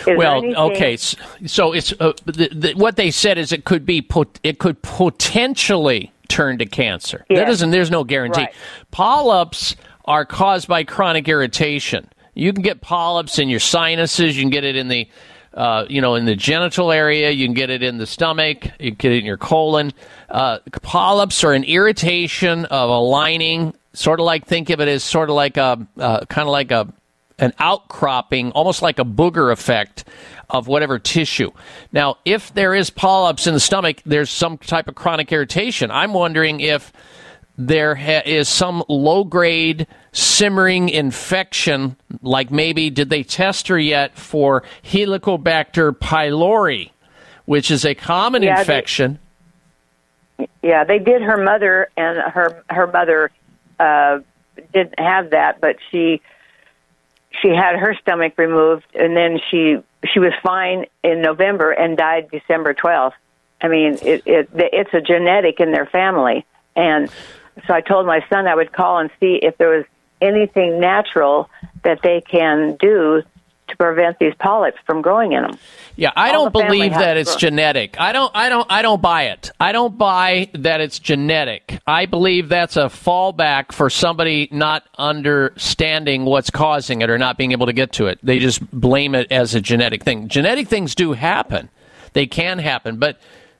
[0.06, 0.98] Is well, anything- okay.
[0.98, 4.82] So it's uh, the, the, what they said is it could be pot- it could
[4.82, 7.24] potentially turn to cancer.
[7.30, 7.48] That Yes.
[7.48, 7.72] doesn't.
[7.72, 8.42] There's no guarantee.
[8.42, 8.54] Right.
[8.92, 12.10] Polyps are caused by chronic irritation.
[12.34, 14.38] You can get polyps in your sinuses.
[14.38, 15.08] You can get it in the
[15.54, 17.30] uh, you know, in the genital area.
[17.30, 18.64] You can get it in the stomach.
[18.80, 19.92] You can get it in your colon.
[20.30, 25.04] Uh, polyps are an irritation of a lining, sort of like think of it as
[25.04, 26.88] sort of like a uh, kind of like a
[27.40, 30.06] an outcropping, almost like a booger effect
[30.50, 31.52] of whatever tissue.
[31.92, 35.90] Now, if there is polyps in the stomach, there's some type of chronic irritation.
[35.90, 36.94] I'm wondering if
[37.58, 44.18] there ha- is some low grade simmering infection, like maybe did they test her yet
[44.18, 46.92] for Helicobacter pylori,
[47.46, 49.20] which is a common Yeah, they- infection.
[50.64, 53.30] Yeah, they did her mother, and her her mother
[53.80, 54.20] uh,
[54.74, 56.22] didn't have that, but she
[57.42, 59.78] she had her stomach removed, and then she
[60.12, 63.16] she was fine in November and died December twelfth.
[63.62, 66.44] I mean, it, it it's a genetic in their family,
[66.76, 67.12] and
[67.68, 69.86] so I told my son I would call and see if there was
[70.22, 71.50] anything natural
[71.84, 73.24] that they can do
[73.72, 75.58] to prevent these polyps from growing in them.
[75.96, 78.00] Yeah, I All don't believe that it's genetic.
[78.00, 79.52] I don't I don't I don't buy it.
[79.60, 81.80] I don't buy that it's genetic.
[81.88, 87.52] I believe that's a fallback for somebody not understanding what's causing it or not being
[87.52, 88.20] able to get to it.
[88.22, 90.28] They just blame it as a genetic thing.
[90.28, 91.70] Genetic things do happen.
[92.14, 93.18] They can happen, but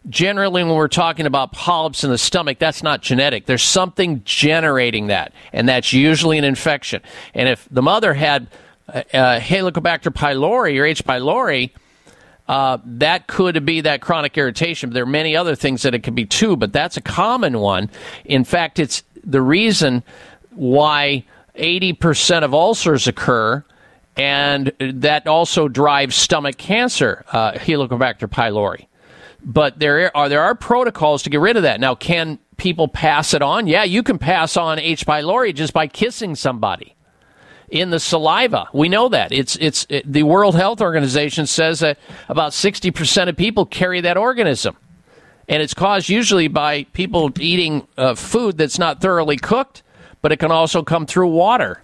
[0.10, 3.46] generally when we're talking about polyps in the stomach, that's not genetic.
[3.46, 7.02] There's something generating that, and that's usually an infection.
[7.34, 8.48] And if the mother had
[8.88, 11.04] uh, uh, Helicobacter pylori or H.
[11.04, 11.72] pylori,
[12.48, 14.90] uh, that could be that chronic irritation.
[14.90, 17.60] But there are many other things that it could be too, but that's a common
[17.60, 17.90] one.
[18.26, 20.04] In fact, it's the reason
[20.50, 21.24] why
[21.56, 23.64] 80% of ulcers occur,
[24.18, 28.88] and that also drives stomach cancer, uh, Helicobacter pylori.
[29.44, 31.80] But there are there are protocols to get rid of that.
[31.80, 33.68] Now, can people pass it on?
[33.68, 35.06] Yeah, you can pass on H.
[35.06, 36.96] pylori just by kissing somebody
[37.72, 38.68] in the saliva.
[38.74, 39.32] We know that.
[39.32, 41.98] It's it's it, the World Health Organization says that
[42.30, 44.78] about 60% of people carry that organism.
[45.48, 49.84] And it's caused usually by people eating uh, food that's not thoroughly cooked,
[50.22, 51.82] but it can also come through water.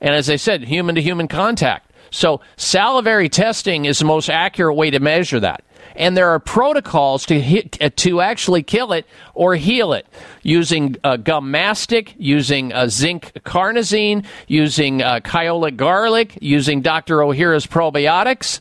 [0.00, 1.90] And as I said, human to human contact.
[2.10, 5.62] So salivary testing is the most accurate way to measure that.
[5.96, 10.06] And there are protocols to hit, uh, to actually kill it or heal it
[10.42, 17.18] using uh, gum mastic, using uh, zinc carnosine, using uh, garlic, using Dr.
[17.18, 18.60] Ohhira's probiotics.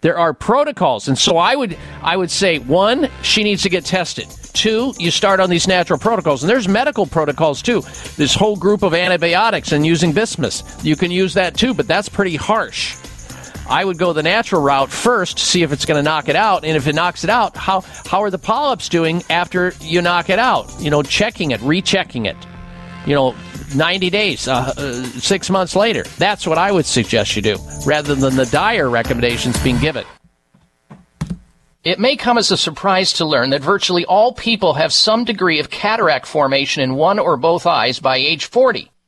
[0.00, 3.84] There are protocols, and so I would I would say one, she needs to get
[3.84, 4.26] tested.
[4.52, 7.82] Two, you start on these natural protocols, and there's medical protocols too.
[8.16, 12.08] This whole group of antibiotics and using bismuth, you can use that too, but that's
[12.08, 12.96] pretty harsh.
[13.68, 16.64] I would go the natural route first, see if it's going to knock it out,
[16.64, 20.30] and if it knocks it out, how how are the polyps doing after you knock
[20.30, 20.72] it out?
[20.80, 22.36] You know, checking it, rechecking it.
[23.06, 23.34] You know,
[23.74, 26.04] 90 days, uh, uh, six months later.
[26.18, 27.56] That's what I would suggest you do,
[27.86, 30.04] rather than the dire recommendations being given.
[31.84, 35.58] It may come as a surprise to learn that virtually all people have some degree
[35.58, 38.88] of cataract formation in one or both eyes by age 40.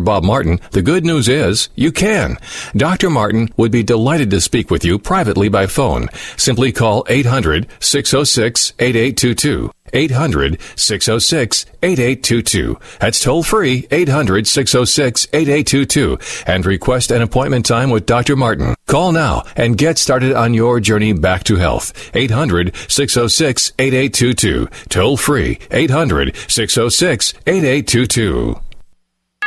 [0.00, 2.36] Bob Martin, the good news is you can.
[2.76, 3.10] Dr.
[3.10, 6.08] Martin would be delighted to speak with you privately by phone.
[6.36, 9.70] Simply call 800 606 8822.
[9.92, 12.78] 800 606 8822.
[13.00, 18.36] That's toll free 800 606 8822 and request an appointment time with Dr.
[18.36, 18.74] Martin.
[18.86, 22.10] Call now and get started on your journey back to health.
[22.14, 24.68] 800 606 8822.
[24.88, 28.60] Toll free 800 606 8822.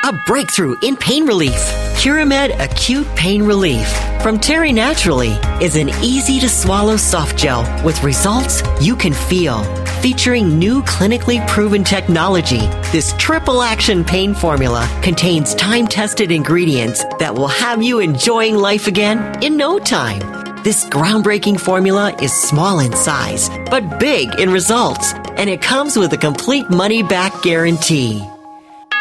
[0.06, 1.56] A breakthrough in pain relief.
[1.96, 3.88] Curamed Acute Pain Relief
[4.22, 5.32] from Terry Naturally
[5.62, 9.64] is an easy to swallow soft gel with results you can feel.
[10.02, 17.34] Featuring new clinically proven technology, this triple action pain formula contains time tested ingredients that
[17.34, 20.20] will have you enjoying life again in no time.
[20.64, 26.12] This groundbreaking formula is small in size, but big in results, and it comes with
[26.12, 28.22] a complete money back guarantee.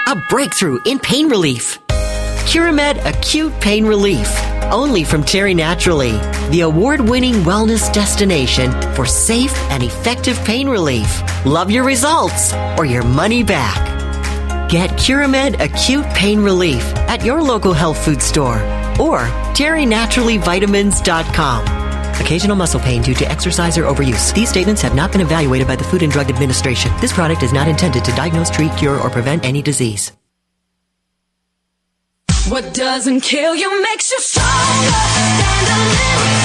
[0.09, 1.79] A breakthrough in pain relief.
[2.47, 4.29] Curamed Acute Pain Relief.
[4.73, 6.19] Only from Terry Naturally,
[6.51, 11.23] the award winning wellness destination for safe and effective pain relief.
[11.47, 13.79] Love your results or your money back.
[14.69, 18.57] Get Curamed Acute Pain Relief at your local health food store
[19.01, 19.21] or
[19.55, 21.82] terrynaturallyvitamins.com.
[22.21, 24.35] Occasional muscle pain due to exercise or overuse.
[24.35, 26.93] These statements have not been evaluated by the Food and Drug Administration.
[27.01, 30.13] This product is not intended to diagnose, treat, cure, or prevent any disease.
[32.49, 34.91] What doesn't kill you makes you stronger.
[34.91, 36.42] Stand a little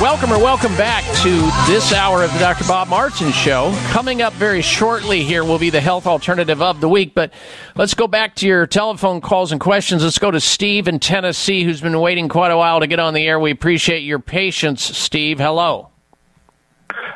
[0.00, 2.62] Welcome or welcome back to this hour of the Dr.
[2.68, 3.76] Bob Martin Show.
[3.88, 7.32] Coming up very shortly here will be the health alternative of the week, but
[7.74, 10.04] let's go back to your telephone calls and questions.
[10.04, 13.12] Let's go to Steve in Tennessee, who's been waiting quite a while to get on
[13.12, 13.40] the air.
[13.40, 15.40] We appreciate your patience, Steve.
[15.40, 15.88] Hello.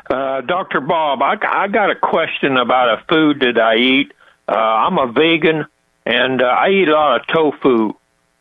[0.09, 0.81] Uh, Dr.
[0.81, 4.11] Bob, I, I got a question about a food that I eat.
[4.45, 5.67] Uh, I'm a vegan,
[6.05, 7.93] and uh, I eat a lot of tofu.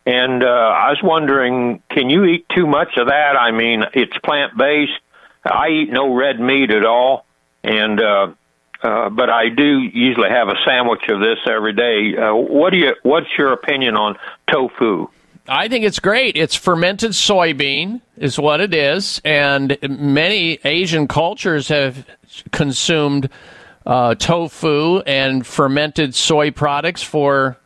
[0.04, 3.36] And uh, I was wondering, can you eat too much of that?
[3.36, 4.98] I mean, it's plant based.
[5.44, 7.24] I eat no red meat at all,
[7.62, 8.32] and uh,
[8.82, 12.16] uh, but I do usually have a sandwich of this every day.
[12.16, 12.94] Uh, what do you?
[13.02, 14.18] What's your opinion on
[14.50, 15.08] tofu?
[15.48, 16.36] I think it's great.
[16.36, 22.06] It's fermented soybean, is what it is, and many Asian cultures have
[22.52, 23.28] consumed
[23.84, 27.56] uh, tofu and fermented soy products for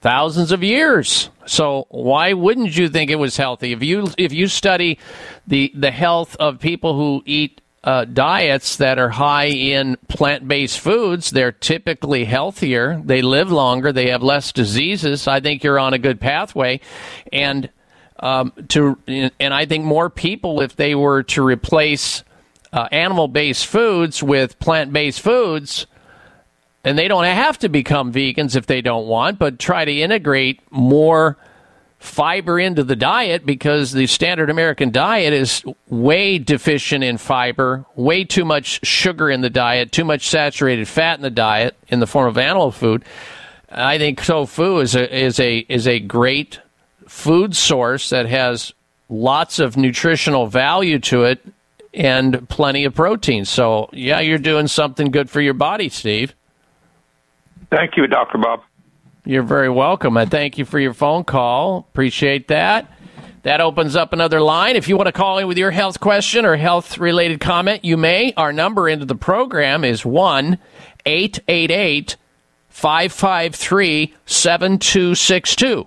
[0.00, 1.30] thousands of years.
[1.46, 3.72] So why wouldn't you think it was healthy?
[3.72, 4.98] If you if you study
[5.46, 10.80] the the health of people who eat uh, diets that are high in plant based
[10.80, 13.00] foods, they're typically healthier.
[13.04, 13.92] They live longer.
[13.92, 15.28] They have less diseases.
[15.28, 16.80] I think you're on a good pathway,
[17.32, 17.70] and
[18.18, 22.24] um, to and I think more people, if they were to replace
[22.72, 25.86] uh, animal based foods with plant based foods,
[26.86, 30.60] and they don't have to become vegans if they don't want, but try to integrate
[30.70, 31.36] more
[31.98, 38.22] fiber into the diet because the standard American diet is way deficient in fiber, way
[38.22, 42.06] too much sugar in the diet, too much saturated fat in the diet in the
[42.06, 43.04] form of animal food.
[43.68, 46.60] I think tofu is a is a is a great
[47.08, 48.72] food source that has
[49.08, 51.44] lots of nutritional value to it
[51.92, 53.44] and plenty of protein.
[53.44, 56.35] So, yeah, you're doing something good for your body, Steve.
[57.70, 58.38] Thank you, Dr.
[58.38, 58.62] Bob.
[59.24, 60.16] You're very welcome.
[60.16, 61.78] I thank you for your phone call.
[61.90, 62.92] Appreciate that.
[63.42, 64.76] That opens up another line.
[64.76, 67.96] If you want to call in with your health question or health related comment, you
[67.96, 68.32] may.
[68.36, 70.58] Our number into the program is 1
[71.04, 72.16] 888
[72.68, 75.86] 553 7262.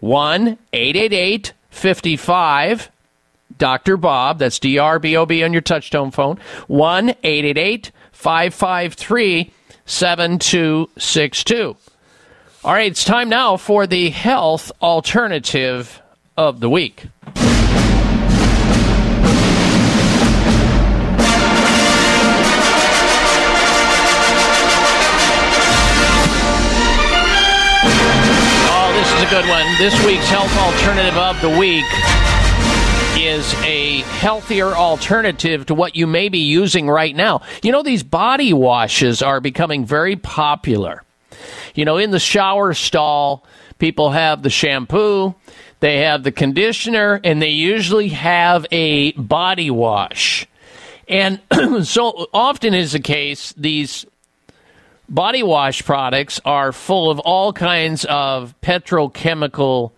[0.00, 2.90] 1 888 55
[3.58, 3.96] Dr.
[3.96, 4.38] Bob.
[4.38, 6.38] That's D R B O B on your touchtone phone.
[6.68, 9.52] 1 888 553
[9.86, 11.76] 7262.
[12.64, 16.00] All right, it's time now for the health alternative
[16.36, 17.06] of the week.
[28.74, 29.66] Oh, this is a good one.
[29.78, 31.84] This week's health alternative of the week
[33.24, 37.40] is a healthier alternative to what you may be using right now.
[37.62, 41.04] You know, these body washes are becoming very popular.
[41.76, 43.44] You know, in the shower stall,
[43.78, 45.36] people have the shampoo,
[45.78, 50.48] they have the conditioner, and they usually have a body wash.
[51.06, 51.40] And
[51.84, 54.04] so often is the case, these
[55.08, 59.92] body wash products are full of all kinds of petrochemical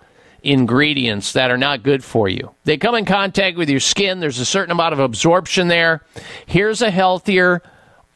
[0.44, 2.54] ingredients that are not good for you.
[2.64, 6.02] They come in contact with your skin, there's a certain amount of absorption there.
[6.46, 7.62] Here's a healthier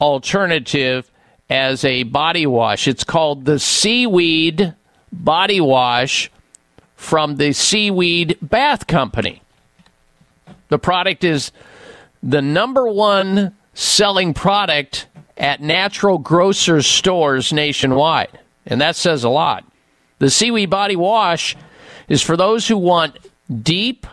[0.01, 1.11] alternative
[1.51, 2.87] as a body wash.
[2.87, 4.75] It's called the Seaweed
[5.13, 6.31] Body Wash
[6.97, 9.43] from the Seaweed Bath Company.
[10.69, 11.53] The product is
[12.23, 15.07] the number one selling product
[15.37, 18.39] at natural grocers stores nationwide.
[18.67, 19.65] And that says a lot.
[20.19, 21.57] The Seaweed Body Wash
[22.09, 23.19] is for those who want
[23.63, 24.07] deep,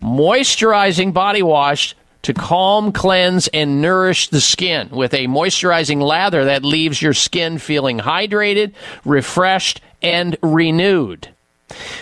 [0.00, 6.64] moisturizing body wash to calm, cleanse, and nourish the skin with a moisturizing lather that
[6.64, 8.72] leaves your skin feeling hydrated,
[9.04, 11.28] refreshed, and renewed.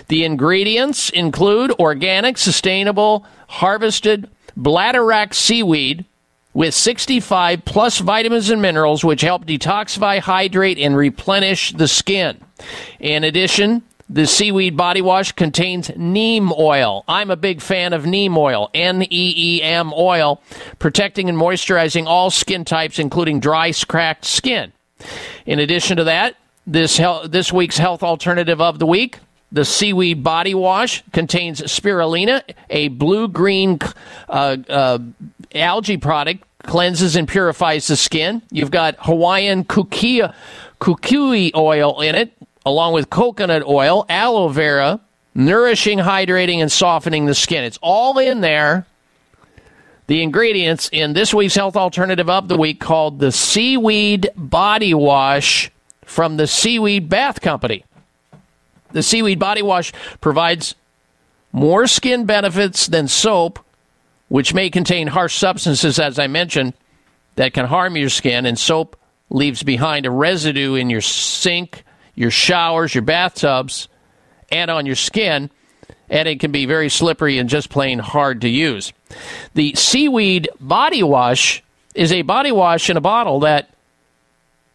[0.08, 4.28] The ingredients include organic, sustainable, harvested
[4.58, 6.04] bladderwrack seaweed
[6.52, 12.38] with 65 plus vitamins and minerals which help detoxify, hydrate, and replenish the skin.
[12.98, 13.82] In addition,
[14.12, 17.04] the seaweed body wash contains neem oil.
[17.06, 20.42] I'm a big fan of neem oil, N E E M oil,
[20.80, 24.72] protecting and moisturizing all skin types, including dry, cracked skin.
[25.46, 26.34] In addition to that,
[26.66, 29.20] this this week's health alternative of the week,
[29.52, 33.78] the seaweed body wash contains spirulina, a blue green
[34.28, 34.98] uh, uh,
[35.54, 38.42] algae product, cleanses and purifies the skin.
[38.50, 40.34] You've got Hawaiian kukui,
[40.80, 42.32] kukui oil in it,
[42.64, 45.00] along with coconut oil, aloe vera,
[45.34, 47.64] nourishing, hydrating, and softening the skin.
[47.64, 48.86] It's all in there.
[50.06, 55.70] The ingredients in this week's health alternative of the week called the Seaweed Body Wash
[56.04, 57.84] from the Seaweed Bath Company.
[58.90, 60.74] The Seaweed Body Wash provides
[61.52, 63.60] more skin benefits than soap,
[64.28, 66.74] which may contain harsh substances, as I mentioned,
[67.36, 68.96] that can harm your skin, and soap
[69.30, 71.84] leaves behind a residue in your sink,
[72.14, 73.88] your showers, your bathtubs,
[74.50, 75.50] and on your skin,
[76.08, 78.92] and it can be very slippery and just plain hard to use.
[79.54, 81.62] The seaweed body wash
[81.94, 83.70] is a body wash in a bottle that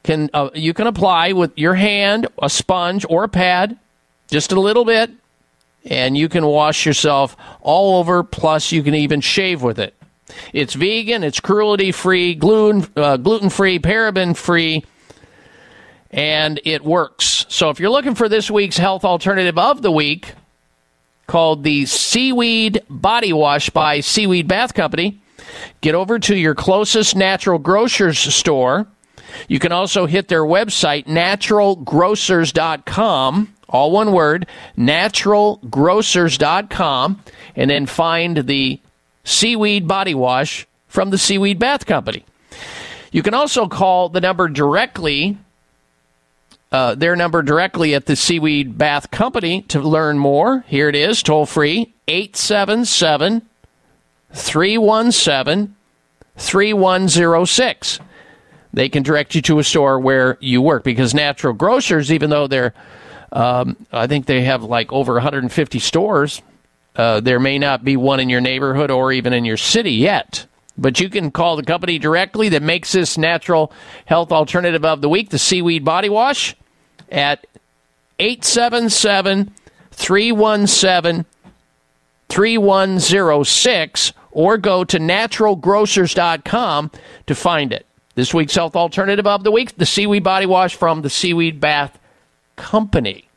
[0.03, 3.78] can uh, you can apply with your hand, a sponge, or a pad,
[4.30, 5.10] just a little bit,
[5.86, 8.24] and you can wash yourself all over.
[8.24, 9.94] Plus, you can even shave with it.
[10.53, 14.86] It's vegan, it's cruelty free, gluten uh, gluten free, paraben free
[16.16, 17.46] and it works.
[17.50, 20.34] So if you're looking for this week's health alternative of the week,
[21.28, 25.20] called the Seaweed Body Wash by Seaweed Bath Company,
[25.82, 28.88] get over to your closest natural grocers store.
[29.50, 34.48] You can also hit their website, naturalgrocers.com, all one word,
[34.78, 37.24] naturalgrocers.com,
[37.58, 38.80] and then find the
[39.26, 42.24] seaweed body wash from the Seaweed Bath Company.
[43.12, 45.38] You can also call the number directly,
[46.72, 50.66] uh, their number directly at the Seaweed Bath Company to learn more.
[50.68, 53.42] Here it is, toll free, 877
[54.34, 55.76] 317
[56.38, 58.00] 3106.
[58.74, 62.48] They can direct you to a store where you work because Natural Grocers, even though
[62.48, 62.74] they're,
[63.32, 66.42] um, I think they have like over 150 stores,
[66.98, 70.46] uh, there may not be one in your neighborhood or even in your city yet.
[70.77, 73.72] But you can call the company directly that makes this natural
[74.06, 76.56] health alternative of the week, the Seaweed Body Wash,
[77.10, 77.45] at
[78.19, 79.53] 877
[79.91, 81.26] 317
[82.27, 86.91] 3106 or go to naturalgrocers.com
[87.27, 87.85] to find it.
[88.15, 91.97] This week's health alternative of the week, the Seaweed Body Wash from the Seaweed Bath
[92.56, 93.30] Company.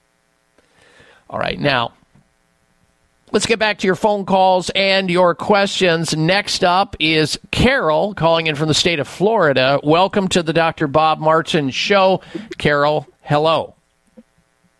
[1.30, 1.92] All right, now
[3.32, 6.16] let's get back to your phone calls and your questions.
[6.16, 9.80] Next up is Carol calling in from the state of Florida.
[9.82, 10.86] Welcome to the Dr.
[10.86, 12.20] Bob Martin Show.
[12.58, 13.74] Carol, hello.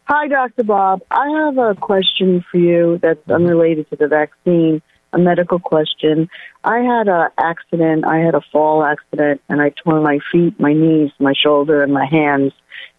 [0.05, 0.65] Hi, Dr.
[0.65, 1.03] Bob.
[1.11, 4.81] I have a question for you that's unrelated to the vaccine,
[5.12, 6.31] a medical question.
[6.65, 8.07] I had an accident.
[8.07, 11.93] I had a fall accident, and I tore my feet, my knees, my shoulder, and
[11.93, 12.53] my hands.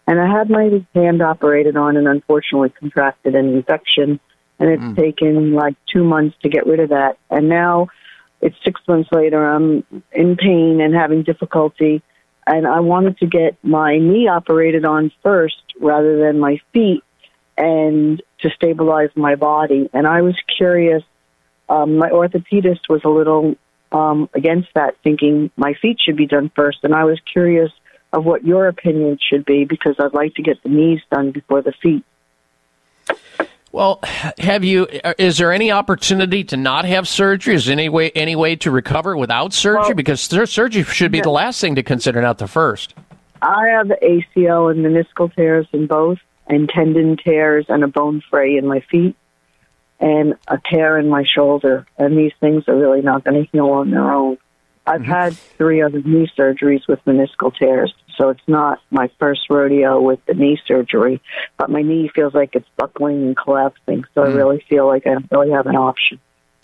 [0.06, 4.20] And I had my hand operated on and unfortunately contracted an infection.
[4.60, 7.18] And it's taken like two months to get rid of that.
[7.30, 7.88] And now
[8.42, 9.42] it's six months later.
[9.42, 12.02] I'm in pain and having difficulty.
[12.46, 17.02] And I wanted to get my knee operated on first rather than my feet
[17.56, 19.88] and to stabilize my body.
[19.92, 21.02] And I was curious.
[21.68, 23.56] Um, my orthopedist was a little
[23.92, 26.78] um, against that, thinking my feet should be done first.
[26.82, 27.70] And I was curious
[28.12, 31.62] of what your opinion should be because I'd like to get the knees done before
[31.62, 32.04] the feet.
[33.72, 34.00] Well,
[34.38, 34.88] have you?
[35.04, 37.54] Uh, is there any opportunity to not have surgery?
[37.54, 39.94] Is there any way any way to recover without surgery?
[39.94, 42.94] because sur- surgery should be the last thing to consider, not the first.
[43.42, 48.56] I have ACL and meniscal tears in both, and tendon tears, and a bone fray
[48.56, 49.16] in my feet,
[50.00, 51.86] and a tear in my shoulder.
[51.96, 54.36] And these things are really not going to heal on their own.
[54.90, 60.00] I've had three other knee surgeries with meniscal tears, so it's not my first rodeo
[60.00, 61.22] with the knee surgery.
[61.56, 65.10] But my knee feels like it's buckling and collapsing, so I really feel like I
[65.10, 66.18] don't really have an option.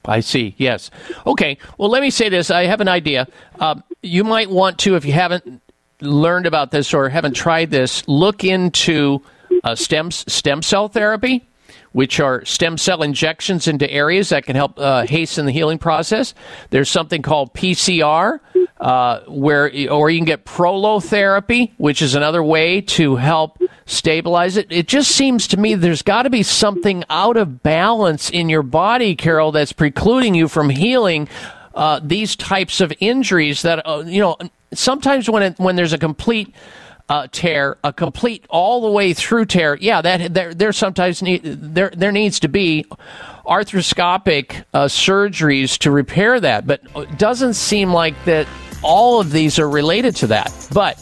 [0.04, 0.54] I see.
[0.56, 0.90] Yes.
[1.26, 1.58] Okay.
[1.78, 2.50] Well, let me say this.
[2.50, 3.26] I have an idea.
[3.60, 5.62] Um, you might want to, if you haven't
[6.00, 9.22] learned about this or haven't tried this, look into
[9.64, 11.46] uh, stem stem cell therapy,
[11.96, 16.34] which are stem cell injections into areas that can help uh, hasten the healing process.
[16.68, 18.38] There's something called PCR,
[18.78, 24.66] uh, where or you can get prolotherapy, which is another way to help stabilize it.
[24.68, 28.62] It just seems to me there's got to be something out of balance in your
[28.62, 31.30] body, Carol, that's precluding you from healing
[31.74, 33.62] uh, these types of injuries.
[33.62, 34.36] That uh, you know,
[34.74, 36.54] sometimes when it, when there's a complete
[37.08, 41.42] uh, tear, a complete all the way through tear, yeah, that there there sometimes need
[41.44, 42.84] there there needs to be
[43.46, 48.48] arthroscopic uh, surgeries to repair that, but it doesn't seem like that
[48.82, 50.52] all of these are related to that.
[50.72, 50.96] But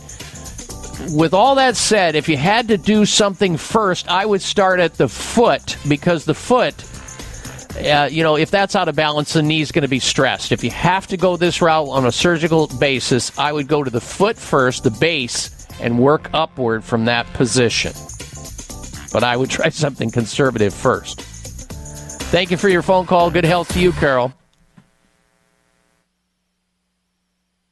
[1.11, 4.95] with all that said, if you had to do something first, I would start at
[4.95, 6.75] the foot because the foot.
[7.77, 10.53] Uh, you know, if that's out of balance, the knee's going to be stressed.
[10.53, 13.91] If you have to go this route on a surgical basis, I would go to
[13.91, 17.93] the foot first, the base, and work upward from that position.
[19.13, 21.21] But I would try something conservative first.
[21.21, 23.31] Thank you for your phone call.
[23.31, 24.33] Good health to you, Carol.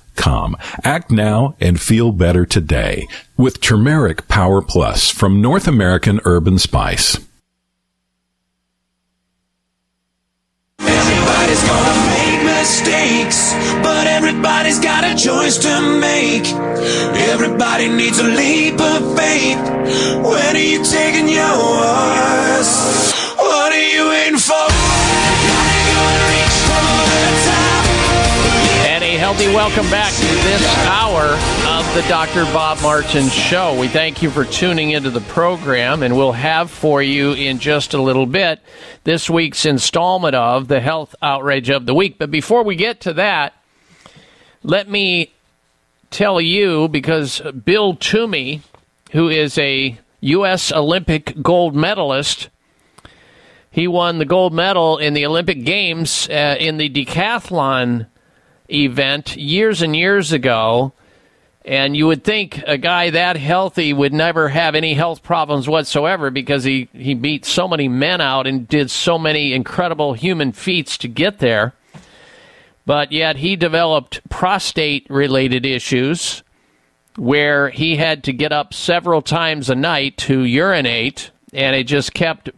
[0.15, 0.57] com.
[0.83, 3.07] Act now and feel better today
[3.37, 7.17] with Turmeric Power Plus from North American Herb & Spice.
[10.79, 16.47] Everybody's gonna make mistakes, but everybody's got a choice to make.
[17.29, 19.59] Everybody needs a leap of faith.
[20.23, 23.20] When are you taking yours?
[29.31, 32.43] Healthy welcome back to this hour of the Dr.
[32.51, 33.79] Bob Martin Show.
[33.79, 37.93] We thank you for tuning into the program, and we'll have for you in just
[37.93, 38.59] a little bit
[39.05, 42.17] this week's installment of the Health Outrage of the Week.
[42.17, 43.53] But before we get to that,
[44.63, 45.31] let me
[46.09, 48.63] tell you because Bill Toomey,
[49.13, 50.73] who is a U.S.
[50.73, 52.49] Olympic gold medalist,
[53.71, 58.07] he won the gold medal in the Olympic Games uh, in the decathlon
[58.71, 60.93] event years and years ago.
[61.63, 66.31] And you would think a guy that healthy would never have any health problems whatsoever
[66.31, 70.97] because he, he beat so many men out and did so many incredible human feats
[70.99, 71.73] to get there.
[72.85, 76.41] But yet he developed prostate related issues
[77.15, 82.13] where he had to get up several times a night to urinate, and it just
[82.13, 82.49] kept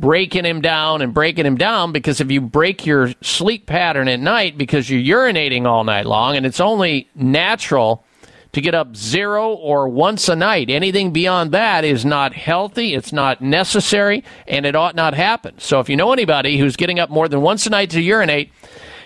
[0.00, 4.20] breaking him down and breaking him down because if you break your sleep pattern at
[4.20, 8.04] night because you're urinating all night long, and it's only natural
[8.52, 10.70] to get up zero or once a night.
[10.70, 15.58] Anything beyond that is not healthy, it's not necessary, and it ought not happen.
[15.58, 18.50] So if you know anybody who's getting up more than once a night to urinate,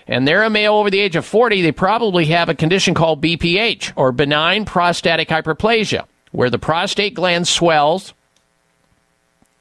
[0.06, 3.22] and they're a male over the age of 40, they probably have a condition called
[3.22, 8.14] BPH, or benign prostatic hyperplasia, where the prostate gland swells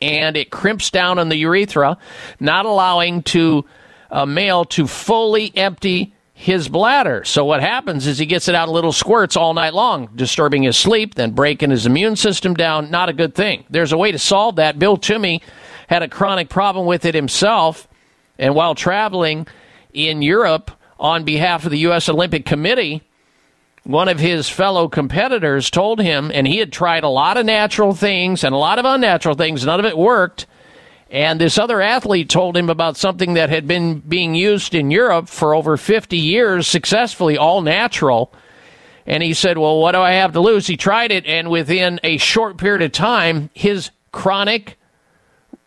[0.02, 1.98] and it crimps down on the urethra,
[2.40, 3.66] not allowing to
[4.10, 7.24] a male to fully empty his bladder.
[7.24, 10.64] So what happens is he gets it out in little squirts all night long, disturbing
[10.64, 12.90] his sleep, then breaking his immune system down.
[12.90, 13.64] Not a good thing.
[13.70, 14.80] There's a way to solve that.
[14.80, 15.44] Bill Toomey
[15.88, 17.88] had a chronic problem with it himself,
[18.40, 19.46] and while traveling
[19.94, 22.10] in Europe on behalf of the U.S.
[22.10, 23.04] Olympic Committee,
[23.84, 27.94] one of his fellow competitors told him, and he had tried a lot of natural
[27.94, 30.46] things and a lot of unnatural things, none of it worked.
[31.10, 35.28] And this other athlete told him about something that had been being used in Europe
[35.28, 38.32] for over 50 years successfully, all natural.
[39.06, 40.68] And he said, Well, what do I have to lose?
[40.68, 44.78] He tried it, and within a short period of time, his chronic,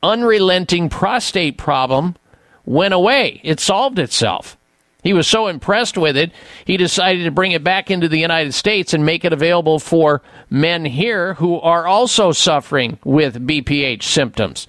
[0.02, 2.16] unrelenting prostate problem
[2.64, 3.40] went away.
[3.44, 4.56] It solved itself.
[5.04, 6.32] He was so impressed with it,
[6.64, 10.22] he decided to bring it back into the United States and make it available for
[10.48, 14.66] men here who are also suffering with BPH symptoms.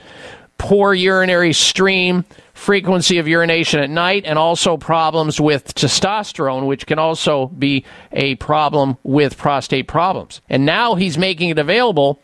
[0.58, 7.00] Poor urinary stream, frequency of urination at night, and also problems with testosterone, which can
[7.00, 10.42] also be a problem with prostate problems.
[10.50, 12.22] And now he's making it available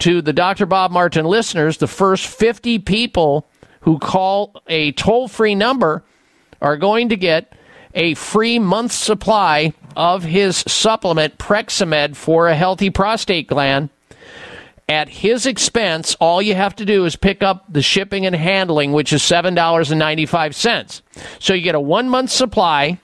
[0.00, 0.66] to the Dr.
[0.66, 1.78] Bob Martin listeners.
[1.78, 3.48] The first 50 people
[3.82, 6.04] who call a toll free number
[6.66, 7.52] are going to get
[7.94, 13.88] a free month supply of his supplement Prexamed for a healthy prostate gland
[14.88, 16.16] at his expense.
[16.20, 21.02] All you have to do is pick up the shipping and handling, which is $7.95.
[21.38, 22.98] So you get a one month supply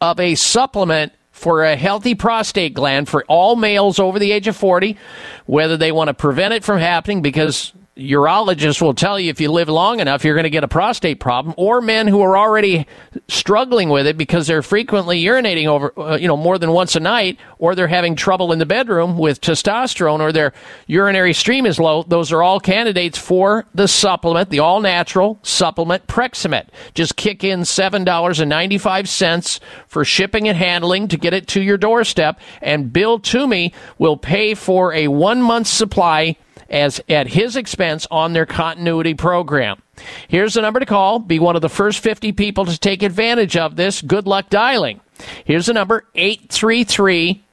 [0.00, 4.56] of a supplement for a healthy prostate gland for all males over the age of
[4.56, 4.96] 40,
[5.44, 9.52] whether they want to prevent it from happening because urologists will tell you if you
[9.52, 12.86] live long enough you're going to get a prostate problem or men who are already
[13.28, 17.00] struggling with it because they're frequently urinating over uh, you know more than once a
[17.00, 20.54] night or they're having trouble in the bedroom with testosterone or their
[20.86, 26.06] urinary stream is low those are all candidates for the supplement the all natural supplement
[26.06, 32.40] Prexamed just kick in $7.95 for shipping and handling to get it to your doorstep
[32.62, 36.38] and Bill Toomey will pay for a 1 month supply
[36.72, 39.80] as at his expense on their continuity program.
[40.28, 41.18] Here's the number to call.
[41.18, 44.02] Be one of the first 50 people to take advantage of this.
[44.02, 45.00] Good luck dialing.
[45.44, 47.44] Here's the number 833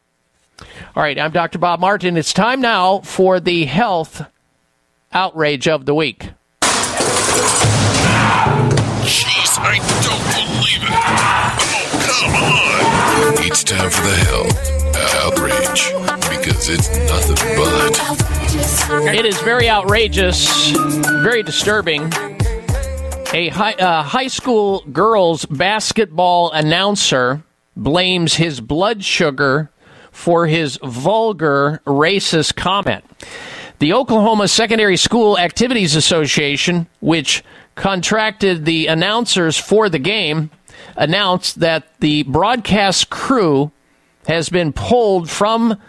[0.95, 1.57] All right, I'm Dr.
[1.59, 2.17] Bob Martin.
[2.17, 4.21] It's time now for the health
[5.11, 6.29] outrage of the week.
[9.03, 10.89] Jeez, I don't believe it.
[11.73, 13.43] Oh, come on.
[13.45, 14.80] It's time for the health
[15.23, 15.91] outrage
[16.29, 19.15] because it's nothing but.
[19.15, 20.71] It is very outrageous,
[21.23, 22.11] very disturbing.
[23.33, 27.43] A high, uh, high school girls basketball announcer
[27.77, 29.71] blames his blood sugar
[30.11, 33.05] for his vulgar racist comment.
[33.79, 37.43] The Oklahoma Secondary School Activities Association, which
[37.75, 40.51] contracted the announcers for the game,
[40.95, 43.71] announced that the broadcast crew
[44.27, 45.79] has been pulled from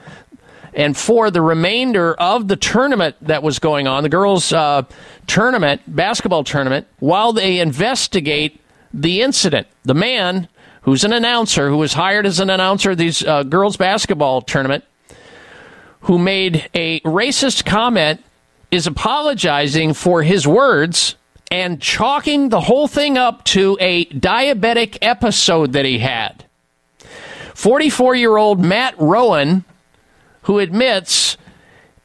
[0.75, 4.83] and for the remainder of the tournament that was going on, the girls' uh,
[5.27, 8.61] tournament, basketball tournament, while they investigate
[8.95, 9.67] the incident.
[9.85, 10.49] The man
[10.83, 14.85] who's an announcer, who was hired as an announcer of these uh, girls' basketball tournament,
[16.03, 18.23] who made a racist comment,
[18.71, 21.17] is apologizing for his words
[21.51, 26.47] and chalking the whole thing up to a diabetic episode that he had.
[27.63, 29.65] 44 year old Matt Rowan,
[30.43, 31.37] who admits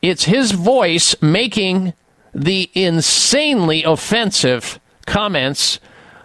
[0.03, 1.93] it's his voice making
[2.31, 5.79] the insanely offensive comments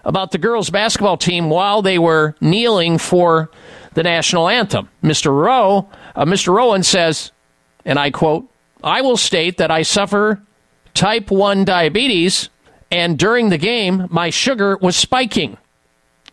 [0.04, 3.50] about the girls' basketball team while they were kneeling for
[3.94, 4.90] the national anthem.
[5.02, 5.34] Mr.
[5.34, 6.54] Rowe, uh, Mr.
[6.54, 7.32] Rowan says,
[7.86, 8.46] and I quote,
[8.84, 10.42] I will state that I suffer
[10.92, 12.50] type 1 diabetes,
[12.90, 15.56] and during the game, my sugar was spiking,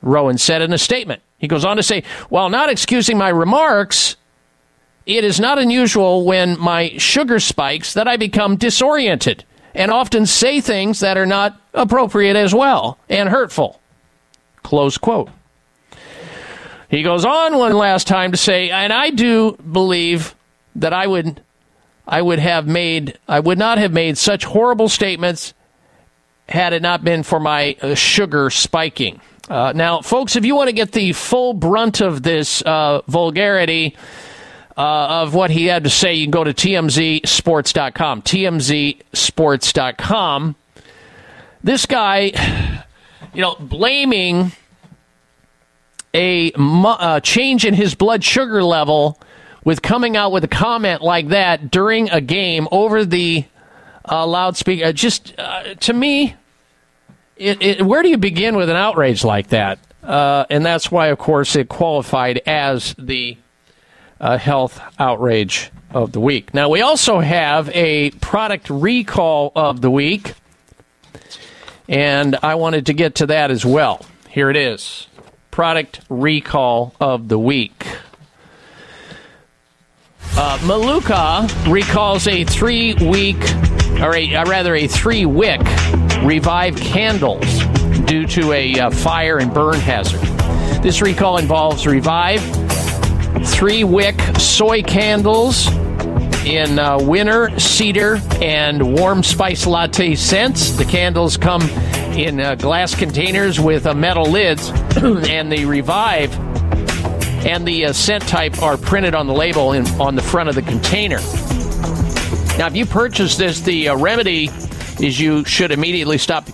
[0.01, 1.21] Rowan said in a statement.
[1.39, 4.17] He goes on to say, while not excusing my remarks,
[5.05, 9.43] it is not unusual when my sugar spikes that I become disoriented
[9.73, 13.79] and often say things that are not appropriate as well and hurtful.
[14.61, 15.29] Close quote.
[16.89, 20.35] He goes on one last time to say, and I do believe
[20.75, 21.41] that I would
[22.07, 25.53] I would have made I would not have made such horrible statements
[26.47, 29.21] had it not been for my uh, sugar spiking.
[29.49, 33.97] Uh, now, folks, if you want to get the full brunt of this uh, vulgarity
[34.77, 38.21] uh, of what he had to say, you can go to tmzsports.com.
[38.21, 40.55] tmzsports.com.
[41.63, 42.85] This guy,
[43.33, 44.51] you know, blaming
[46.13, 49.19] a uh, change in his blood sugar level
[49.63, 53.45] with coming out with a comment like that during a game over the
[54.07, 54.93] uh, loudspeaker.
[54.93, 56.35] Just uh, to me,
[57.39, 59.79] it, it, where do you begin with an outrage like that?
[60.03, 63.37] Uh, and that's why, of course, it qualified as the
[64.19, 66.53] uh, health outrage of the week.
[66.53, 70.33] Now, we also have a product recall of the week,
[71.87, 74.05] and I wanted to get to that as well.
[74.29, 75.07] Here it is
[75.51, 77.85] product recall of the week.
[80.37, 83.41] Uh, Maluka recalls a three week,
[83.99, 85.61] or a, uh, rather a three wick
[86.23, 87.63] Revive candles
[88.05, 90.21] due to a uh, fire and burn hazard.
[90.83, 92.41] This recall involves Revive
[93.45, 95.67] three wick soy candles
[96.45, 100.71] in uh, winter, cedar, and warm spice latte scents.
[100.71, 101.61] The candles come
[102.17, 106.37] in uh, glass containers with uh, metal lids, and the Revive
[107.45, 110.55] and the uh, scent type are printed on the label in, on the front of
[110.55, 111.19] the container.
[112.57, 114.49] Now, if you purchase this, the uh, remedy
[114.99, 116.47] is you should immediately stop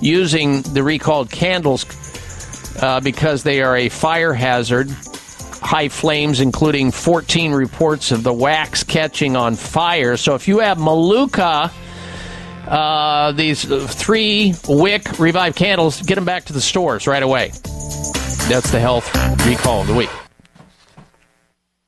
[0.00, 1.86] using the recalled candles
[2.82, 4.90] uh, because they are a fire hazard.
[4.90, 10.16] High flames, including 14 reports of the wax catching on fire.
[10.16, 11.70] So, if you have Maluka,
[12.66, 17.52] uh, these three wick revive candles, get them back to the stores right away.
[18.48, 19.06] That's the health
[19.46, 20.10] recall of the week.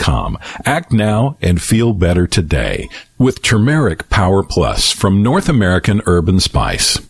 [0.00, 0.36] com.
[0.64, 2.88] Act now and feel better today
[3.18, 7.09] with Turmeric Power Plus from North American Herb & Spice.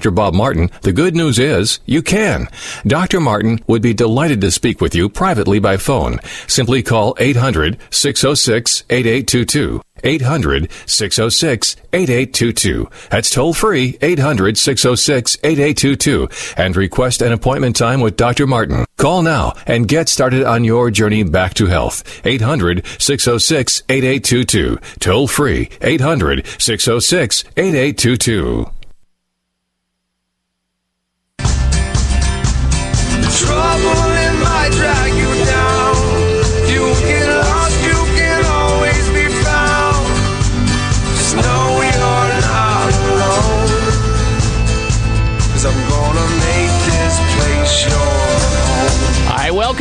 [0.09, 2.47] Bob Martin, the good news is you can.
[2.87, 3.19] Dr.
[3.19, 6.19] Martin would be delighted to speak with you privately by phone.
[6.47, 9.81] Simply call 800 606 8822.
[10.03, 12.89] 800 606 8822.
[13.09, 18.47] That's toll free 800 606 8822 and request an appointment time with Dr.
[18.47, 18.85] Martin.
[18.97, 22.25] Call now and get started on your journey back to health.
[22.25, 24.79] 800 606 8822.
[24.99, 28.71] Toll free 800 606 8822.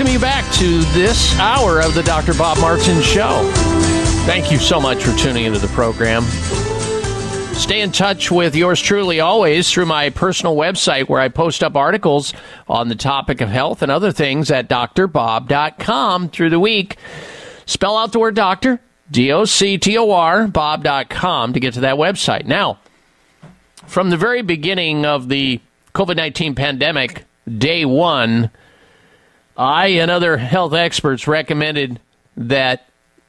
[0.00, 2.32] Welcome you back to this hour of the Dr.
[2.32, 3.50] Bob Martin Show.
[4.24, 6.22] Thank you so much for tuning into the program.
[7.52, 11.76] Stay in touch with yours truly always through my personal website where I post up
[11.76, 12.32] articles
[12.66, 16.96] on the topic of health and other things at drbob.com through the week.
[17.66, 18.80] Spell out the word doctor,
[19.10, 22.46] D O C T O R, bob.com to get to that website.
[22.46, 22.78] Now,
[23.86, 25.60] from the very beginning of the
[25.94, 27.26] COVID 19 pandemic,
[27.58, 28.50] day one,
[29.60, 32.00] I and other health experts recommended
[32.34, 32.86] that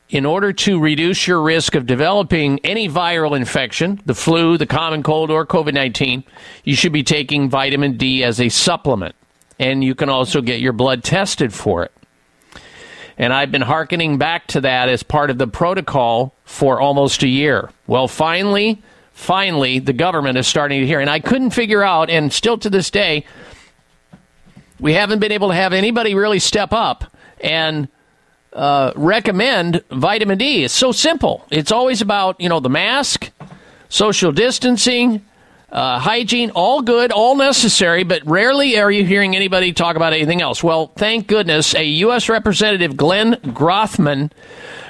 [0.10, 5.04] in order to reduce your risk of developing any viral infection, the flu, the common
[5.04, 6.24] cold, or COVID 19,
[6.64, 9.14] you should be taking vitamin D as a supplement.
[9.60, 11.92] and you can also get your blood tested for it.
[13.18, 17.28] And I've been hearkening back to that as part of the protocol for almost a
[17.28, 17.70] year.
[17.86, 21.00] Well, finally, finally, the government is starting to hear.
[21.00, 23.26] And I couldn't figure out, and still to this day,
[24.82, 27.06] we haven't been able to have anybody really step up
[27.40, 27.88] and
[28.52, 30.66] uh, recommend vitamin D.
[30.66, 31.46] It's so simple.
[31.52, 33.32] It's always about, you know, the mask,
[33.88, 35.24] social distancing,
[35.72, 40.42] uh, hygiene, all good, all necessary, but rarely are you hearing anybody talk about anything
[40.42, 40.62] else.
[40.62, 42.28] Well, thank goodness, a U.S.
[42.28, 44.32] Representative Glenn Grothman,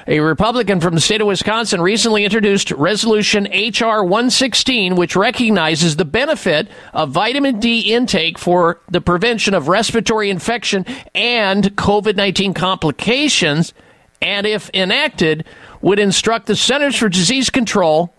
[0.08, 4.02] a Republican from the state of Wisconsin, recently introduced Resolution H.R.
[4.02, 10.84] 116, which recognizes the benefit of vitamin D intake for the prevention of respiratory infection
[11.14, 13.72] and COVID 19 complications,
[14.20, 15.44] and if enacted,
[15.80, 18.12] would instruct the Centers for Disease Control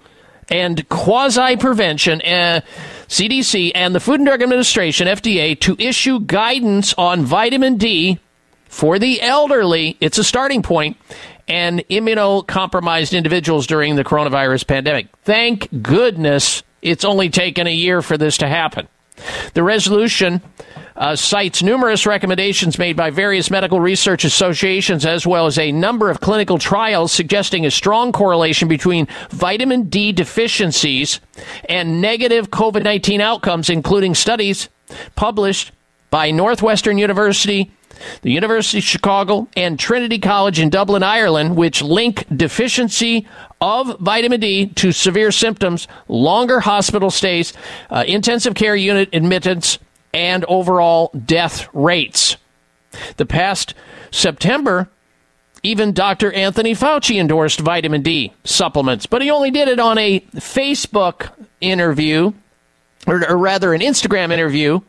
[0.54, 2.62] and quasi prevention, uh,
[3.08, 8.20] CDC, and the Food and Drug Administration, FDA, to issue guidance on vitamin D
[8.66, 9.98] for the elderly.
[10.00, 10.64] It's a starting.
[11.48, 15.08] And immunocompromised individuals during the coronavirus pandemic.
[15.24, 18.88] Thank goodness it's only taken a year for this to happen.
[19.54, 20.42] The resolution
[20.96, 26.10] uh, cites numerous recommendations made by various medical research associations as well as a number
[26.10, 31.20] of clinical trials suggesting a strong correlation between vitamin D deficiencies
[31.68, 34.70] and negative COVID 19 outcomes, including studies
[35.16, 35.72] published
[36.14, 37.72] by Northwestern University,
[38.22, 43.28] the University of Chicago, and Trinity College in Dublin, Ireland, which link deficiency
[43.60, 47.52] of vitamin D to severe symptoms, longer hospital stays,
[47.90, 49.80] uh, intensive care unit admittance,
[50.14, 52.38] and overall death rates.
[53.18, 53.74] The past
[54.12, 54.90] September,
[55.64, 56.32] even Dr.
[56.32, 62.34] Anthony Fauci endorsed vitamin D supplements, but he only did it on a Facebook interview,
[63.08, 64.80] or, or rather, an Instagram interview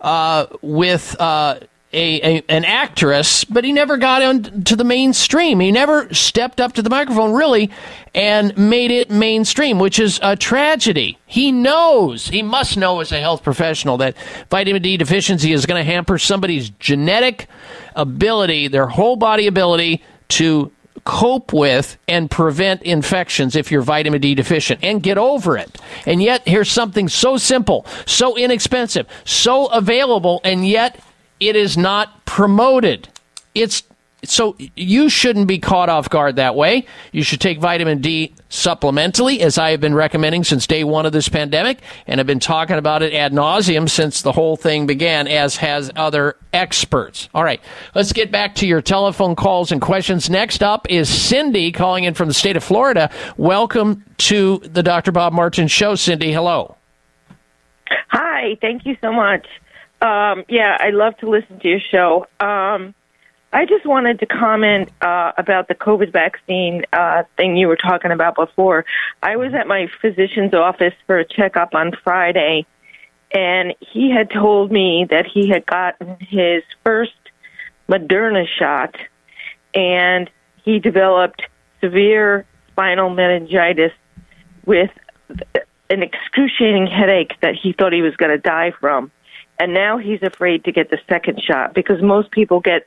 [0.00, 1.60] uh, with uh,
[1.92, 5.58] a, a, an actress, but he never got into the mainstream.
[5.60, 7.70] He never stepped up to the microphone really
[8.14, 11.18] and made it mainstream, which is a tragedy.
[11.26, 14.16] He knows, he must know as a health professional that
[14.50, 17.48] vitamin D deficiency is going to hamper somebody's genetic
[17.96, 20.70] ability, their whole body ability to
[21.10, 25.76] cope with and prevent infections if you're vitamin D deficient and get over it.
[26.06, 31.02] And yet, here's something so simple, so inexpensive, so available, and yet
[31.40, 33.08] it is not promoted.
[33.56, 33.82] It's
[34.24, 36.86] so you shouldn't be caught off guard that way.
[37.12, 41.12] You should take vitamin D supplementally, as I have been recommending since day one of
[41.12, 45.26] this pandemic, and have been talking about it ad nauseum since the whole thing began,
[45.28, 47.28] as has other experts.
[47.34, 47.60] All right,
[47.94, 50.28] let's get back to your telephone calls and questions.
[50.28, 53.10] Next up is Cindy calling in from the state of Florida.
[53.36, 55.12] Welcome to the Dr.
[55.12, 56.32] Bob Martin Show, Cindy.
[56.32, 56.76] Hello.
[58.08, 59.46] Hi, thank you so much.
[60.02, 62.26] Um, yeah, I love to listen to your show.
[62.40, 62.94] Um,
[63.52, 68.12] I just wanted to comment uh, about the COVID vaccine uh, thing you were talking
[68.12, 68.84] about before.
[69.22, 72.64] I was at my physician's office for a checkup on Friday,
[73.32, 77.12] and he had told me that he had gotten his first
[77.88, 78.94] Moderna shot,
[79.74, 80.30] and
[80.64, 81.42] he developed
[81.80, 83.92] severe spinal meningitis
[84.64, 84.90] with
[85.90, 89.10] an excruciating headache that he thought he was going to die from.
[89.58, 92.86] And now he's afraid to get the second shot because most people get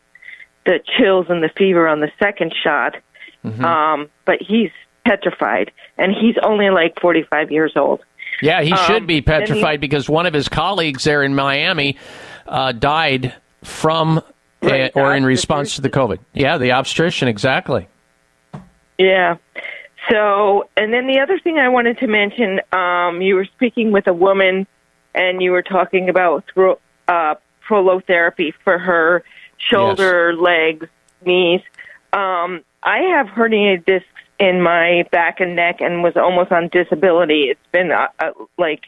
[0.65, 2.95] the chills and the fever on the second shot.
[3.43, 3.63] Mm-hmm.
[3.65, 4.71] Um, but he's
[5.05, 8.01] petrified, and he's only like 45 years old.
[8.41, 11.97] Yeah, he should Um, be petrified he- because one of his colleagues there in Miami
[12.47, 13.33] uh, died
[13.63, 14.21] from
[14.61, 16.19] Right, uh, or in response to the COVID.
[16.33, 17.87] Yeah, the obstetrician, exactly.
[18.97, 19.35] Yeah.
[20.09, 24.07] So, and then the other thing I wanted to mention, um, you were speaking with
[24.07, 24.67] a woman,
[25.15, 27.35] and you were talking about thro- uh,
[27.67, 29.23] prolotherapy for her
[29.69, 30.87] shoulder, legs,
[31.25, 31.61] knees.
[32.11, 34.07] Um, I have herniated discs
[34.39, 37.43] in my back and neck, and was almost on disability.
[37.43, 38.85] It's been a, a, like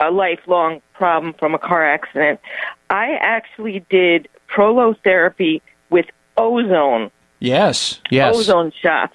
[0.00, 2.40] a lifelong problem from a car accident.
[2.90, 6.06] I actually did prolotherapy with
[6.36, 8.36] ozone Yes, yes.
[8.36, 9.14] ozone shots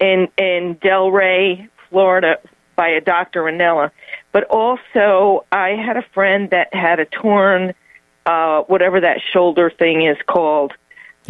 [0.00, 2.38] in in Delray, Florida,
[2.74, 3.42] by a Dr.
[3.42, 3.90] Ranella.
[4.32, 7.74] But also, I had a friend that had a torn,
[8.26, 10.72] uh, whatever that shoulder thing is called,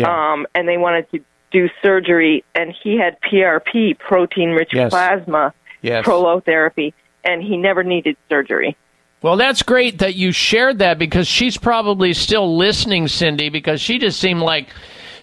[0.05, 1.21] um, and they wanted to
[1.53, 4.91] do surgery, and he had PRP, protein-rich Yes.
[4.91, 6.05] plasma, Yes.
[6.05, 6.93] prolotherapy,
[7.25, 8.77] and he never needed surgery.
[9.23, 13.99] Well, that's great that you shared that because she's probably still listening, Cindy, because she
[13.99, 14.69] just seemed like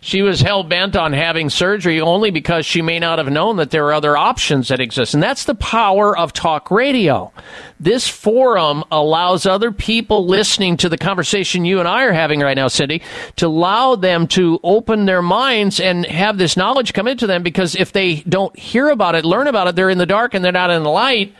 [0.04, 3.72] she was hell bent on having surgery only because she may not have known that
[3.72, 5.14] there are other options that exist.
[5.14, 7.32] And that's the power of talk radio.
[7.80, 12.54] This forum allows other people listening to the conversation you and I are having right
[12.54, 13.02] now, Cindy,
[13.38, 17.74] to allow them to open their minds and have this knowledge come into them because
[17.74, 20.52] if they don't hear about it, learn about it, they're in the dark and they're
[20.52, 21.34] not in the light.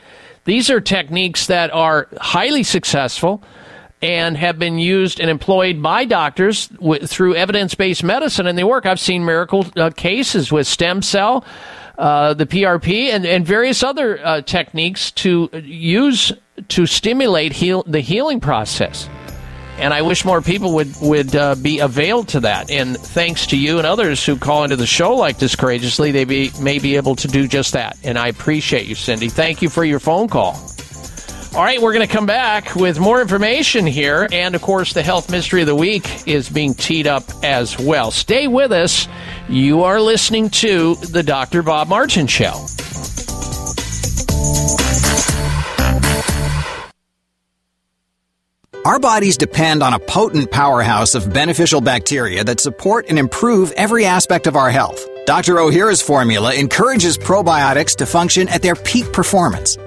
[0.46, 3.44] These are techniques that are highly successful
[4.04, 8.86] and have been used and employed by doctors w- through evidence-based medicine, and they work.
[8.86, 11.46] I've seen miracle uh, cases with stem cell,
[11.98, 16.34] uh, the PRP, and, and various other uh, techniques to use
[16.68, 19.10] to stimulate heal- the healing process.
[19.78, 22.70] And I wish more people would would uh, be availed to that.
[22.70, 26.26] And thanks to you and others who call into the show like this courageously, they
[26.26, 27.98] be, may be able to do just that.
[28.04, 29.30] And I appreciate you, Cindy.
[29.30, 30.54] Thank you for your phone call.
[31.56, 34.28] All right, we're going to come back with more information here.
[34.32, 38.10] And of course, the health mystery of the week is being teed up as well.
[38.10, 39.08] Stay with us.
[39.50, 41.62] You are listening to the Dr.
[41.62, 42.66] Bob Martin Show.
[48.84, 54.06] Our bodies depend on a potent powerhouse of beneficial bacteria that support and improve every
[54.06, 55.08] aspect of our health.
[55.28, 55.54] Dr.
[55.56, 59.78] Ohhira's formula encourages probiotics to function at their peak performance.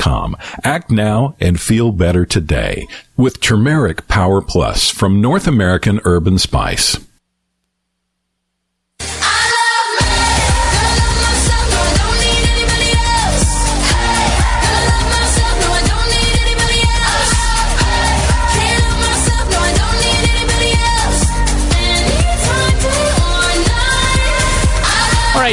[0.00, 0.36] com.
[0.64, 6.40] Act now and feel better today with Turmeric Power Plus from North American Herb &
[6.40, 6.98] Spice.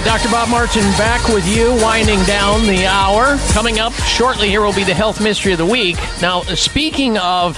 [0.01, 0.29] Right, Dr.
[0.29, 3.37] Bob Martin back with you, winding down the hour.
[3.51, 5.97] Coming up shortly here will be the health mystery of the week.
[6.21, 7.57] Now, speaking of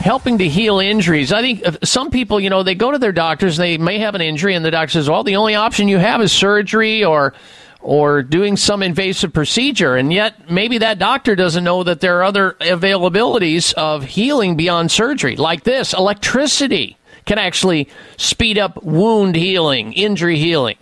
[0.00, 3.12] helping to heal injuries, I think uh, some people, you know, they go to their
[3.12, 5.98] doctors, they may have an injury, and the doctor says, well, the only option you
[5.98, 7.34] have is surgery or
[7.80, 9.94] or doing some invasive procedure.
[9.94, 14.90] And yet, maybe that doctor doesn't know that there are other availabilities of healing beyond
[14.90, 20.76] surgery, like this electricity can actually speed up wound healing, injury healing.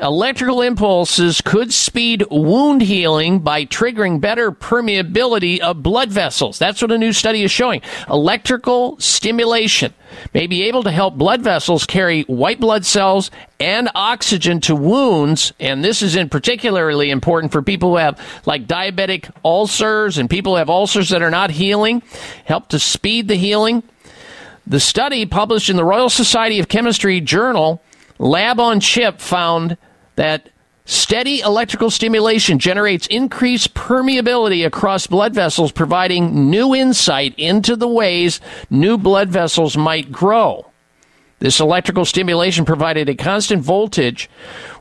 [0.00, 6.58] Electrical impulses could speed wound healing by triggering better permeability of blood vessels.
[6.58, 7.80] That's what a new study is showing.
[8.08, 9.94] Electrical stimulation
[10.32, 15.52] may be able to help blood vessels carry white blood cells and oxygen to wounds.
[15.60, 20.54] And this is in particularly important for people who have like diabetic ulcers and people
[20.54, 22.02] who have ulcers that are not healing.
[22.44, 23.84] Help to speed the healing.
[24.66, 27.80] The study published in the Royal Society of Chemistry journal
[28.18, 29.76] Lab on Chip found
[30.16, 30.48] that
[30.84, 38.40] steady electrical stimulation generates increased permeability across blood vessels, providing new insight into the ways
[38.70, 40.70] new blood vessels might grow.
[41.40, 44.30] This electrical stimulation provided a constant voltage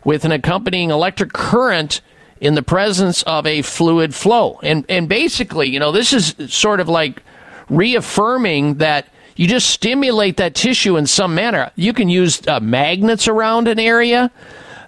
[0.05, 2.01] with an accompanying electric current
[2.39, 4.59] in the presence of a fluid flow.
[4.63, 7.23] And and basically, you know, this is sort of like
[7.69, 11.71] reaffirming that you just stimulate that tissue in some manner.
[11.75, 14.31] You can use uh, magnets around an area.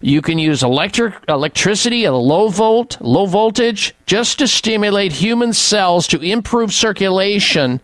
[0.01, 5.53] You can use electric electricity at a low volt, low voltage, just to stimulate human
[5.53, 7.82] cells to improve circulation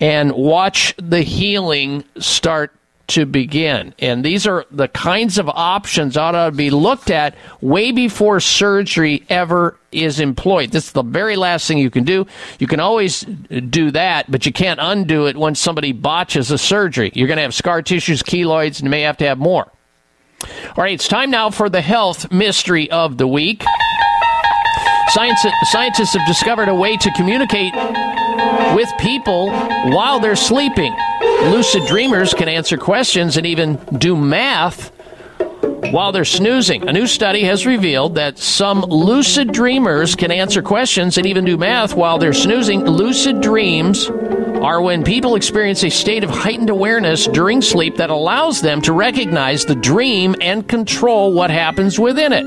[0.00, 2.72] and watch the healing start
[3.06, 3.94] to begin.
[3.98, 9.24] And these are the kinds of options ought to be looked at way before surgery
[9.28, 10.70] ever is employed.
[10.70, 12.26] This is the very last thing you can do.
[12.58, 17.12] You can always do that, but you can't undo it when somebody botches a surgery.
[17.14, 19.70] You're going to have scar tissues, keloids, and you may have to have more.
[20.76, 23.64] All right, it's time now for the health mystery of the week.
[25.08, 27.74] Science, scientists have discovered a way to communicate
[28.74, 30.94] with people while they're sleeping.
[31.44, 34.90] Lucid dreamers can answer questions and even do math
[35.92, 36.88] while they're snoozing.
[36.88, 41.56] A new study has revealed that some lucid dreamers can answer questions and even do
[41.56, 42.84] math while they're snoozing.
[42.84, 44.10] Lucid dreams
[44.64, 48.94] are when people experience a state of heightened awareness during sleep that allows them to
[48.94, 52.44] recognize the dream and control what happens within it.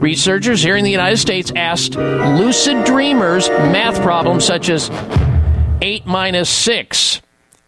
[0.00, 4.90] Researchers here in the United States asked lucid dreamers math problems such as
[5.82, 7.20] 8 minus 6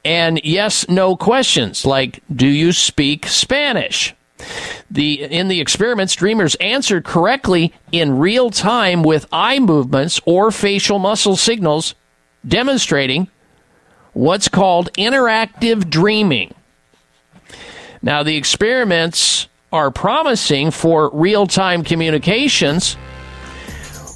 [0.07, 4.15] and yes no questions like do you speak Spanish?
[4.91, 10.99] The in the experiments dreamers answered correctly in real time with eye movements or facial
[10.99, 11.95] muscle signals
[12.47, 13.29] demonstrating
[14.15, 16.55] what's called interactive dreaming.
[18.03, 22.95] Now, the experiments are promising for real time communications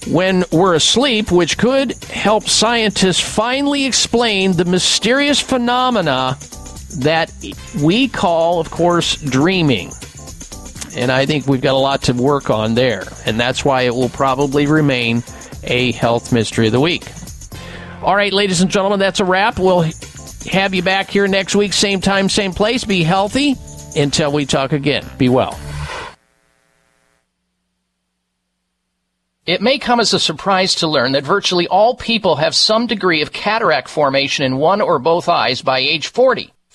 [0.06, 6.38] when we're asleep, which could help scientists finally explain the mysterious phenomena
[6.98, 7.32] that
[7.82, 9.92] we call, of course, dreaming.
[10.96, 13.04] And I think we've got a lot to work on there.
[13.26, 15.22] And that's why it will probably remain
[15.64, 17.04] a health mystery of the week.
[18.02, 19.58] All right, ladies and gentlemen, that's a wrap.
[19.58, 19.82] We'll
[20.52, 22.84] have you back here next week, same time, same place.
[22.84, 23.56] Be healthy
[23.96, 25.04] until we talk again.
[25.18, 25.58] Be well.
[29.46, 33.22] It may come as a surprise to learn that virtually all people have some degree
[33.22, 36.52] of cataract formation in one or both eyes by age 40.